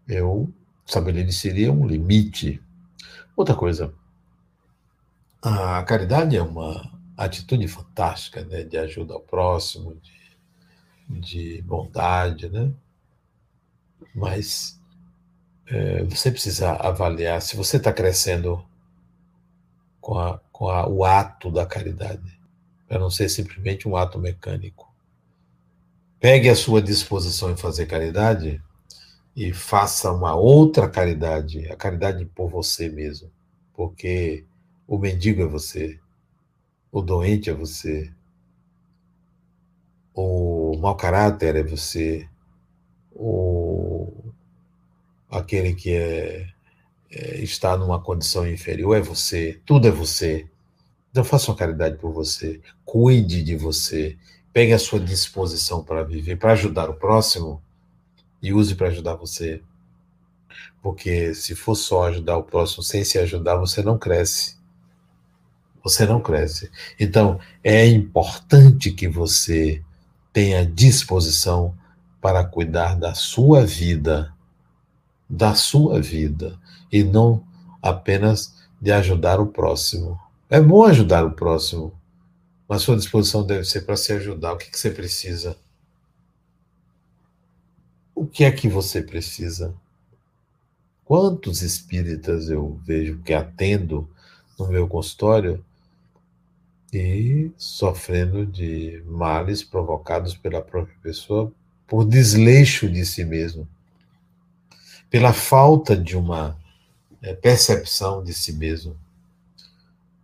Eu 0.09 0.51
estabeleceria 0.87 1.71
um 1.73 1.87
limite. 1.87 2.63
Outra 3.37 3.55
coisa. 3.55 3.93
A 5.47 5.83
caridade 5.83 6.35
é 6.35 6.43
uma 6.43 6.91
atitude 7.19 7.69
fantástica, 7.69 8.43
né, 8.47 8.63
de 8.63 8.79
ajuda 8.79 9.13
ao 9.13 9.21
próximo, 9.21 9.95
de, 11.07 11.21
de 11.21 11.61
bondade, 11.61 12.49
né? 12.49 12.73
Mas 14.15 14.81
é, 15.67 16.03
você 16.05 16.31
precisa 16.31 16.73
avaliar 16.73 17.43
se 17.43 17.57
você 17.57 17.77
está 17.77 17.93
crescendo 17.93 18.65
com, 20.01 20.19
a, 20.19 20.41
com 20.51 20.71
a, 20.71 20.89
o 20.89 21.05
ato 21.05 21.51
da 21.51 21.67
caridade, 21.67 22.41
para 22.89 22.99
não 22.99 23.11
ser 23.11 23.29
simplesmente 23.29 23.87
um 23.87 23.99
ato 23.99 24.19
mecânico. 24.19 24.91
Pegue 26.19 26.49
a 26.49 26.57
sua 26.57 26.81
disposição 26.81 27.51
em 27.51 27.57
fazer 27.57 27.85
caridade 27.85 28.63
e 29.37 29.53
faça 29.53 30.11
uma 30.11 30.35
outra 30.35 30.89
caridade, 30.89 31.71
a 31.71 31.77
caridade 31.77 32.25
por 32.25 32.49
você 32.49 32.89
mesmo, 32.89 33.31
porque 33.75 34.47
o 34.87 34.99
mendigo 34.99 35.43
é 35.43 35.47
você, 35.47 35.99
o 36.93 37.01
doente 37.01 37.51
é 37.51 37.55
você, 37.55 38.13
o 40.15 40.77
mau 40.79 40.97
caráter 40.97 41.57
é 41.57 41.63
você, 41.63 42.29
o 43.13 44.13
aquele 45.31 45.75
que 45.75 45.91
é, 45.91 46.47
é, 47.11 47.39
está 47.39 47.77
numa 47.77 48.01
condição 48.01 48.47
inferior. 48.49 48.97
É 48.97 49.01
você, 49.01 49.61
tudo 49.67 49.89
é 49.89 49.91
você. 49.91 50.49
Então 51.11 51.25
faça 51.25 51.51
uma 51.51 51.57
caridade 51.57 51.97
por 51.99 52.13
você, 52.13 52.61
cuide 52.85 53.43
de 53.43 53.57
você, 53.57 54.17
pegue 54.53 54.73
a 54.73 54.79
sua 54.79 55.01
disposição 55.01 55.83
para 55.83 56.05
viver, 56.05 56.37
para 56.37 56.53
ajudar 56.53 56.89
o 56.89 56.95
próximo. 56.95 57.63
E 58.43 58.53
use 58.53 58.75
para 58.75 58.89
ajudar 58.89 59.15
você. 59.15 59.63
Porque 60.83 61.35
se 61.35 61.55
for 61.55 61.75
só 61.75 62.05
ajudar 62.09 62.37
o 62.37 62.45
próximo 62.45 62.83
sem 62.83 63.05
se 63.05 63.19
ajudar, 63.19 63.57
você 63.57 63.83
não 63.83 63.99
cresce 63.99 64.57
você 65.85 66.07
não 66.07 66.19
cresce. 66.19 66.71
Então, 66.99 67.39
é 67.63 67.87
importante 67.87 68.91
que 68.91 69.07
você 69.07 69.83
tenha 70.33 70.65
disposição 70.65 71.77
para 72.23 72.43
cuidar 72.43 72.95
da 72.95 73.13
sua 73.13 73.67
vida, 73.67 74.35
da 75.29 75.55
sua 75.55 76.01
vida, 76.01 76.59
e 76.91 77.05
não 77.05 77.45
apenas 77.83 78.55
de 78.81 78.91
ajudar 78.91 79.39
o 79.39 79.47
próximo. 79.47 80.19
É 80.49 80.59
bom 80.59 80.85
ajudar 80.85 81.25
o 81.27 81.33
próximo, 81.33 81.93
mas 82.67 82.81
sua 82.81 82.97
disposição 82.97 83.47
deve 83.47 83.65
ser 83.65 83.83
para 83.83 83.97
se 83.97 84.11
ajudar. 84.15 84.55
O 84.55 84.57
que, 84.57 84.71
que 84.71 84.79
você 84.79 84.91
precisa? 84.91 85.57
O 88.15 88.27
que 88.27 88.45
é 88.45 88.51
que 88.51 88.69
você 88.69 89.03
precisa? 89.03 89.75
Quantos 91.05 91.61
espíritas 91.61 92.49
eu 92.49 92.81
vejo 92.87 93.19
que 93.19 93.35
atendo 93.35 94.09
no 94.59 94.69
meu 94.69 94.89
consultório 94.89 95.63
e 96.97 97.53
sofrendo 97.57 98.47
de 98.47 99.03
males 99.07 99.63
provocados 99.63 100.35
pela 100.37 100.63
própria 100.63 100.97
pessoa 101.03 101.53
por 101.87 102.05
desleixo 102.05 102.89
de 102.89 103.05
si 103.05 103.25
mesmo, 103.25 103.69
pela 105.11 105.33
falta 105.33 105.97
de 105.97 106.17
uma 106.17 106.59
é, 107.21 107.35
percepção 107.35 108.23
de 108.23 108.33
si 108.33 108.53
mesmo. 108.53 108.97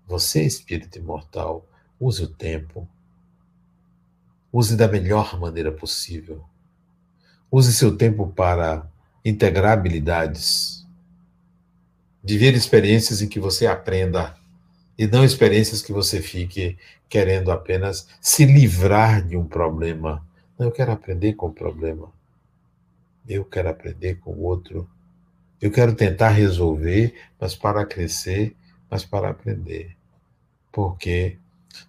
Você, 0.06 0.42
espírito 0.42 0.98
imortal, 0.98 1.66
use 1.98 2.22
o 2.22 2.28
tempo, 2.28 2.88
use 4.52 4.76
da 4.76 4.88
melhor 4.88 5.38
maneira 5.38 5.70
possível. 5.70 6.44
Use 7.52 7.72
seu 7.72 7.96
tempo 7.96 8.28
para 8.28 8.88
integrar 9.24 9.72
habilidades, 9.72 10.86
viver 12.22 12.54
experiências 12.54 13.20
em 13.20 13.28
que 13.28 13.40
você 13.40 13.66
aprenda 13.66 14.39
E 15.00 15.06
não 15.06 15.24
experiências 15.24 15.80
que 15.80 15.94
você 15.94 16.20
fique 16.20 16.76
querendo 17.08 17.50
apenas 17.50 18.06
se 18.20 18.44
livrar 18.44 19.26
de 19.26 19.34
um 19.34 19.46
problema. 19.46 20.22
Não, 20.58 20.66
eu 20.66 20.72
quero 20.72 20.92
aprender 20.92 21.32
com 21.32 21.46
o 21.46 21.52
problema. 21.54 22.12
Eu 23.26 23.42
quero 23.46 23.70
aprender 23.70 24.16
com 24.16 24.30
o 24.30 24.42
outro. 24.42 24.86
Eu 25.58 25.70
quero 25.70 25.94
tentar 25.94 26.28
resolver, 26.28 27.14
mas 27.40 27.54
para 27.54 27.86
crescer, 27.86 28.54
mas 28.90 29.02
para 29.02 29.30
aprender. 29.30 29.96
Porque 30.70 31.38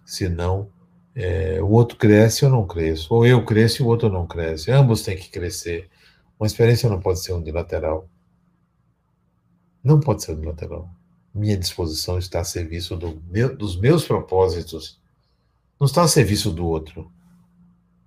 senão 0.06 0.70
é, 1.14 1.60
o 1.60 1.68
outro 1.68 1.98
cresce 1.98 2.46
ou 2.46 2.50
não 2.50 2.66
cresço, 2.66 3.12
ou 3.14 3.26
eu 3.26 3.44
cresço 3.44 3.82
e 3.82 3.84
o 3.84 3.88
outro 3.88 4.08
não 4.08 4.26
cresce. 4.26 4.70
Ambos 4.70 5.02
têm 5.02 5.18
que 5.18 5.28
crescer. 5.28 5.86
Uma 6.40 6.46
experiência 6.46 6.88
não 6.88 6.98
pode 6.98 7.22
ser 7.22 7.32
unilateral. 7.34 8.08
Não 9.84 10.00
pode 10.00 10.22
ser 10.22 10.32
unilateral. 10.32 10.88
Minha 11.34 11.56
disposição 11.56 12.18
está 12.18 12.40
a 12.40 12.44
serviço 12.44 12.96
do 12.96 13.22
meu, 13.28 13.56
dos 13.56 13.76
meus 13.76 14.04
propósitos, 14.04 15.00
não 15.82 15.86
está 15.86 16.02
a 16.02 16.08
serviço 16.08 16.52
do 16.52 16.64
outro. 16.64 17.10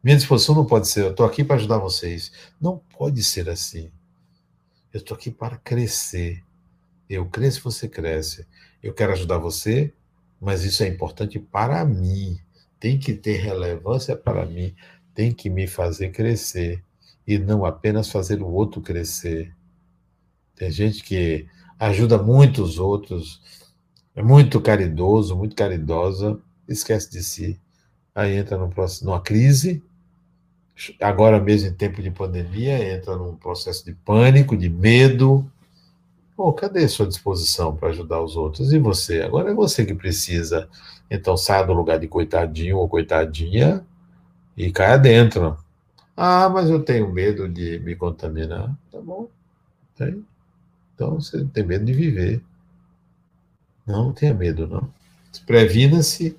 Minha 0.02 0.16
disposição 0.16 0.54
não 0.54 0.66
pode 0.66 0.88
ser, 0.88 1.02
eu 1.04 1.12
estou 1.12 1.26
aqui 1.26 1.44
para 1.44 1.56
ajudar 1.56 1.80
vocês. 1.80 2.32
Não 2.62 2.78
pode 2.78 3.24
ser 3.24 3.50
assim. 3.50 3.92
Eu 4.94 5.00
estou 5.00 5.18
aqui 5.18 5.32
para 5.32 5.58
crescer. 5.58 6.42
Eu 7.10 7.26
cresço, 7.26 7.64
você 7.64 7.90
cresce. 7.90 8.48
Eu 8.82 8.94
quero 8.94 9.12
ajudar 9.12 9.40
você, 9.40 9.92
mas 10.40 10.64
isso 10.64 10.84
é 10.84 10.88
importante 10.88 11.38
para 11.38 11.84
mim. 11.84 12.40
Tem 12.80 12.98
que 12.98 13.14
ter 13.14 13.38
relevância 13.38 14.16
para 14.16 14.46
mim. 14.46 14.74
Tem 15.14 15.34
que 15.34 15.50
me 15.50 15.68
fazer 15.68 16.12
crescer. 16.12 16.84
E 17.28 17.38
não 17.38 17.66
apenas 17.66 18.10
fazer 18.10 18.42
o 18.42 18.48
outro 18.48 18.80
crescer. 18.80 19.54
Tem 20.56 20.72
gente 20.72 21.04
que 21.04 21.46
ajuda 21.80 22.18
muito 22.18 22.64
os 22.64 22.80
outros, 22.80 23.42
é 24.16 24.22
muito 24.24 24.62
caridoso, 24.62 25.36
muito 25.36 25.56
caridosa, 25.56 26.40
esquece 26.68 27.12
de 27.12 27.24
si. 27.24 27.60
Aí 28.14 28.36
entra 28.36 28.58
num 28.58 28.70
processo, 28.70 29.06
numa 29.06 29.22
crise, 29.22 29.84
agora 31.02 31.40
mesmo 31.40 31.70
em 31.70 31.74
tempo 31.74 32.02
de 32.02 32.12
pandemia, 32.12 32.96
entra 32.96 33.16
num 33.16 33.36
processo 33.36 33.84
de 33.86 33.94
pânico, 33.94 34.56
de 34.56 34.70
medo. 34.70 35.50
Pô, 36.36 36.52
cadê 36.54 36.84
a 36.84 36.90
sua 36.90 37.08
disposição 37.08 37.76
para 37.76 37.90
ajudar 37.90 38.22
os 38.22 38.36
outros? 38.36 38.74
E 38.74 38.80
você? 38.80 39.22
Agora 39.22 39.52
é 39.52 39.54
você 39.54 39.86
que 39.86 39.94
precisa. 39.94 40.70
Então 41.10 41.38
saia 41.38 41.66
do 41.66 41.74
lugar 41.74 42.00
de 42.00 42.08
coitadinho 42.08 42.78
ou 42.78 42.90
coitadinha 42.90 43.86
e 44.58 44.72
caia 44.72 44.98
dentro. 44.98 45.58
Ah, 46.16 46.50
mas 46.50 46.70
eu 46.70 46.84
tenho 46.84 47.12
medo 47.12 47.48
de 47.48 47.80
me 47.80 47.96
contaminar. 47.96 48.74
Tá 48.92 49.00
bom. 49.02 49.30
Tem. 49.98 50.26
Então 50.96 51.20
você 51.20 51.44
tem 51.46 51.64
medo 51.64 51.86
de 51.86 51.94
viver. 51.94 52.42
Não 53.86 54.14
tenha 54.14 54.34
medo, 54.34 54.66
não. 54.66 54.90
Previna-se 55.46 56.38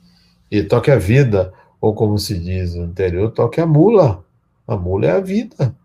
e 0.51 0.63
toque 0.63 0.91
a 0.91 0.99
vida, 0.99 1.53
ou 1.81 1.95
como 1.95 2.19
se 2.19 2.39
diz 2.39 2.75
no 2.75 2.87
interior, 2.87 3.31
toque 3.31 3.61
a 3.61 3.67
mula. 3.67 4.25
A 4.67 4.77
mula 4.77 5.07
é 5.07 5.11
a 5.13 5.21
vida. 5.21 5.77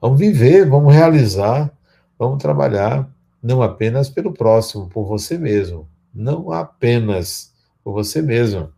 Vamos 0.00 0.18
viver, 0.18 0.68
vamos 0.68 0.92
realizar, 0.92 1.72
vamos 2.18 2.42
trabalhar, 2.42 3.08
não 3.42 3.62
apenas 3.62 4.10
pelo 4.10 4.32
próximo, 4.32 4.88
por 4.88 5.06
você 5.06 5.38
mesmo. 5.38 5.88
Não 6.12 6.50
apenas 6.50 7.54
por 7.82 7.92
você 7.92 8.20
mesmo. 8.20 8.72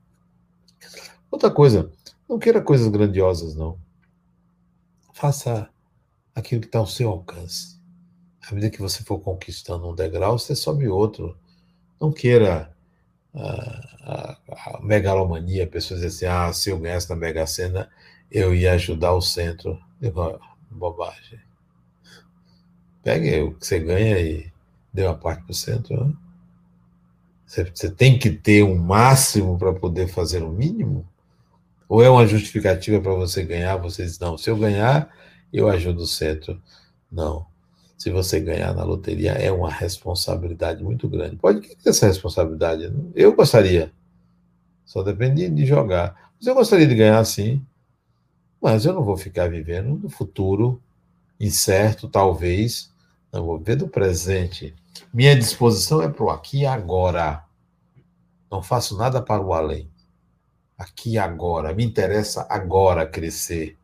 Outra 1.31 1.51
coisa, 1.51 1.91
não 2.29 2.39
queira 2.39 2.61
coisas 2.61 2.89
grandiosas, 2.89 3.55
não. 3.55 3.79
Faça 5.13 5.69
aquilo 6.35 6.61
que 6.61 6.69
está 6.69 6.79
ao 6.79 6.87
seu 6.87 7.09
alcance. 7.09 7.78
À 8.51 8.55
medida 8.55 8.75
que 8.75 8.81
você 8.81 9.05
for 9.05 9.21
conquistando 9.21 9.91
um 9.91 9.95
degrau, 9.95 10.39
você 10.39 10.57
sobe 10.57 10.89
outro. 10.89 11.37
Não 12.01 12.11
queira 12.11 12.75
a, 13.35 13.43
a, 14.03 14.39
a 14.49 14.81
megalomania, 14.83 15.67
pessoas 15.67 16.01
dizem 16.01 16.27
assim, 16.27 16.49
ah, 16.49 16.53
se 16.55 16.71
eu 16.71 16.79
ganhasse 16.79 17.11
na 17.11 17.17
Mega 17.17 17.47
Sena, 17.47 17.91
eu 18.31 18.55
ia 18.55 18.73
ajudar 18.73 19.13
o 19.13 19.21
centro. 19.21 19.79
Digo, 20.01 20.41
bobagem. 20.71 21.39
Pegue 23.03 23.39
o 23.41 23.55
que 23.55 23.67
você 23.67 23.79
ganha 23.81 24.19
e 24.19 24.51
dê 24.95 25.05
uma 25.05 25.15
parte 25.15 25.43
para 25.43 25.53
o 25.53 25.55
centro. 25.55 26.07
Né? 26.07 26.15
Você, 27.45 27.65
você 27.65 27.91
tem 27.91 28.19
que 28.19 28.31
ter 28.31 28.63
um 28.63 28.77
máximo 28.77 29.59
para 29.59 29.75
poder 29.75 30.09
fazer 30.09 30.43
o 30.43 30.49
um 30.49 30.53
mínimo? 30.53 31.07
Ou 31.87 32.03
é 32.03 32.09
uma 32.09 32.27
justificativa 32.27 32.99
para 32.99 33.13
você 33.13 33.45
ganhar? 33.45 33.77
Você 33.77 34.05
diz, 34.05 34.19
não, 34.19 34.39
se 34.39 34.49
eu 34.49 34.57
ganhar, 34.57 35.15
eu 35.53 35.69
ajudo 35.69 36.05
o 36.05 36.07
centro. 36.07 36.63
Não 37.13 37.47
se 37.99 38.11
você 38.11 38.39
ganhar 38.39 38.73
na 38.73 38.85
loteria, 38.85 39.33
é 39.33 39.51
uma 39.51 39.69
responsabilidade 39.69 40.85
muito 40.85 41.09
grande. 41.09 41.35
Pode 41.35 41.63
ter 41.63 41.91
essa 41.91 42.07
responsabilidade. 42.07 42.93
Eu 43.13 43.35
gostaria. 43.35 43.93
Só 44.85 45.03
depende 45.03 45.49
de 45.51 45.67
jogar. 45.67 46.31
Mas 46.39 46.47
eu 46.47 46.55
gostaria 46.55 46.87
de 46.87 46.95
ganhar 46.95 47.23
sim. 47.25 47.61
Mas 48.63 48.87
eu 48.87 48.93
não 48.93 49.03
vou 49.03 49.17
ficar 49.17 49.51
vivendo 49.51 49.99
no 49.99 50.09
futuro 50.09 50.81
incerto, 51.41 52.09
talvez. 52.09 52.89
Não 53.33 53.45
vou 53.45 53.59
viver 53.59 53.75
do 53.75 53.89
presente. 53.89 54.77
Minha 55.13 55.35
disposição 55.35 56.01
é 56.01 56.09
para 56.09 56.25
o 56.25 56.31
aqui 56.31 56.61
e 56.61 56.67
agora. 56.67 57.45
Não 58.49 58.63
faço 58.63 58.97
nada 58.97 59.21
para 59.21 59.43
o 59.43 59.53
além. 59.53 59.91
Aqui 60.79 61.15
e 61.15 61.19
agora. 61.19 61.75
Me 61.75 61.85
interessa 61.85 62.47
agora 62.49 63.05
crescer. 63.05 63.77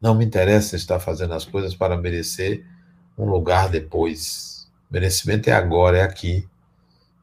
Não 0.00 0.12
me 0.12 0.24
interessa 0.24 0.74
estar 0.74 0.98
fazendo 0.98 1.34
as 1.34 1.44
coisas 1.44 1.72
para 1.72 1.96
merecer 1.96 2.73
um 3.16 3.24
lugar 3.24 3.68
depois. 3.68 4.68
Merecimento 4.90 5.48
é 5.50 5.52
agora, 5.52 5.98
é 5.98 6.02
aqui. 6.02 6.48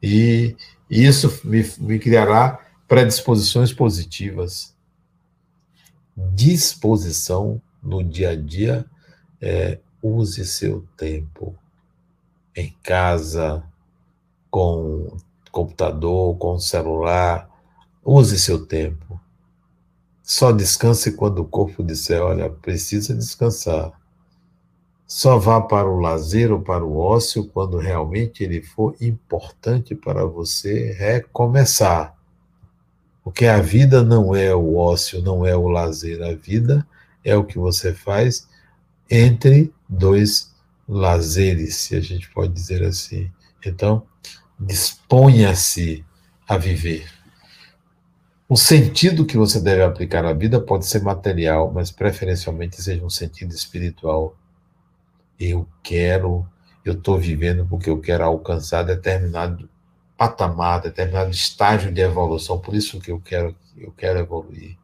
E 0.02 0.56
isso 0.90 1.40
me, 1.44 1.64
me 1.78 1.98
criará 1.98 2.58
predisposições 2.88 3.72
positivas. 3.72 4.74
Disposição 6.16 7.62
no 7.82 8.02
dia 8.02 8.30
a 8.30 8.36
dia 8.36 8.84
é 9.40 9.78
use 10.02 10.44
seu 10.44 10.86
tempo 10.96 11.56
em 12.54 12.74
casa, 12.82 13.64
com 14.50 15.16
computador, 15.50 16.36
com 16.36 16.58
celular, 16.58 17.48
use 18.04 18.38
seu 18.38 18.66
tempo. 18.66 19.18
Só 20.22 20.52
descanse 20.52 21.12
quando 21.12 21.40
o 21.40 21.48
corpo 21.48 21.82
disser, 21.82 22.20
olha, 22.22 22.50
precisa 22.50 23.14
descansar. 23.14 23.92
Só 25.14 25.36
vá 25.36 25.60
para 25.60 25.90
o 25.90 26.00
lazer 26.00 26.50
ou 26.50 26.62
para 26.62 26.82
o 26.82 26.96
ócio 26.96 27.44
quando 27.48 27.76
realmente 27.76 28.42
ele 28.42 28.62
for 28.62 28.96
importante 28.98 29.94
para 29.94 30.24
você 30.24 30.94
recomeçar. 30.94 32.16
Porque 33.22 33.44
a 33.44 33.60
vida 33.60 34.02
não 34.02 34.34
é 34.34 34.54
o 34.54 34.74
ócio, 34.74 35.20
não 35.20 35.44
é 35.44 35.54
o 35.54 35.68
lazer. 35.68 36.22
A 36.22 36.32
vida 36.32 36.86
é 37.22 37.36
o 37.36 37.44
que 37.44 37.58
você 37.58 37.92
faz 37.92 38.48
entre 39.10 39.70
dois 39.86 40.50
lazeres, 40.88 41.76
se 41.76 41.94
a 41.94 42.00
gente 42.00 42.30
pode 42.30 42.54
dizer 42.54 42.82
assim. 42.82 43.30
Então, 43.66 44.06
disponha-se 44.58 46.02
a 46.48 46.56
viver. 46.56 47.04
O 48.48 48.56
sentido 48.56 49.26
que 49.26 49.36
você 49.36 49.60
deve 49.60 49.82
aplicar 49.82 50.24
à 50.24 50.32
vida 50.32 50.58
pode 50.58 50.86
ser 50.86 51.02
material, 51.02 51.70
mas 51.70 51.90
preferencialmente 51.90 52.80
seja 52.80 53.04
um 53.04 53.10
sentido 53.10 53.54
espiritual 53.54 54.38
eu 55.50 55.68
quero, 55.82 56.46
eu 56.84 56.94
estou 56.94 57.18
vivendo 57.18 57.66
porque 57.66 57.90
eu 57.90 58.00
quero 58.00 58.24
alcançar 58.24 58.82
determinado 58.82 59.68
patamar, 60.16 60.80
determinado 60.80 61.30
estágio 61.30 61.92
de 61.92 62.00
evolução, 62.00 62.58
por 62.58 62.74
isso 62.74 63.00
que 63.00 63.10
eu 63.10 63.18
quero, 63.20 63.56
eu 63.76 63.90
quero 63.92 64.20
evoluir. 64.20 64.76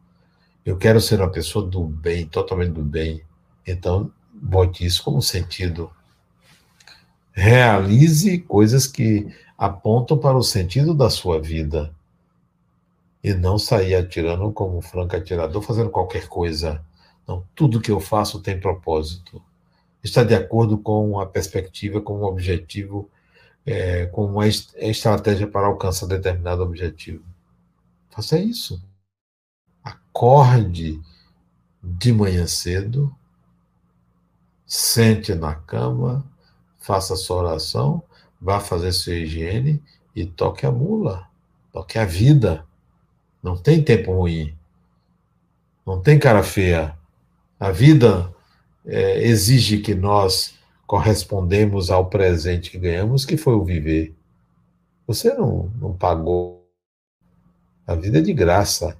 Eu 0.65 0.77
quero 0.77 0.99
ser 0.99 1.19
uma 1.19 1.29
pessoa 1.29 1.65
do 1.65 1.83
bem, 1.83 2.27
totalmente 2.27 2.71
do 2.71 2.83
bem. 2.83 3.23
Então, 3.65 4.11
bote 4.33 4.85
isso 4.85 5.03
como 5.03 5.21
sentido. 5.21 5.89
Realize 7.31 8.39
coisas 8.39 8.85
que 8.85 9.33
apontam 9.57 10.17
para 10.17 10.37
o 10.37 10.43
sentido 10.43 10.93
da 10.93 11.09
sua 11.09 11.41
vida. 11.41 11.93
E 13.23 13.33
não 13.33 13.57
sair 13.57 13.95
atirando 13.95 14.51
como 14.51 14.77
um 14.77 14.81
franco 14.81 15.15
atirador, 15.15 15.61
fazendo 15.61 15.89
qualquer 15.89 16.27
coisa. 16.27 16.83
Não, 17.27 17.45
tudo 17.55 17.81
que 17.81 17.91
eu 17.91 17.99
faço 17.99 18.41
tem 18.41 18.59
propósito 18.59 19.41
está 20.03 20.23
de 20.23 20.33
acordo 20.33 20.77
com 20.77 21.19
a 21.19 21.25
perspectiva, 21.25 22.01
com 22.01 22.13
o 22.19 22.23
objetivo, 22.23 23.09
é, 23.65 24.05
com 24.07 24.25
uma 24.25 24.47
estratégia 24.47 25.47
para 25.47 25.67
alcançar 25.67 26.07
determinado 26.07 26.63
objetivo. 26.63 27.23
Faça 28.09 28.39
isso. 28.39 28.81
Acorde 29.83 30.99
de 31.81 32.11
manhã 32.11 32.45
cedo, 32.47 33.15
sente 34.65 35.33
na 35.33 35.55
cama, 35.55 36.25
faça 36.77 37.15
sua 37.15 37.37
oração, 37.37 38.03
vá 38.39 38.59
fazer 38.59 38.91
sua 38.91 39.13
higiene 39.13 39.81
e 40.15 40.25
toque 40.25 40.65
a 40.65 40.71
mula, 40.71 41.27
toque 41.71 41.97
a 41.97 42.05
vida. 42.05 42.65
Não 43.41 43.55
tem 43.55 43.83
tempo 43.83 44.13
ruim. 44.13 44.55
Não 45.85 46.01
tem 46.01 46.19
cara 46.19 46.43
feia. 46.43 46.97
A 47.59 47.71
vida 47.71 48.33
é, 48.89 49.23
exige 49.23 49.79
que 49.79 49.93
nós 49.93 50.55
correspondemos 50.87 51.91
ao 51.91 52.09
presente 52.09 52.71
que 52.71 52.79
ganhamos, 52.79 53.25
que 53.25 53.37
foi 53.37 53.53
o 53.53 53.63
viver. 53.63 54.15
Você 55.05 55.33
não, 55.33 55.71
não 55.79 55.93
pagou 55.93 56.67
A 57.85 57.95
vida 57.95 58.19
é 58.19 58.21
de 58.21 58.33
graça. 58.33 58.97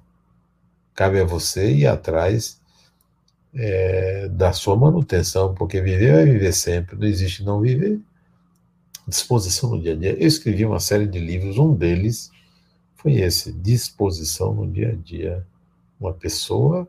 Cabe 0.94 1.20
a 1.20 1.24
você 1.24 1.72
ir 1.72 1.86
atrás 1.86 2.60
é, 3.54 4.28
da 4.28 4.52
sua 4.52 4.76
manutenção, 4.76 5.54
porque 5.54 5.80
viver 5.80 6.14
vai 6.14 6.24
viver 6.26 6.52
sempre, 6.52 6.96
não 6.96 7.06
existe 7.06 7.42
não 7.42 7.60
viver. 7.60 8.00
Disposição 9.06 9.70
no 9.70 9.82
dia 9.82 9.92
a 9.92 9.96
dia. 9.96 10.12
Eu 10.12 10.26
escrevi 10.26 10.64
uma 10.64 10.80
série 10.80 11.06
de 11.06 11.18
livros, 11.18 11.58
um 11.58 11.74
deles 11.74 12.30
foi 12.94 13.14
esse: 13.14 13.52
Disposição 13.52 14.54
no 14.54 14.70
dia 14.70 14.90
a 14.90 14.94
dia. 14.94 15.46
Uma 15.98 16.12
pessoa 16.12 16.88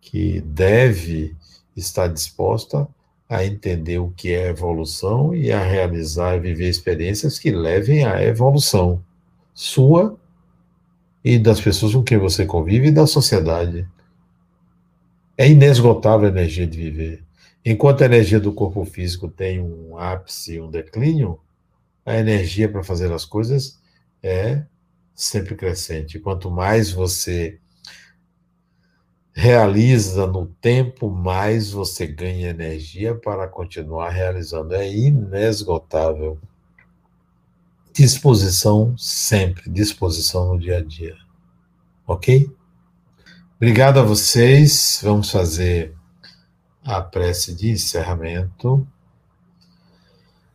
que 0.00 0.40
deve 0.40 1.36
estar 1.76 2.08
disposta 2.08 2.88
a 3.28 3.44
entender 3.44 3.98
o 3.98 4.10
que 4.10 4.32
é 4.32 4.48
evolução 4.48 5.34
e 5.34 5.50
a 5.50 5.62
realizar 5.62 6.36
e 6.36 6.40
viver 6.40 6.68
experiências 6.68 7.38
que 7.38 7.50
levem 7.50 8.04
à 8.04 8.22
evolução 8.22 9.02
sua 9.54 10.18
e 11.24 11.38
das 11.38 11.60
pessoas 11.60 11.94
com 11.94 12.02
quem 12.02 12.18
você 12.18 12.44
convive 12.44 12.88
e 12.88 12.92
da 12.92 13.06
sociedade. 13.06 13.88
É 15.38 15.48
inesgotável 15.48 16.26
a 16.26 16.30
energia 16.30 16.66
de 16.66 16.76
viver. 16.76 17.24
Enquanto 17.64 18.02
a 18.02 18.04
energia 18.04 18.38
do 18.38 18.52
corpo 18.52 18.84
físico 18.84 19.26
tem 19.26 19.60
um 19.60 19.96
ápice, 19.96 20.60
um 20.60 20.70
declínio, 20.70 21.40
a 22.04 22.18
energia 22.18 22.68
para 22.68 22.84
fazer 22.84 23.10
as 23.10 23.24
coisas 23.24 23.80
é 24.22 24.64
sempre 25.14 25.54
crescente. 25.54 26.18
Quanto 26.18 26.50
mais 26.50 26.90
você 26.90 27.58
realiza 29.34 30.28
no 30.28 30.46
tempo, 30.46 31.10
mais 31.10 31.72
você 31.72 32.06
ganha 32.06 32.50
energia 32.50 33.16
para 33.16 33.48
continuar 33.48 34.10
realizando. 34.10 34.74
É 34.74 34.88
inesgotável. 34.88 36.38
Disposição 37.92 38.96
sempre, 38.96 39.68
disposição 39.68 40.52
no 40.52 40.58
dia 40.58 40.78
a 40.78 40.80
dia. 40.82 41.16
Ok? 42.06 42.48
Obrigado 43.56 43.98
a 43.98 44.02
vocês. 44.02 45.00
Vamos 45.02 45.30
fazer 45.30 45.94
a 46.84 47.00
prece 47.00 47.54
de 47.54 47.70
encerramento. 47.70 48.86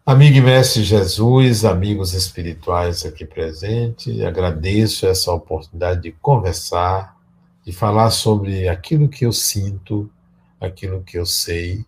Amigo 0.05 0.37
e 0.37 0.41
mestre 0.41 0.83
Jesus, 0.83 1.65
amigos 1.65 2.13
espirituais 2.13 3.05
aqui 3.05 3.25
presentes, 3.25 4.19
agradeço 4.21 5.05
essa 5.05 5.31
oportunidade 5.31 6.01
de 6.01 6.11
conversar, 6.13 7.18
de 7.69 7.75
falar 7.75 8.09
sobre 8.09 8.67
aquilo 8.67 9.07
que 9.07 9.27
eu 9.27 9.31
sinto, 9.31 10.09
aquilo 10.59 11.03
que 11.03 11.19
eu 11.19 11.25
sei, 11.25 11.85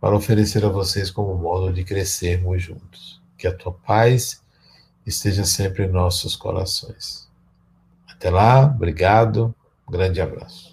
para 0.00 0.14
oferecer 0.14 0.64
a 0.64 0.68
vocês 0.68 1.10
como 1.10 1.34
modo 1.34 1.72
de 1.72 1.82
crescermos 1.82 2.62
juntos. 2.62 3.20
Que 3.36 3.48
a 3.48 3.52
tua 3.52 3.72
paz 3.72 4.40
esteja 5.04 5.44
sempre 5.44 5.86
em 5.86 5.90
nossos 5.90 6.36
corações. 6.36 7.28
Até 8.08 8.30
lá, 8.30 8.66
obrigado, 8.66 9.52
um 9.88 9.90
grande 9.90 10.20
abraço. 10.20 10.67